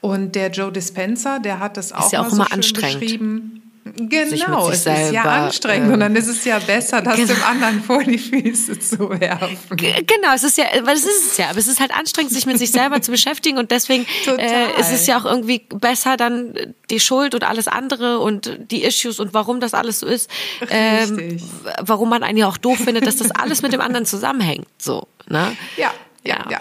[0.00, 3.00] Und der Joe Dispenza, der hat das auch, ist ja auch mal immer so anstrengend.
[3.00, 3.63] beschrieben.
[3.84, 7.34] Genau, es ist ja anstrengend und dann ist es ja besser, das genau.
[7.34, 9.76] dem anderen vor die Füße zu werfen.
[9.76, 12.46] Genau, es ist ja, weil es ist es ja, aber es ist halt anstrengend, sich
[12.46, 14.06] mit sich selber zu beschäftigen und deswegen
[14.38, 18.84] äh, ist es ja auch irgendwie besser, dann die Schuld und alles andere und die
[18.84, 20.30] Issues und warum das alles so ist,
[20.70, 21.38] ähm,
[21.80, 25.08] warum man einen ja auch doof findet, dass das alles mit dem anderen zusammenhängt, so,
[25.28, 25.54] ne?
[25.76, 25.92] Ja,
[26.26, 26.60] ja, ja.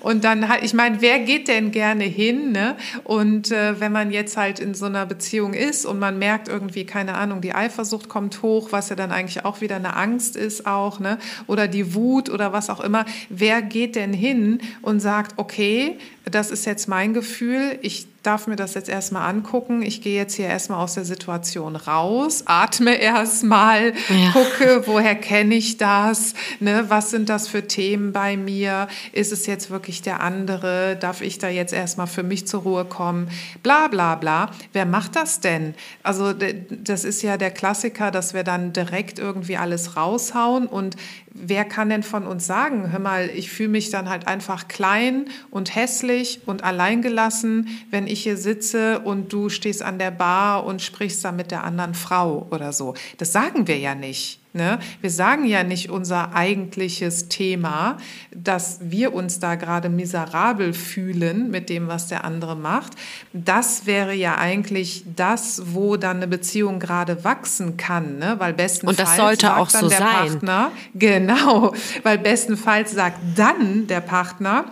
[0.00, 2.52] Und dann halt, ich meine, wer geht denn gerne hin?
[2.52, 2.76] Ne?
[3.04, 6.84] Und äh, wenn man jetzt halt in so einer Beziehung ist und man merkt irgendwie,
[6.84, 10.66] keine Ahnung, die Eifersucht kommt hoch, was ja dann eigentlich auch wieder eine Angst ist
[10.66, 11.18] auch, ne?
[11.46, 13.04] Oder die Wut oder was auch immer.
[13.30, 18.56] Wer geht denn hin und sagt, okay, das ist jetzt mein Gefühl, ich darf mir
[18.56, 19.82] das jetzt erstmal angucken.
[19.82, 24.30] Ich gehe jetzt hier erstmal aus der Situation raus, atme erstmal, ja.
[24.32, 26.86] gucke, woher kenne ich das, ne?
[26.88, 31.38] was sind das für Themen bei mir, ist es jetzt wirklich der andere, darf ich
[31.38, 33.28] da jetzt erstmal für mich zur Ruhe kommen,
[33.62, 34.50] bla bla bla.
[34.72, 35.74] Wer macht das denn?
[36.02, 40.96] Also das ist ja der Klassiker, dass wir dann direkt irgendwie alles raushauen und
[41.40, 45.26] wer kann denn von uns sagen, hör mal, ich fühle mich dann halt einfach klein
[45.50, 50.82] und hässlich und alleingelassen, wenn ich hier sitze und du stehst an der Bar und
[50.82, 52.94] sprichst da mit der anderen Frau oder so.
[53.18, 54.40] Das sagen wir ja nicht.
[54.56, 54.78] Ne?
[55.00, 57.98] Wir sagen ja nicht unser eigentliches Thema,
[58.34, 62.94] dass wir uns da gerade miserabel fühlen mit dem, was der andere macht.
[63.32, 68.36] Das wäre ja eigentlich das, wo dann eine Beziehung gerade wachsen kann, ne?
[68.38, 70.08] weil bestenfalls Und das sollte auch so der sein.
[70.08, 74.64] Partner, genau, weil bestenfalls sagt dann der Partner,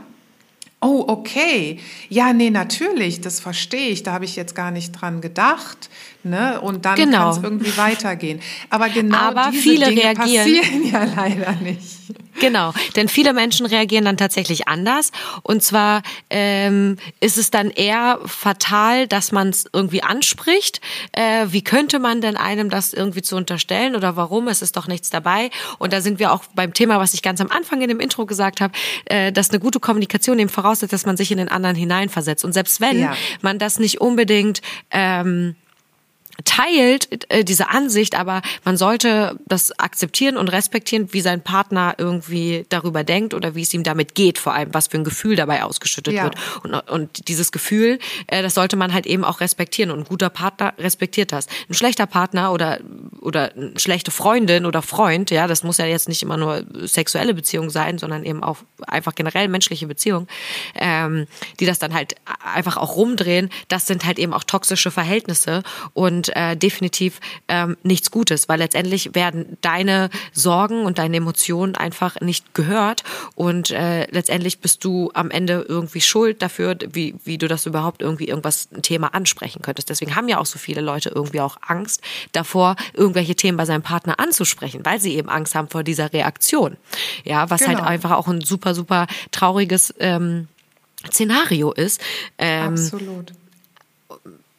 [0.86, 1.81] Oh, okay.
[2.11, 4.02] Ja, nee, natürlich, das verstehe ich.
[4.02, 5.89] Da habe ich jetzt gar nicht dran gedacht.
[6.24, 6.60] Ne?
[6.60, 7.18] Und dann genau.
[7.18, 8.40] kann es irgendwie weitergehen.
[8.70, 10.62] Aber genau Aber diese viele Dinge reagieren.
[10.62, 11.94] passieren ja leider nicht.
[12.40, 15.12] Genau, denn viele Menschen reagieren dann tatsächlich anders.
[15.42, 20.80] Und zwar ähm, ist es dann eher fatal, dass man es irgendwie anspricht.
[21.12, 24.48] Äh, wie könnte man denn einem das irgendwie zu unterstellen oder warum?
[24.48, 25.51] Es ist doch nichts dabei.
[25.78, 28.26] Und da sind wir auch beim Thema, was ich ganz am Anfang in dem Intro
[28.26, 28.72] gesagt habe,
[29.05, 32.44] äh, dass eine gute Kommunikation eben voraussetzt, dass man sich in den anderen hineinversetzt.
[32.44, 33.16] Und selbst wenn ja.
[33.42, 34.60] man das nicht unbedingt
[34.90, 35.55] ähm,
[36.44, 42.66] teilt äh, diese Ansicht, aber man sollte das akzeptieren und respektieren, wie sein Partner irgendwie
[42.69, 45.62] darüber denkt oder wie es ihm damit geht, vor allem was für ein Gefühl dabei
[45.62, 46.24] ausgeschüttet ja.
[46.24, 46.36] wird.
[46.62, 49.90] Und, und dieses Gefühl, äh, das sollte man halt eben auch respektieren.
[49.90, 51.47] Und ein guter Partner respektiert das.
[51.69, 52.81] Ein schlechter Partner oder
[53.20, 57.32] oder eine schlechte Freundin oder Freund, ja, das muss ja jetzt nicht immer nur sexuelle
[57.32, 60.28] Beziehung sein, sondern eben auch einfach generell menschliche Beziehung,
[60.74, 61.27] ähm,
[61.59, 63.51] die das dann halt einfach auch rumdrehen.
[63.69, 65.62] Das sind halt eben auch toxische Verhältnisse
[65.94, 71.74] und und äh, definitiv ähm, nichts Gutes, weil letztendlich werden deine Sorgen und deine Emotionen
[71.74, 77.38] einfach nicht gehört und äh, letztendlich bist du am Ende irgendwie schuld dafür, wie, wie
[77.38, 79.90] du das überhaupt irgendwie irgendwas ein Thema ansprechen könntest.
[79.90, 82.01] Deswegen haben ja auch so viele Leute irgendwie auch Angst
[82.32, 86.76] davor, irgendwelche Themen bei seinem Partner anzusprechen, weil sie eben Angst haben vor dieser Reaktion.
[87.24, 87.82] Ja, was halt genau.
[87.82, 90.48] halt einfach auch ein super, super trauriges ähm,
[91.10, 92.01] Szenario ist.
[92.38, 93.32] Ähm, Absolut.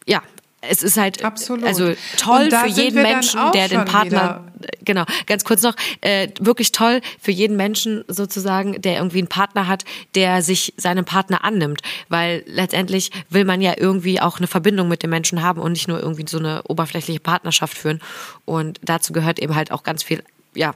[0.07, 0.21] Ja,
[0.69, 1.63] es ist halt Absolut.
[1.65, 4.43] also toll für jeden Menschen, der den Partner
[4.83, 9.67] genau ganz kurz noch äh, wirklich toll für jeden Menschen sozusagen, der irgendwie einen Partner
[9.67, 9.83] hat,
[10.15, 15.03] der sich seinem Partner annimmt, weil letztendlich will man ja irgendwie auch eine Verbindung mit
[15.03, 18.01] dem Menschen haben und nicht nur irgendwie so eine oberflächliche Partnerschaft führen.
[18.45, 20.23] Und dazu gehört eben halt auch ganz viel
[20.53, 20.73] ja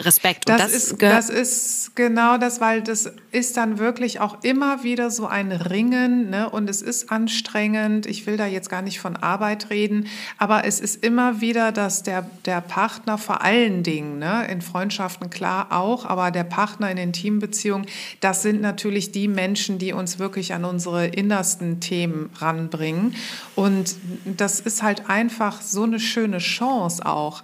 [0.00, 4.84] Respekt Das, das, ist, das ist genau das, weil das ist dann wirklich auch immer
[4.84, 6.48] wieder so ein Ringen ne?
[6.48, 8.06] und es ist anstrengend.
[8.06, 10.06] Ich will da jetzt gar nicht von Arbeit reden,
[10.38, 14.46] aber es ist immer wieder, dass der, der Partner vor allen Dingen, ne?
[14.48, 17.86] in Freundschaften klar auch, aber der Partner in den Teambeziehungen,
[18.20, 23.16] das sind natürlich die Menschen, die uns wirklich an unsere innersten Themen ranbringen.
[23.56, 27.42] Und das ist halt einfach so eine schöne Chance auch,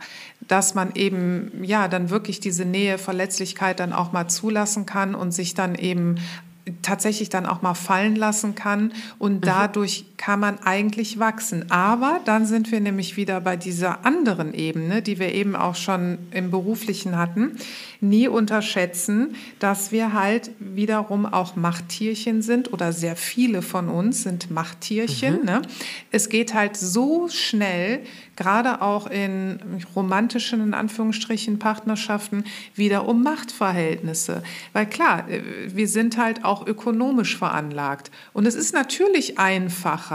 [0.48, 5.32] dass man eben ja dann wirklich diese Nähe, Verletzlichkeit dann auch mal zulassen kann und
[5.32, 6.16] sich dann eben
[6.82, 11.70] tatsächlich dann auch mal fallen lassen kann und dadurch kann man eigentlich wachsen.
[11.70, 16.16] Aber dann sind wir nämlich wieder bei dieser anderen Ebene, die wir eben auch schon
[16.30, 17.58] im beruflichen hatten.
[18.00, 24.50] Nie unterschätzen, dass wir halt wiederum auch Machttierchen sind oder sehr viele von uns sind
[24.50, 25.44] Machttierchen.
[25.44, 25.60] Ne?
[26.10, 28.00] Es geht halt so schnell,
[28.36, 29.58] gerade auch in
[29.94, 32.44] romantischen, in Anführungsstrichen, Partnerschaften,
[32.74, 34.42] wieder um Machtverhältnisse.
[34.72, 38.10] Weil klar, äh, wir sind halt auch ökonomisch veranlagt.
[38.32, 40.13] Und es ist natürlich einfacher,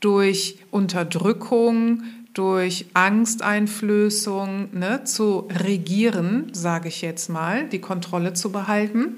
[0.00, 2.02] durch Unterdrückung,
[2.34, 9.16] durch Angsteinflößung ne, zu regieren, sage ich jetzt mal, die Kontrolle zu behalten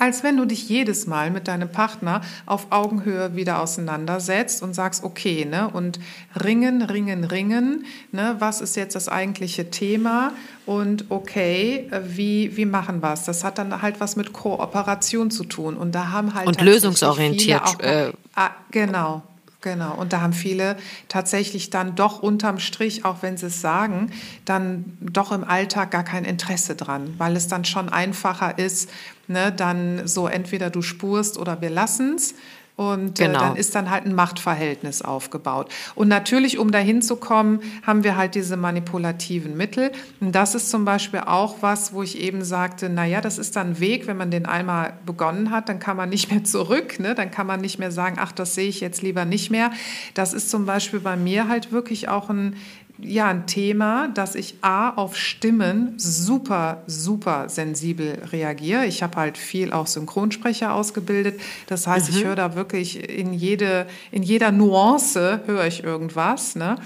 [0.00, 5.04] als wenn du dich jedes Mal mit deinem Partner auf Augenhöhe wieder auseinandersetzt und sagst,
[5.04, 6.00] okay, ne, und
[6.42, 10.32] ringen, ringen, ringen, ne, was ist jetzt das eigentliche Thema
[10.64, 13.24] und okay, wie, wie machen wir es?
[13.24, 17.62] Das hat dann halt was mit Kooperation zu tun und da haben halt Und lösungsorientiert,
[17.62, 19.22] auch, äh, ah, genau.
[19.62, 20.76] Genau, und da haben viele
[21.08, 24.10] tatsächlich dann doch unterm Strich, auch wenn sie es sagen,
[24.46, 28.88] dann doch im Alltag gar kein Interesse dran, weil es dann schon einfacher ist,
[29.28, 32.34] ne, dann so entweder du spurst oder wir lassen es.
[32.80, 33.38] Und Genau.
[33.38, 35.70] äh, dann ist dann halt ein Machtverhältnis aufgebaut.
[35.94, 39.92] Und natürlich, um dahin zu kommen, haben wir halt diese manipulativen Mittel.
[40.18, 43.72] Und das ist zum Beispiel auch was, wo ich eben sagte, naja, das ist dann
[43.72, 46.98] ein Weg, wenn man den einmal begonnen hat, dann kann man nicht mehr zurück.
[46.98, 47.14] Ne?
[47.14, 49.72] Dann kann man nicht mehr sagen, ach, das sehe ich jetzt lieber nicht mehr.
[50.14, 52.56] Das ist zum Beispiel bei mir halt wirklich auch ein
[53.02, 58.86] ja, ein Thema, dass ich A auf Stimmen super, super sensibel reagiere.
[58.86, 61.40] Ich habe halt viel auch Synchronsprecher ausgebildet.
[61.66, 66.56] Das heißt, ich höre da wirklich in, jede, in jeder Nuance höre ich irgendwas.
[66.56, 66.76] Ne?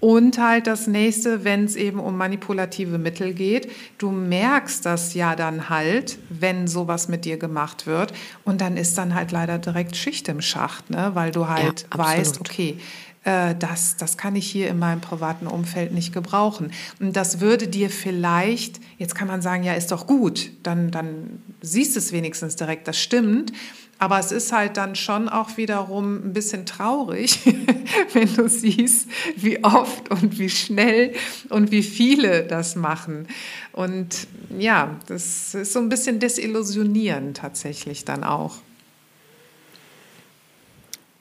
[0.00, 5.34] Und halt das nächste, wenn es eben um manipulative Mittel geht, du merkst das ja
[5.34, 8.12] dann halt, wenn sowas mit dir gemacht wird.
[8.44, 11.12] Und dann ist dann halt leider direkt Schicht im Schacht, ne?
[11.14, 12.76] weil du halt Ja, weißt, okay,
[13.24, 16.72] äh, das, das kann ich hier in meinem privaten Umfeld nicht gebrauchen.
[17.00, 21.42] Und das würde dir vielleicht, jetzt kann man sagen, ja, ist doch gut, dann, dann
[21.60, 23.52] siehst du es wenigstens direkt, das stimmt.
[23.98, 27.38] Aber es ist halt dann schon auch wiederum ein bisschen traurig,
[28.12, 31.14] wenn du siehst, wie oft und wie schnell
[31.48, 33.28] und wie viele das machen.
[33.72, 34.26] Und
[34.58, 38.56] ja, das ist so ein bisschen desillusionierend tatsächlich dann auch.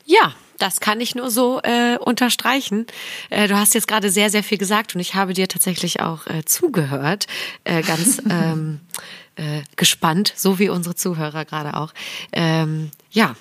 [0.05, 0.34] Ja,
[0.64, 2.88] das kann ich nur so äh, unterstreichen.
[3.30, 6.26] Äh, du hast jetzt gerade sehr, sehr viel gesagt und ich habe dir tatsächlich auch
[6.27, 7.27] äh, zugehört,
[7.65, 8.80] äh, ganz ähm,
[9.35, 11.94] äh, gespannt, so wie unsere Zuhörer gerade auch.
[12.31, 13.35] Ähm, ja,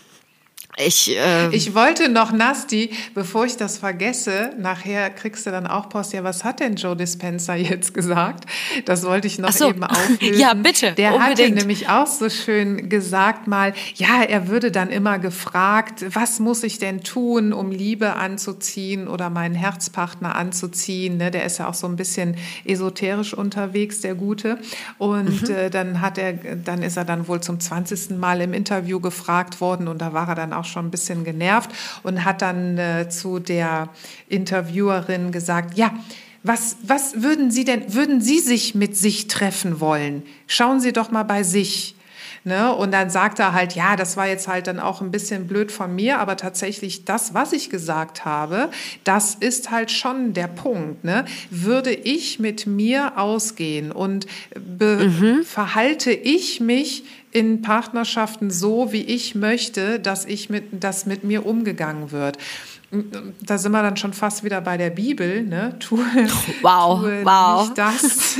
[0.78, 5.90] ich, äh, Ich wollte noch, Nasti, bevor ich das vergesse, nachher kriegst du dann auch
[5.90, 8.46] Post, ja, was hat denn Joe Dispenza jetzt gesagt?
[8.86, 9.68] Das wollte ich noch so.
[9.68, 10.38] eben auflösen.
[10.40, 11.56] Ja, bitte, Der hatte unbedingt.
[11.56, 16.78] nämlich auch so schön gesagt mal, ja, er würde dann immer gefragt, was muss ich
[16.78, 21.18] denn tun, um Liebe anzuziehen oder meinen Herzpartner anzuziehen?
[21.18, 21.30] Ne?
[21.30, 24.58] Der ist ja auch so ein bisschen esoterisch unterwegs, der Gute.
[24.96, 25.54] Und Mhm.
[25.54, 28.16] äh, dann hat er, dann ist er dann wohl zum 20.
[28.18, 31.70] Mal im Interview gefragt worden und da war er dann auch schon ein bisschen genervt
[32.02, 33.88] und hat dann äh, zu der
[34.28, 35.92] Interviewerin gesagt, ja,
[36.42, 40.24] was, was würden Sie denn, würden Sie sich mit sich treffen wollen?
[40.46, 41.94] Schauen Sie doch mal bei sich.
[42.44, 42.74] Ne?
[42.74, 45.70] Und dann sagt er halt, ja, das war jetzt halt dann auch ein bisschen blöd
[45.70, 48.70] von mir, aber tatsächlich das, was ich gesagt habe,
[49.04, 51.04] das ist halt schon der Punkt.
[51.04, 51.24] Ne?
[51.50, 54.26] Würde ich mit mir ausgehen und
[54.58, 61.24] be verhalte ich mich in Partnerschaften so, wie ich möchte, dass ich mit, dass mit
[61.24, 62.38] mir umgegangen wird.
[63.40, 65.42] Da sind wir dann schon fast wieder bei der Bibel.
[65.42, 65.76] Ne?
[65.78, 66.04] Tue,
[66.60, 67.62] Wow, tue wow.
[67.62, 68.38] nicht das.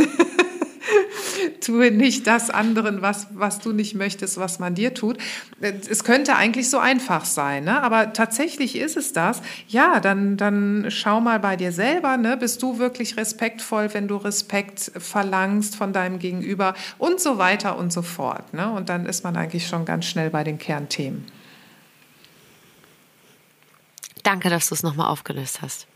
[1.63, 5.19] Tue nicht das anderen, was, was du nicht möchtest, was man dir tut.
[5.61, 7.83] Es könnte eigentlich so einfach sein, ne?
[7.83, 9.41] aber tatsächlich ist es das.
[9.69, 12.37] Ja, dann, dann schau mal bei dir selber, ne?
[12.37, 17.93] bist du wirklich respektvoll, wenn du Respekt verlangst von deinem Gegenüber und so weiter und
[17.93, 18.53] so fort.
[18.53, 18.71] Ne?
[18.71, 21.25] Und dann ist man eigentlich schon ganz schnell bei den Kernthemen.
[24.23, 25.87] Danke, dass du es nochmal aufgelöst hast.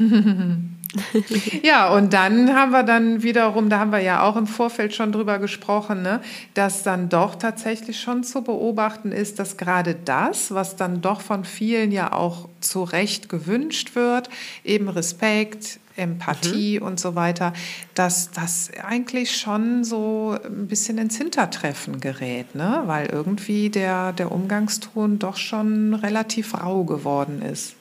[1.62, 5.12] ja, und dann haben wir dann wiederum, da haben wir ja auch im Vorfeld schon
[5.12, 6.20] drüber gesprochen, ne,
[6.54, 11.44] dass dann doch tatsächlich schon zu beobachten ist, dass gerade das, was dann doch von
[11.44, 14.30] vielen ja auch zu Recht gewünscht wird,
[14.64, 16.86] eben Respekt, Empathie mhm.
[16.86, 17.52] und so weiter,
[17.94, 22.82] dass das eigentlich schon so ein bisschen ins Hintertreffen gerät, ne?
[22.86, 27.76] weil irgendwie der, der Umgangston doch schon relativ rau geworden ist.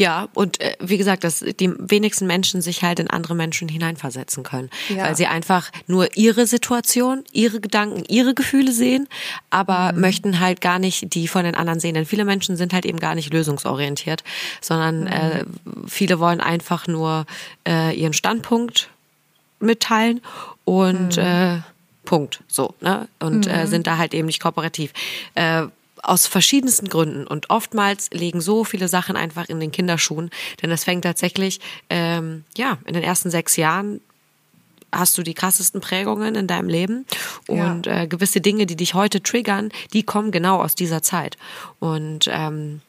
[0.00, 4.44] Ja, und äh, wie gesagt, dass die wenigsten Menschen sich halt in andere Menschen hineinversetzen
[4.44, 5.04] können, ja.
[5.04, 9.08] weil sie einfach nur ihre Situation, ihre Gedanken, ihre Gefühle sehen,
[9.50, 10.00] aber mhm.
[10.00, 11.92] möchten halt gar nicht die von den anderen sehen.
[11.92, 14.24] Denn viele Menschen sind halt eben gar nicht lösungsorientiert,
[14.62, 15.06] sondern mhm.
[15.08, 15.44] äh,
[15.86, 17.26] viele wollen einfach nur
[17.68, 18.88] äh, ihren Standpunkt
[19.58, 20.22] mitteilen
[20.64, 21.22] und mhm.
[21.22, 21.58] äh,
[22.06, 22.42] Punkt.
[22.48, 23.06] So, ne?
[23.18, 23.66] Und äh, mhm.
[23.66, 24.94] sind da halt eben nicht kooperativ.
[25.34, 25.66] Äh,
[26.02, 27.26] aus verschiedensten Gründen.
[27.26, 30.30] Und oftmals liegen so viele Sachen einfach in den Kinderschuhen.
[30.62, 34.00] Denn es fängt tatsächlich, ähm, ja, in den ersten sechs Jahren
[34.92, 37.06] hast du die krassesten Prägungen in deinem Leben
[37.46, 38.02] und ja.
[38.02, 41.36] äh, gewisse Dinge, die dich heute triggern, die kommen genau aus dieser Zeit.
[41.78, 42.80] Und ähm,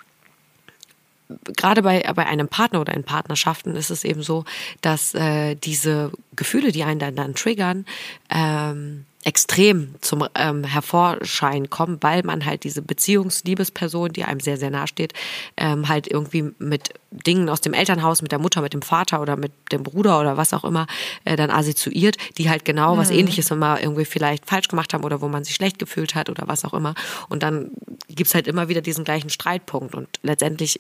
[1.55, 4.45] gerade bei, bei einem Partner oder in Partnerschaften ist es eben so,
[4.81, 7.85] dass äh, diese Gefühle, die einen dann, dann triggern,
[8.29, 14.72] ähm, extrem zum ähm, Hervorschein kommen, weil man halt diese Beziehungsliebesperson, die einem sehr, sehr
[14.72, 15.14] nahe steht,
[15.57, 19.38] ähm, halt irgendwie mit Dingen aus dem Elternhaus, mit der Mutter, mit dem Vater oder
[19.38, 20.88] mit dem Bruder oder was auch immer
[21.26, 22.99] äh, dann assoziiert, die halt genau mhm.
[22.99, 26.30] was ähnliches immer irgendwie vielleicht falsch gemacht haben oder wo man sich schlecht gefühlt hat
[26.30, 26.95] oder was auch immer.
[27.30, 27.72] Und dann
[28.07, 30.80] gibt's halt immer wieder diesen gleichen Streitpunkt und letztendlich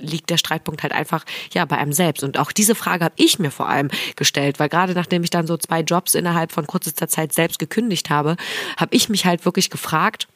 [0.00, 2.22] liegt der Streitpunkt halt einfach ja bei einem selbst.
[2.22, 5.46] Und auch diese Frage habe ich mir vor allem gestellt, weil gerade nachdem ich dann
[5.46, 8.36] so zwei Jobs innerhalb von kürzester Zeit selbst gekündigt habe,
[8.76, 10.28] habe ich mich halt wirklich gefragt,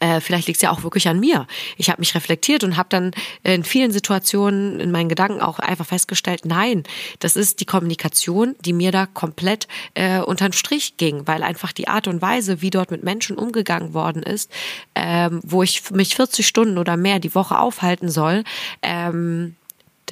[0.00, 1.46] äh, vielleicht liegt es ja auch wirklich an mir.
[1.76, 3.12] Ich habe mich reflektiert und habe dann
[3.42, 6.84] in vielen Situationen in meinen Gedanken auch einfach festgestellt, nein,
[7.20, 11.72] das ist die Kommunikation, die mir da komplett äh, unter den Strich ging, weil einfach
[11.72, 14.50] die Art und Weise, wie dort mit Menschen umgegangen worden ist,
[14.94, 18.44] ähm, wo ich mich 40 Stunden oder mehr die Woche aufhalten soll,
[18.82, 19.56] ähm,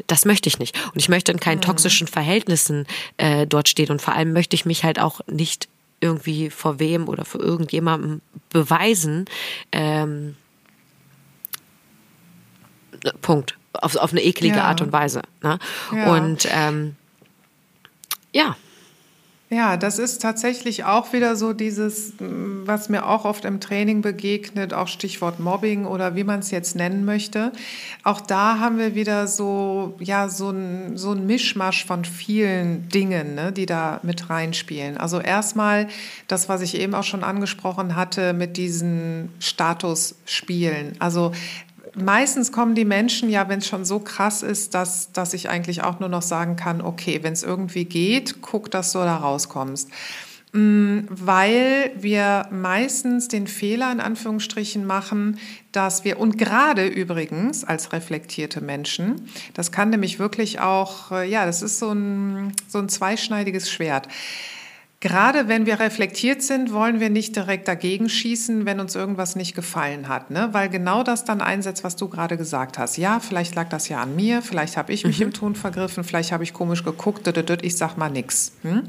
[0.07, 0.79] das möchte ich nicht.
[0.93, 1.63] Und ich möchte in keinen mhm.
[1.63, 2.87] toxischen Verhältnissen
[3.17, 3.91] äh, dort stehen.
[3.91, 5.69] Und vor allem möchte ich mich halt auch nicht
[6.01, 8.21] irgendwie vor wem oder vor irgendjemandem
[8.51, 9.25] beweisen.
[9.73, 10.37] Ähm,
[13.21, 13.57] Punkt.
[13.73, 14.65] Auf, auf eine eklige ja.
[14.65, 15.23] Art und Weise.
[15.43, 15.59] Ne?
[15.93, 16.13] Ja.
[16.15, 16.97] Und ähm,
[18.33, 18.57] ja.
[19.51, 24.75] Ja, das ist tatsächlich auch wieder so dieses, was mir auch oft im Training begegnet,
[24.75, 27.53] auch Stichwort Mobbing oder wie man es jetzt nennen möchte.
[28.05, 33.35] Auch da haben wir wieder so, ja, so ein, so ein Mischmasch von vielen Dingen,
[33.35, 34.99] ne, die da mit reinspielen.
[34.99, 35.89] Also erstmal
[36.27, 40.93] das, was ich eben auch schon angesprochen hatte mit diesen Statusspielen.
[40.99, 41.33] Also
[41.95, 45.83] meistens kommen die Menschen ja, wenn es schon so krass ist, dass, dass ich eigentlich
[45.83, 49.91] auch nur noch sagen kann, okay, wenn es irgendwie geht, guck, dass du da rauskommst.
[50.53, 55.39] Mm, weil wir meistens den Fehler in Anführungsstrichen machen,
[55.73, 61.45] dass wir, und gerade übrigens als reflektierte Menschen, das kann nämlich wirklich auch, äh, ja,
[61.45, 64.09] das ist so ein, so ein zweischneidiges Schwert.
[65.01, 69.55] Gerade wenn wir reflektiert sind, wollen wir nicht direkt dagegen schießen, wenn uns irgendwas nicht
[69.55, 70.49] gefallen hat, ne?
[70.51, 72.97] weil genau das dann einsetzt, was du gerade gesagt hast.
[72.97, 75.27] Ja, vielleicht lag das ja an mir, vielleicht habe ich mich mhm.
[75.27, 77.29] im Ton vergriffen, vielleicht habe ich komisch geguckt,
[77.63, 78.55] ich sag mal nix.
[78.63, 78.83] Hm?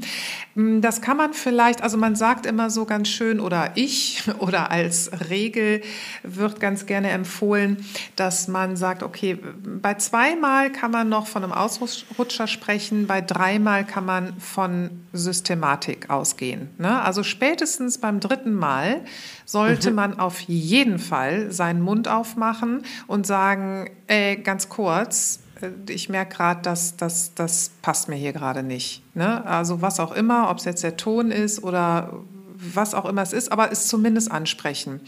[0.56, 0.80] hm?
[0.80, 5.12] Das kann man vielleicht, also man sagt immer so ganz schön oder ich oder als
[5.30, 5.80] Regel
[6.24, 9.38] wird ganz gerne empfohlen, dass man sagt, okay,
[9.80, 15.99] bei zweimal kann man noch von einem Ausrutscher sprechen, bei dreimal kann man von Systematik
[16.00, 16.70] Taktik ausgehen.
[16.78, 17.00] Ne?
[17.02, 19.02] Also spätestens beim dritten Mal
[19.44, 19.96] sollte mhm.
[19.96, 26.36] man auf jeden Fall seinen Mund aufmachen und sagen, ey, ganz kurz, äh, ich merke
[26.36, 29.02] gerade, dass das, das passt mir hier gerade nicht.
[29.14, 29.44] Ne?
[29.44, 32.14] Also was auch immer, ob es jetzt der Ton ist oder
[32.60, 35.00] was auch immer es ist, aber es zumindest ansprechen.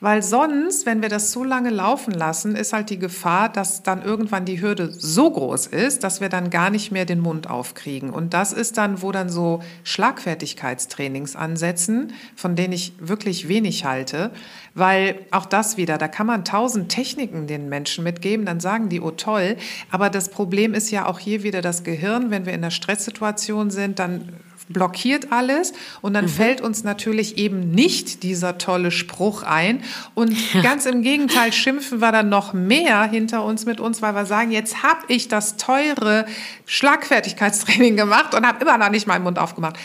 [0.00, 4.02] Weil sonst, wenn wir das so lange laufen lassen, ist halt die Gefahr, dass dann
[4.02, 8.10] irgendwann die Hürde so groß ist, dass wir dann gar nicht mehr den Mund aufkriegen.
[8.10, 14.32] Und das ist dann, wo dann so Schlagfertigkeitstrainings ansetzen, von denen ich wirklich wenig halte.
[14.74, 19.00] Weil auch das wieder, da kann man tausend Techniken den Menschen mitgeben, dann sagen die,
[19.00, 19.56] oh toll.
[19.90, 22.30] Aber das Problem ist ja auch hier wieder das Gehirn.
[22.30, 24.28] Wenn wir in einer Stresssituation sind, dann
[24.68, 26.30] blockiert alles und dann mhm.
[26.30, 29.82] fällt uns natürlich eben nicht dieser tolle Spruch ein
[30.14, 30.62] und ja.
[30.62, 34.50] ganz im Gegenteil schimpfen wir dann noch mehr hinter uns mit uns, weil wir sagen,
[34.50, 36.26] jetzt habe ich das teure
[36.66, 39.76] Schlagfertigkeitstraining gemacht und habe immer noch nicht meinen Mund aufgemacht.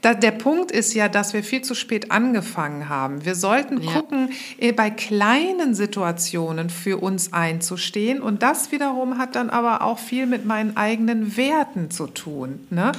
[0.00, 3.24] Da, der Punkt ist ja, dass wir viel zu spät angefangen haben.
[3.24, 3.92] Wir sollten ja.
[3.92, 8.20] gucken, äh, bei kleinen Situationen für uns einzustehen.
[8.20, 12.66] Und das wiederum hat dann aber auch viel mit meinen eigenen Werten zu tun.
[12.70, 12.92] Ne?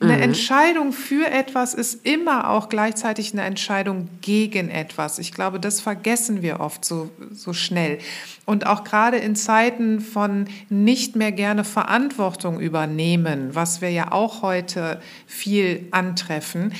[0.00, 0.22] Eine mhm.
[0.22, 5.18] Entscheidung für etwas ist immer auch gleichzeitig eine Entscheidung gegen etwas.
[5.18, 7.98] Ich glaube, das vergessen wir oft so, so schnell.
[8.46, 14.42] Und auch gerade in Zeiten von nicht mehr gerne Verantwortung übernehmen, was wir ja auch
[14.42, 16.72] heute viel antreffen,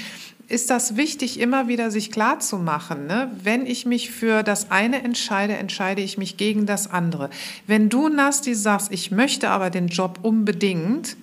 [0.49, 3.07] ist das wichtig, immer wieder sich klar zu machen.
[3.07, 3.31] Ne?
[3.43, 7.31] Wenn ich mich für das eine entscheide, entscheide ich mich gegen das andere.
[7.69, 11.17] Wenn du, Nasti, sagst, ich möchte aber den Job unbedingt,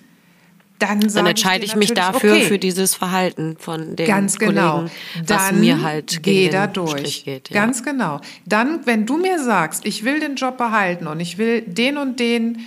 [0.78, 2.44] dann, dann entscheide ich, ich mich dafür okay.
[2.44, 4.76] für dieses Verhalten von den Ganz genau.
[4.76, 4.90] Kollegen,
[5.26, 7.24] was dann mir halt geh da durch.
[7.24, 7.60] Geht, ja.
[7.60, 8.20] Ganz genau.
[8.46, 12.20] Dann, wenn du mir sagst, ich will den Job behalten und ich will den und
[12.20, 12.58] den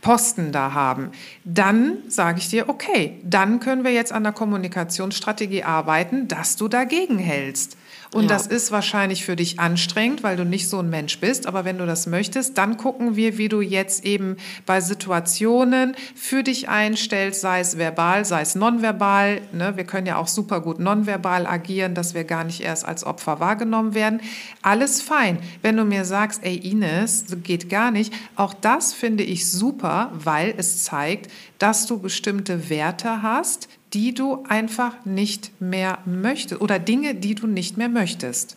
[0.00, 1.10] Posten da haben,
[1.44, 6.68] dann sage ich dir, okay, dann können wir jetzt an der Kommunikationsstrategie arbeiten, dass du
[6.68, 7.76] dagegen hältst.
[8.12, 8.28] Und ja.
[8.28, 11.46] das ist wahrscheinlich für dich anstrengend, weil du nicht so ein Mensch bist.
[11.46, 14.36] Aber wenn du das möchtest, dann gucken wir, wie du jetzt eben
[14.66, 19.40] bei Situationen für dich einstellst, sei es verbal, sei es nonverbal.
[19.52, 19.76] Ne?
[19.76, 23.40] Wir können ja auch super gut nonverbal agieren, dass wir gar nicht erst als Opfer
[23.40, 24.20] wahrgenommen werden.
[24.60, 25.38] Alles fein.
[25.62, 30.52] Wenn du mir sagst, ey Ines, geht gar nicht, auch das finde ich super, weil
[30.58, 37.14] es zeigt, dass du bestimmte Werte hast, die du einfach nicht mehr möchtest oder Dinge,
[37.14, 38.56] die du nicht mehr möchtest.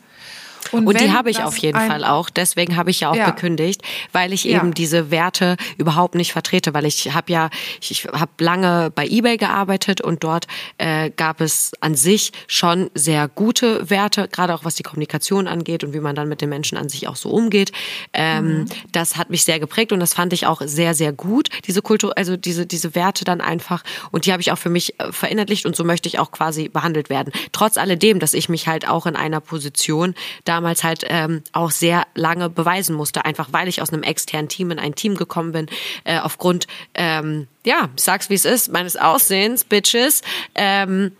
[0.72, 2.30] Und, und die habe ich auf jeden Fall auch.
[2.30, 3.30] Deswegen habe ich ja auch ja.
[3.30, 3.82] gekündigt,
[4.12, 4.58] weil ich ja.
[4.58, 7.50] eben diese Werte überhaupt nicht vertrete, weil ich habe ja,
[7.82, 10.48] ich, ich habe lange bei eBay gearbeitet und dort
[10.78, 15.84] äh, gab es an sich schon sehr gute Werte, gerade auch was die Kommunikation angeht
[15.84, 17.72] und wie man dann mit den Menschen an sich auch so umgeht.
[18.14, 18.66] Ähm, mhm.
[18.92, 22.18] Das hat mich sehr geprägt und das fand ich auch sehr, sehr gut, diese Kultur,
[22.18, 23.84] also diese, diese Werte dann einfach.
[24.12, 26.70] Und die habe ich auch für mich äh, verinnerlicht und so möchte ich auch quasi
[26.70, 27.32] behandelt werden.
[27.52, 31.72] Trotz alledem, dass ich mich halt auch in einer Position damals damals halt ähm, auch
[31.72, 35.52] sehr lange beweisen musste, einfach weil ich aus einem externen Team in ein Team gekommen
[35.52, 35.68] bin,
[36.06, 40.22] äh, aufgrund, ähm, ja, sag's wie es ist, meines Aussehens, Bitches.
[40.56, 41.12] Ähm,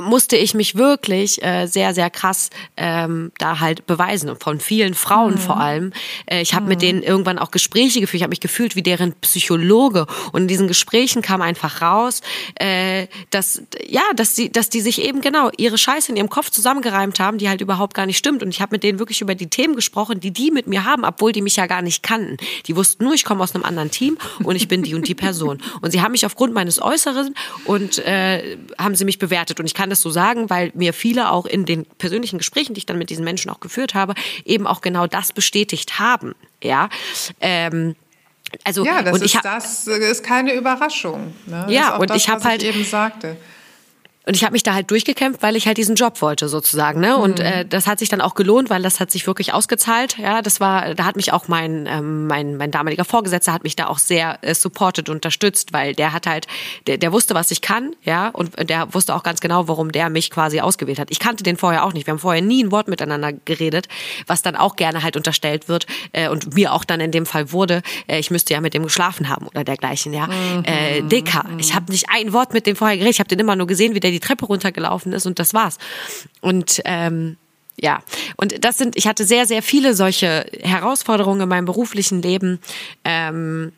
[0.00, 4.94] musste ich mich wirklich äh, sehr, sehr krass ähm, da halt beweisen und von vielen
[4.94, 5.38] Frauen mhm.
[5.38, 5.92] vor allem.
[6.26, 6.68] Äh, ich habe mhm.
[6.68, 8.18] mit denen irgendwann auch Gespräche geführt.
[8.18, 12.20] Ich habe mich gefühlt wie deren Psychologe und in diesen Gesprächen kam einfach raus,
[12.56, 16.50] äh, dass ja, dass die, dass die sich eben genau ihre Scheiße in ihrem Kopf
[16.50, 18.42] zusammengereimt haben, die halt überhaupt gar nicht stimmt.
[18.42, 21.04] Und ich habe mit denen wirklich über die Themen gesprochen, die die mit mir haben,
[21.04, 22.36] obwohl die mich ja gar nicht kannten.
[22.66, 25.14] Die wussten nur, ich komme aus einem anderen Team und ich bin die und die
[25.14, 25.62] Person.
[25.80, 29.74] Und sie haben mich aufgrund meines Äußeren und äh, haben sie mich bewertet und ich
[29.74, 32.86] kann kann das so sagen, weil mir viele auch in den persönlichen Gesprächen, die ich
[32.86, 34.14] dann mit diesen Menschen auch geführt habe,
[34.44, 36.34] eben auch genau das bestätigt haben.
[36.60, 36.88] Ja.
[37.40, 37.94] Ähm,
[38.64, 41.34] also, ja, das, und ist, ich das ist keine Überraschung.
[41.46, 41.66] Ne?
[41.68, 43.36] Ja, und das, ich habe halt eben sagte.
[44.26, 47.00] Und ich habe mich da halt durchgekämpft, weil ich halt diesen Job wollte sozusagen.
[47.00, 47.16] Ne?
[47.16, 47.44] Und mhm.
[47.44, 50.18] äh, das hat sich dann auch gelohnt, weil das hat sich wirklich ausgezahlt.
[50.18, 53.76] Ja, das war, da hat mich auch mein ähm, mein mein damaliger Vorgesetzter hat mich
[53.76, 56.48] da auch sehr äh, supported unterstützt, weil der hat halt,
[56.88, 60.10] der, der wusste, was ich kann, ja, und der wusste auch ganz genau, warum der
[60.10, 61.10] mich quasi ausgewählt hat.
[61.10, 62.08] Ich kannte den vorher auch nicht.
[62.08, 63.86] Wir haben vorher nie ein Wort miteinander geredet,
[64.26, 67.52] was dann auch gerne halt unterstellt wird äh, und mir auch dann in dem Fall
[67.52, 70.12] wurde, äh, ich müsste ja mit dem geschlafen haben oder dergleichen.
[70.12, 70.64] Ja, mhm.
[70.64, 73.14] äh, Dicker, ich habe nicht ein Wort mit dem vorher geredet.
[73.14, 75.78] Ich habe den immer nur gesehen, wie der die Treppe runtergelaufen ist und das war's.
[76.40, 77.36] Und ähm,
[77.78, 78.02] ja,
[78.36, 82.58] und das sind, ich hatte sehr, sehr viele solche Herausforderungen in meinem beruflichen Leben.
[83.04, 83.72] Ähm,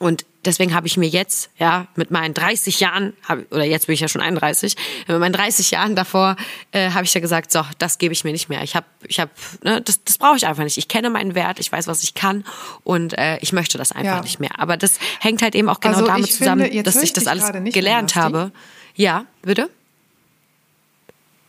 [0.00, 3.94] und deswegen habe ich mir jetzt, ja, mit meinen 30 Jahren, hab, oder jetzt bin
[3.94, 4.74] ich ja schon 31,
[5.06, 6.36] mit meinen 30 Jahren davor,
[6.72, 8.62] äh, habe ich ja gesagt, so, das gebe ich mir nicht mehr.
[8.62, 9.30] Ich habe, ich habe,
[9.62, 10.78] ne, das, das brauche ich einfach nicht.
[10.78, 12.44] Ich kenne meinen Wert, ich weiß, was ich kann
[12.82, 14.22] und äh, ich möchte das einfach ja.
[14.22, 14.58] nicht mehr.
[14.58, 17.52] Aber das hängt halt eben auch genau also damit zusammen, finde, dass ich das alles
[17.72, 18.50] gelernt habe.
[18.96, 19.70] Ja, bitte?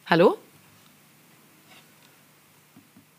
[0.06, 0.38] Hallo?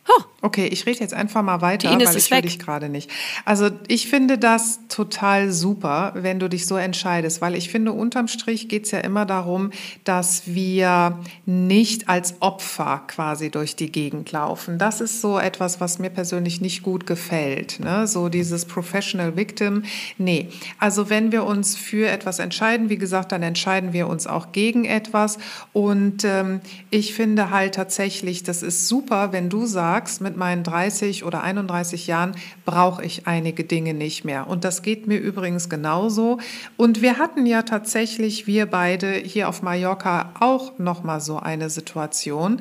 [0.09, 0.32] Oh.
[0.45, 3.09] Okay, ich rede jetzt einfach mal weiter, weil ich höre dich gerade nicht.
[3.45, 8.27] Also ich finde das total super, wenn du dich so entscheidest, weil ich finde, unterm
[8.27, 9.71] Strich geht es ja immer darum,
[10.03, 14.79] dass wir nicht als Opfer quasi durch die Gegend laufen.
[14.79, 17.79] Das ist so etwas, was mir persönlich nicht gut gefällt.
[17.79, 18.09] Ne?
[18.09, 19.85] So dieses Professional Victim.
[20.19, 20.49] Nee,
[20.81, 24.87] also wenn wir uns für etwas entscheiden, wie gesagt, dann entscheiden wir uns auch gegen
[24.87, 25.39] etwas.
[25.73, 26.61] Und ähm,
[26.91, 31.43] ich finde halt tatsächlich, das ist super, wenn du sagst, mit mit meinen 30 oder
[31.43, 32.33] 31 Jahren
[32.65, 34.47] brauche ich einige Dinge nicht mehr.
[34.47, 36.39] Und das geht mir übrigens genauso.
[36.79, 42.61] Und wir hatten ja tatsächlich, wir beide hier auf Mallorca auch nochmal so eine Situation,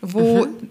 [0.00, 0.70] wo mhm.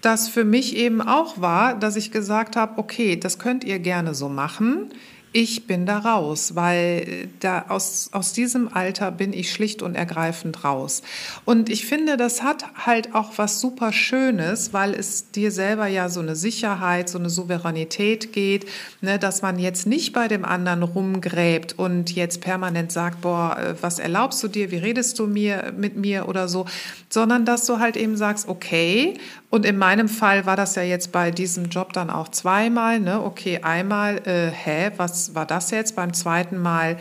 [0.00, 4.14] das für mich eben auch war, dass ich gesagt habe, okay, das könnt ihr gerne
[4.14, 4.90] so machen
[5.32, 10.64] ich bin da raus, weil da aus, aus diesem Alter bin ich schlicht und ergreifend
[10.64, 11.02] raus.
[11.44, 16.08] Und ich finde, das hat halt auch was super Schönes, weil es dir selber ja
[16.08, 18.66] so eine Sicherheit, so eine Souveränität geht,
[19.00, 23.74] ne, dass man jetzt nicht bei dem anderen rumgräbt und jetzt permanent sagt, boah, äh,
[23.80, 26.66] was erlaubst du dir, wie redest du mir mit mir oder so,
[27.08, 29.14] sondern dass du halt eben sagst, okay,
[29.50, 33.20] und in meinem Fall war das ja jetzt bei diesem Job dann auch zweimal, ne?
[33.20, 35.96] Okay, einmal, äh, hä, was war das jetzt?
[35.96, 36.98] Beim zweiten Mal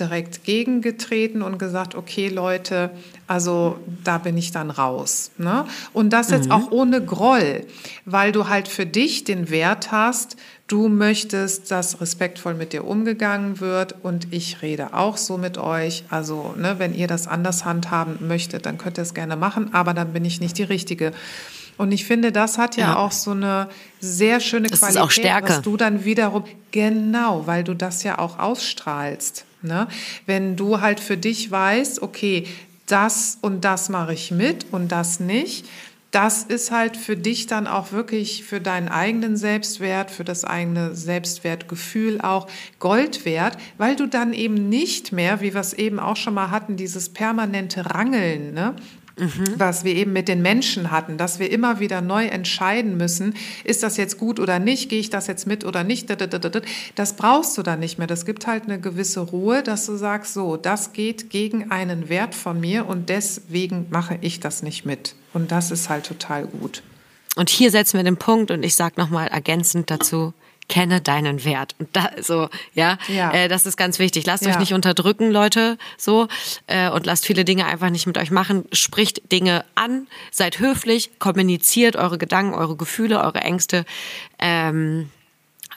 [0.00, 2.90] direkt gegengetreten und gesagt, okay Leute,
[3.26, 5.30] also da bin ich dann raus.
[5.36, 5.66] Ne?
[5.92, 6.52] Und das jetzt mhm.
[6.52, 7.66] auch ohne Groll,
[8.04, 10.36] weil du halt für dich den Wert hast,
[10.66, 16.04] du möchtest, dass respektvoll mit dir umgegangen wird und ich rede auch so mit euch.
[16.08, 19.92] Also ne, wenn ihr das anders handhaben möchtet, dann könnt ihr es gerne machen, aber
[19.92, 21.12] dann bin ich nicht die Richtige.
[21.78, 22.96] Und ich finde, das hat ja, ja.
[22.96, 23.68] auch so eine
[24.00, 25.48] sehr schöne das Qualität, ist auch Stärke.
[25.48, 29.44] was du dann wiederum, genau, weil du das ja auch ausstrahlst.
[29.62, 29.88] Ne?
[30.26, 32.46] Wenn du halt für dich weißt, okay,
[32.86, 35.66] das und das mache ich mit und das nicht,
[36.12, 40.94] das ist halt für dich dann auch wirklich für deinen eigenen Selbstwert, für das eigene
[40.94, 46.16] Selbstwertgefühl auch Gold wert, weil du dann eben nicht mehr, wie wir es eben auch
[46.16, 48.76] schon mal hatten, dieses permanente Rangeln, ne?
[49.18, 49.44] Mhm.
[49.58, 53.82] was wir eben mit den Menschen hatten, dass wir immer wieder neu entscheiden müssen, ist
[53.82, 56.08] das jetzt gut oder nicht, gehe ich das jetzt mit oder nicht,
[56.94, 58.06] das brauchst du dann nicht mehr.
[58.06, 62.34] Das gibt halt eine gewisse Ruhe, dass du sagst, so, das geht gegen einen Wert
[62.34, 65.14] von mir und deswegen mache ich das nicht mit.
[65.34, 66.82] Und das ist halt total gut.
[67.36, 70.34] Und hier setzen wir den Punkt und ich sage nochmal ergänzend dazu,
[70.68, 71.74] kenne deinen Wert.
[71.78, 73.32] Und da so, ja, ja.
[73.32, 74.26] Äh, das ist ganz wichtig.
[74.26, 74.50] Lasst ja.
[74.50, 76.28] euch nicht unterdrücken, Leute, so
[76.66, 78.64] äh, und lasst viele Dinge einfach nicht mit euch machen.
[78.72, 83.84] Spricht Dinge an, seid höflich, kommuniziert eure Gedanken, eure Gefühle, eure Ängste.
[84.38, 85.10] Ähm,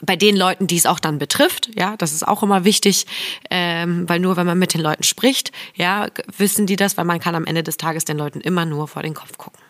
[0.02, 3.06] bei den Leuten, die es auch dann betrifft, ja, das ist auch immer wichtig,
[3.50, 7.20] ähm, weil nur wenn man mit den Leuten spricht, ja, wissen die das, weil man
[7.20, 9.60] kann am Ende des Tages den Leuten immer nur vor den Kopf gucken.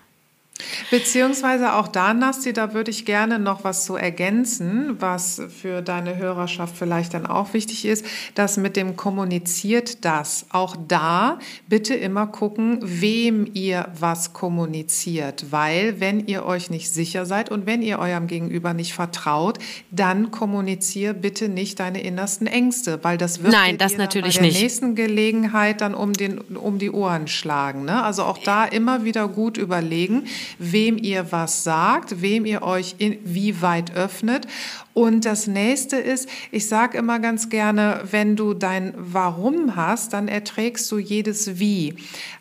[0.90, 6.16] Beziehungsweise auch da, Nasti, da würde ich gerne noch was so ergänzen, was für deine
[6.16, 10.46] Hörerschaft vielleicht dann auch wichtig ist, dass mit dem kommuniziert das.
[10.50, 11.38] Auch da
[11.68, 17.66] bitte immer gucken, wem ihr was kommuniziert, weil wenn ihr euch nicht sicher seid und
[17.66, 19.58] wenn ihr eurem Gegenüber nicht vertraut,
[19.90, 24.52] dann kommunizier bitte nicht deine innersten Ängste, weil das wird Nein, das natürlich bei der
[24.52, 24.62] nicht.
[24.62, 27.84] nächsten Gelegenheit dann um, den, um die Ohren schlagen.
[27.84, 28.02] Ne?
[28.02, 30.24] Also auch da immer wieder gut überlegen,
[30.58, 34.46] wem ihr was sagt, wem ihr euch in, wie weit öffnet.
[34.94, 40.28] Und das nächste ist, ich sage immer ganz gerne, wenn du dein Warum hast, dann
[40.28, 41.94] erträgst du jedes Wie.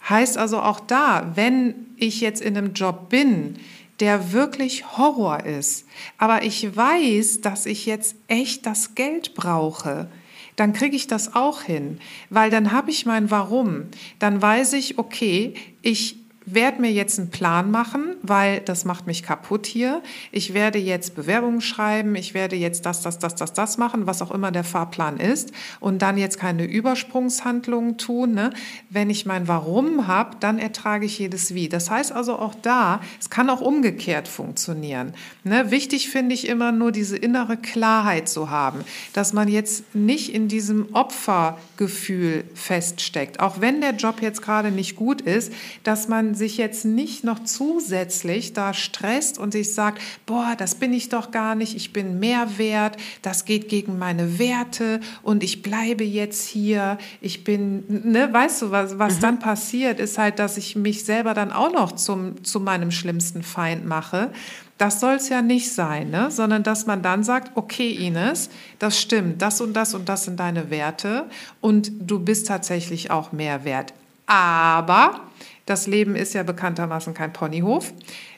[0.08, 3.56] Heißt also auch da, wenn ich jetzt in einem Job bin,
[4.00, 5.86] der wirklich Horror ist,
[6.18, 10.10] aber ich weiß, dass ich jetzt echt das Geld brauche,
[10.56, 12.00] dann kriege ich das auch hin,
[12.30, 13.86] weil dann habe ich mein Warum.
[14.20, 19.24] Dann weiß ich, okay, ich werde mir jetzt einen Plan machen, weil das macht mich
[19.24, 20.02] kaputt hier.
[20.32, 24.22] Ich werde jetzt Bewerbungen schreiben, ich werde jetzt das, das, das, das, das machen, was
[24.22, 28.34] auch immer der Fahrplan ist und dann jetzt keine Übersprungshandlungen tun.
[28.34, 28.52] Ne?
[28.90, 31.68] Wenn ich mein Warum habe, dann ertrage ich jedes Wie.
[31.68, 35.14] Das heißt also auch da, es kann auch umgekehrt funktionieren.
[35.44, 35.72] Ne?
[35.72, 38.82] Wichtig finde ich immer nur diese innere Klarheit zu haben,
[39.14, 44.96] dass man jetzt nicht in diesem Opfergefühl feststeckt, auch wenn der Job jetzt gerade nicht
[44.96, 45.52] gut ist,
[45.84, 50.94] dass man sich jetzt nicht noch zusätzlich da stresst und sich sagt, boah, das bin
[50.94, 55.62] ich doch gar nicht, ich bin mehr wert, das geht gegen meine Werte und ich
[55.62, 59.22] bleibe jetzt hier, ich bin, ne, weißt du, was, was mhm.
[59.22, 63.44] dann passiert, ist halt, dass ich mich selber dann auch noch zum, zu meinem schlimmsten
[63.44, 64.32] Feind mache.
[64.78, 66.30] Das soll es ja nicht sein, ne?
[66.32, 70.38] sondern dass man dann sagt, okay Ines, das stimmt, das und das und das sind
[70.40, 71.26] deine Werte
[71.62, 73.94] und du bist tatsächlich auch mehr wert.
[74.28, 75.22] Aber
[75.66, 77.94] das Leben ist ja bekanntermaßen kein Ponyhof.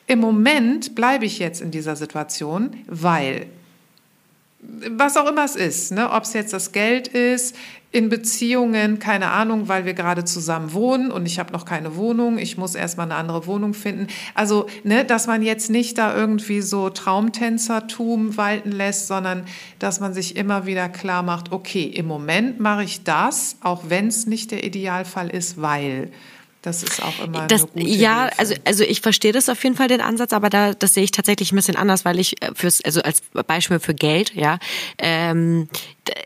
[0.05, 3.47] Im Moment bleibe ich jetzt in dieser Situation, weil
[4.89, 6.11] was auch immer es ist, ne?
[6.11, 7.55] ob es jetzt das Geld ist,
[7.91, 12.37] in Beziehungen, keine Ahnung, weil wir gerade zusammen wohnen und ich habe noch keine Wohnung,
[12.37, 14.07] ich muss erstmal eine andere Wohnung finden.
[14.35, 19.45] Also, ne, dass man jetzt nicht da irgendwie so Traumtänzertum walten lässt, sondern
[19.79, 24.07] dass man sich immer wieder klar macht, okay, im Moment mache ich das, auch wenn
[24.07, 26.11] es nicht der Idealfall ist, weil
[26.67, 28.39] Das ist auch immer das, eine gute Ja, Hilfe.
[28.39, 31.11] also also ich verstehe das auf jeden Fall den Ansatz, aber da das sehe ich
[31.11, 34.59] tatsächlich ein bisschen anders, weil ich äh, fürs also als Beispiel für Geld, ja,
[34.97, 35.69] ähm,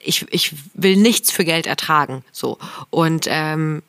[0.04, 2.58] ich ich will nichts für Geld ertragen, so
[2.90, 3.84] und ähm,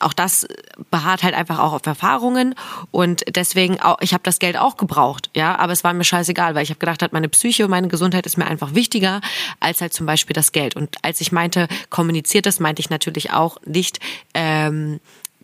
[0.00, 0.46] auch das
[0.90, 2.54] beharrt halt einfach auch auf Erfahrungen
[2.90, 6.54] und deswegen auch, ich habe das Geld auch gebraucht, ja, aber es war mir scheißegal,
[6.54, 9.22] weil ich habe gedacht, hat meine Psyche und meine Gesundheit ist mir einfach wichtiger
[9.58, 10.76] als halt zum Beispiel das Geld.
[10.76, 13.98] Und als ich meinte, kommuniziert das, meinte ich natürlich auch nicht.
[14.34, 15.00] Ähm,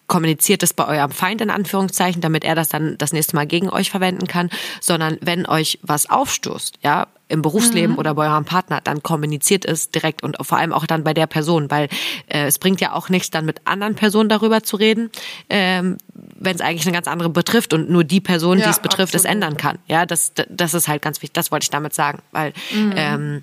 [0.07, 3.71] kommuniziert es bei eurem Feind in Anführungszeichen, damit er das dann das nächste Mal gegen
[3.71, 4.51] euch verwenden kann,
[4.81, 7.99] sondern wenn euch was aufstoßt, ja, im Berufsleben mhm.
[7.99, 11.27] oder bei eurem Partner, dann kommuniziert es direkt und vor allem auch dann bei der
[11.27, 11.89] Person, weil
[12.27, 15.11] äh, es bringt ja auch nichts, dann mit anderen Personen darüber zu reden,
[15.49, 18.81] ähm, wenn es eigentlich eine ganz andere betrifft und nur die Person, ja, die es
[18.81, 19.25] betrifft, absolut.
[19.25, 19.79] es ändern kann.
[19.87, 21.33] Ja, das, das ist halt ganz wichtig.
[21.33, 22.93] Das wollte ich damit sagen, weil mhm.
[22.97, 23.43] ähm,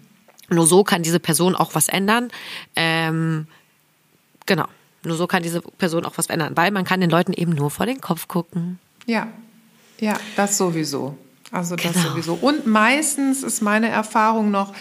[0.49, 2.30] nur so kann diese Person auch was ändern.
[2.76, 3.48] Ähm,
[4.45, 4.65] genau.
[5.03, 7.71] Nur so kann diese Person auch was verändern, weil man kann den Leuten eben nur
[7.71, 8.80] vor den Kopf gucken.
[9.05, 9.27] Ja,
[9.99, 11.17] ja, das sowieso.
[11.51, 12.09] Also das genau.
[12.09, 12.34] sowieso.
[12.35, 14.73] Und meistens ist meine Erfahrung noch,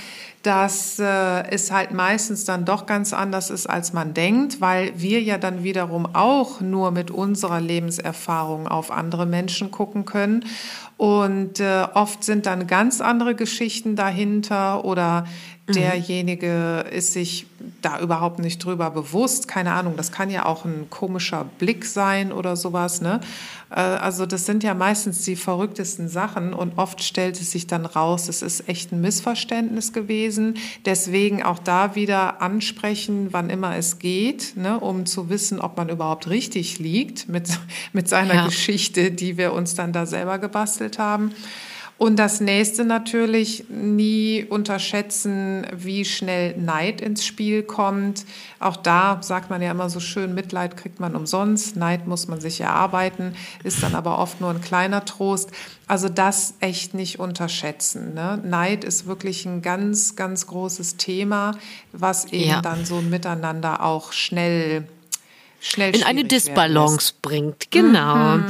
[0.43, 5.21] dass äh, es halt meistens dann doch ganz anders ist, als man denkt, weil wir
[5.21, 10.45] ja dann wiederum auch nur mit unserer Lebenserfahrung auf andere Menschen gucken können.
[10.97, 15.27] Und äh, oft sind dann ganz andere Geschichten dahinter oder.
[15.75, 17.47] Derjenige ist sich
[17.83, 19.49] da überhaupt nicht drüber bewusst.
[19.49, 23.01] Keine Ahnung, das kann ja auch ein komischer Blick sein oder sowas.
[23.01, 23.21] Ne?
[23.71, 27.87] Äh, also das sind ja meistens die verrücktesten Sachen und oft stellt es sich dann
[27.87, 30.59] raus, es ist echt ein Missverständnis gewesen.
[30.85, 34.79] Deswegen auch da wieder ansprechen, wann immer es geht, ne?
[34.81, 37.49] um zu wissen, ob man überhaupt richtig liegt mit,
[37.93, 38.45] mit seiner ja.
[38.47, 41.33] Geschichte, die wir uns dann da selber gebastelt haben.
[41.99, 48.25] Und das nächste natürlich, nie unterschätzen, wie schnell Neid ins Spiel kommt.
[48.61, 52.41] Auch da sagt man ja immer so schön, Mitleid kriegt man umsonst, Neid muss man
[52.41, 53.35] sich erarbeiten,
[53.65, 55.51] ist dann aber oft nur ein kleiner Trost.
[55.89, 58.15] Also das echt nicht unterschätzen.
[58.15, 58.41] Ne?
[58.45, 61.59] Neid ist wirklich ein ganz, ganz großes Thema,
[61.91, 62.63] was eben ja.
[62.63, 64.87] dann so miteinander auch schnell
[65.61, 67.71] schnell in eine Disbalance bringt.
[67.71, 68.37] Genau.
[68.37, 68.47] Mhm.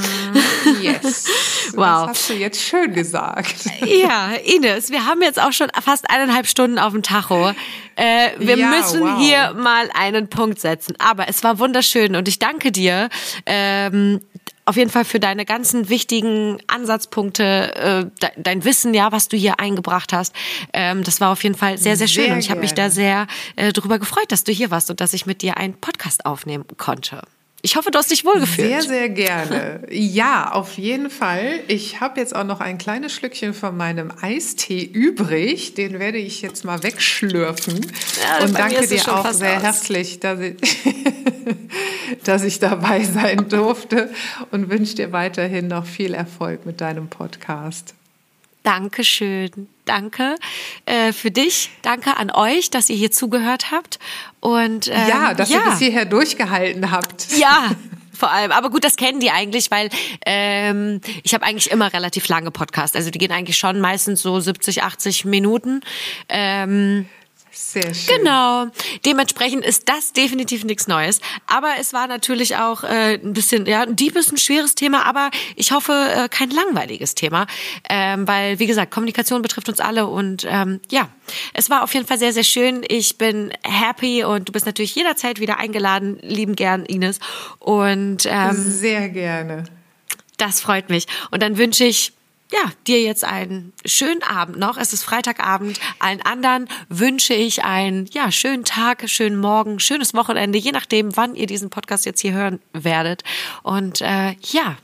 [0.82, 1.26] Yes.
[1.76, 2.06] wow.
[2.06, 3.54] Das hast du jetzt schön gesagt.
[3.84, 7.52] Ja, Ines, wir haben jetzt auch schon fast eineinhalb Stunden auf dem Tacho.
[7.96, 9.18] Äh, wir ja, müssen wow.
[9.18, 10.94] hier mal einen Punkt setzen.
[10.98, 13.08] Aber es war wunderschön und ich danke dir,
[13.46, 14.20] ähm,
[14.68, 19.58] auf jeden Fall für deine ganzen wichtigen Ansatzpunkte, äh, dein Wissen, ja, was du hier
[19.58, 20.34] eingebracht hast.
[20.74, 22.24] Ähm, das war auf jeden Fall sehr, sehr schön.
[22.24, 23.26] Sehr und ich habe mich da sehr
[23.56, 26.66] äh, darüber gefreut, dass du hier warst und dass ich mit dir einen Podcast aufnehmen
[26.76, 27.22] konnte.
[27.60, 28.68] Ich hoffe, du hast dich wohlgefühlt.
[28.68, 29.80] Sehr, sehr gerne.
[29.90, 31.58] Ja, auf jeden Fall.
[31.66, 35.74] Ich habe jetzt auch noch ein kleines Schlückchen von meinem Eistee übrig.
[35.74, 37.80] Den werde ich jetzt mal wegschlürfen.
[38.22, 39.62] Ja, Und danke dir auch sehr aus.
[39.64, 40.54] herzlich, dass ich,
[42.24, 44.10] dass ich dabei sein durfte
[44.52, 47.94] und wünsche dir weiterhin noch viel Erfolg mit deinem Podcast.
[48.62, 49.68] Dankeschön.
[49.84, 50.36] Danke
[50.84, 51.70] äh, für dich.
[51.82, 53.98] Danke an euch, dass ihr hier zugehört habt.
[54.40, 55.58] Und ähm, ja, dass ja.
[55.58, 57.28] ihr bis hierher durchgehalten habt.
[57.38, 57.70] Ja.
[58.12, 59.90] Vor allem, aber gut, das kennen die eigentlich, weil
[60.26, 62.96] ähm, ich habe eigentlich immer relativ lange Podcasts.
[62.96, 65.82] Also die gehen eigentlich schon meistens so 70, 80 Minuten.
[66.28, 67.06] Ähm,
[67.58, 68.18] sehr schön.
[68.18, 68.66] Genau.
[69.04, 71.20] Dementsprechend ist das definitiv nichts Neues.
[71.46, 75.04] Aber es war natürlich auch äh, ein bisschen, ja, ein deep ist ein schweres Thema,
[75.06, 77.46] aber ich hoffe, äh, kein langweiliges Thema.
[77.88, 81.08] Ähm, weil, wie gesagt, Kommunikation betrifft uns alle und ähm, ja,
[81.52, 82.84] es war auf jeden Fall sehr, sehr schön.
[82.88, 86.18] Ich bin happy und du bist natürlich jederzeit wieder eingeladen.
[86.22, 87.18] Lieben gern, Ines.
[87.58, 89.64] Und ähm, sehr gerne.
[90.36, 91.06] Das freut mich.
[91.30, 92.12] Und dann wünsche ich
[92.50, 94.78] ja, dir jetzt einen schönen Abend noch.
[94.78, 95.78] Es ist Freitagabend.
[95.98, 101.34] Allen anderen wünsche ich einen ja, schönen Tag, schönen Morgen, schönes Wochenende, je nachdem, wann
[101.34, 103.22] ihr diesen Podcast jetzt hier hören werdet.
[103.62, 104.76] Und äh, ja,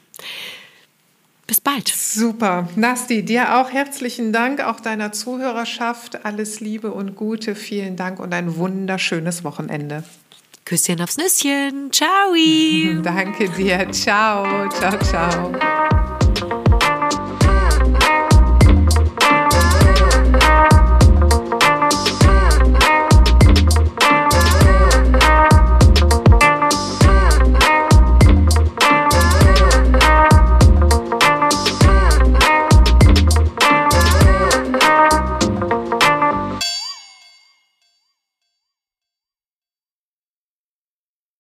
[1.47, 1.89] bis bald.
[1.89, 2.69] Super.
[2.77, 6.25] Nasti, dir auch herzlichen Dank, auch deiner Zuhörerschaft.
[6.25, 7.55] Alles Liebe und Gute.
[7.55, 10.05] Vielen Dank und ein wunderschönes Wochenende.
[10.65, 11.93] Küsschen aufs Nüsschen.
[11.93, 12.35] Ciao.
[13.03, 13.91] Danke dir.
[13.91, 14.69] Ciao.
[14.71, 15.94] Ciao, ciao.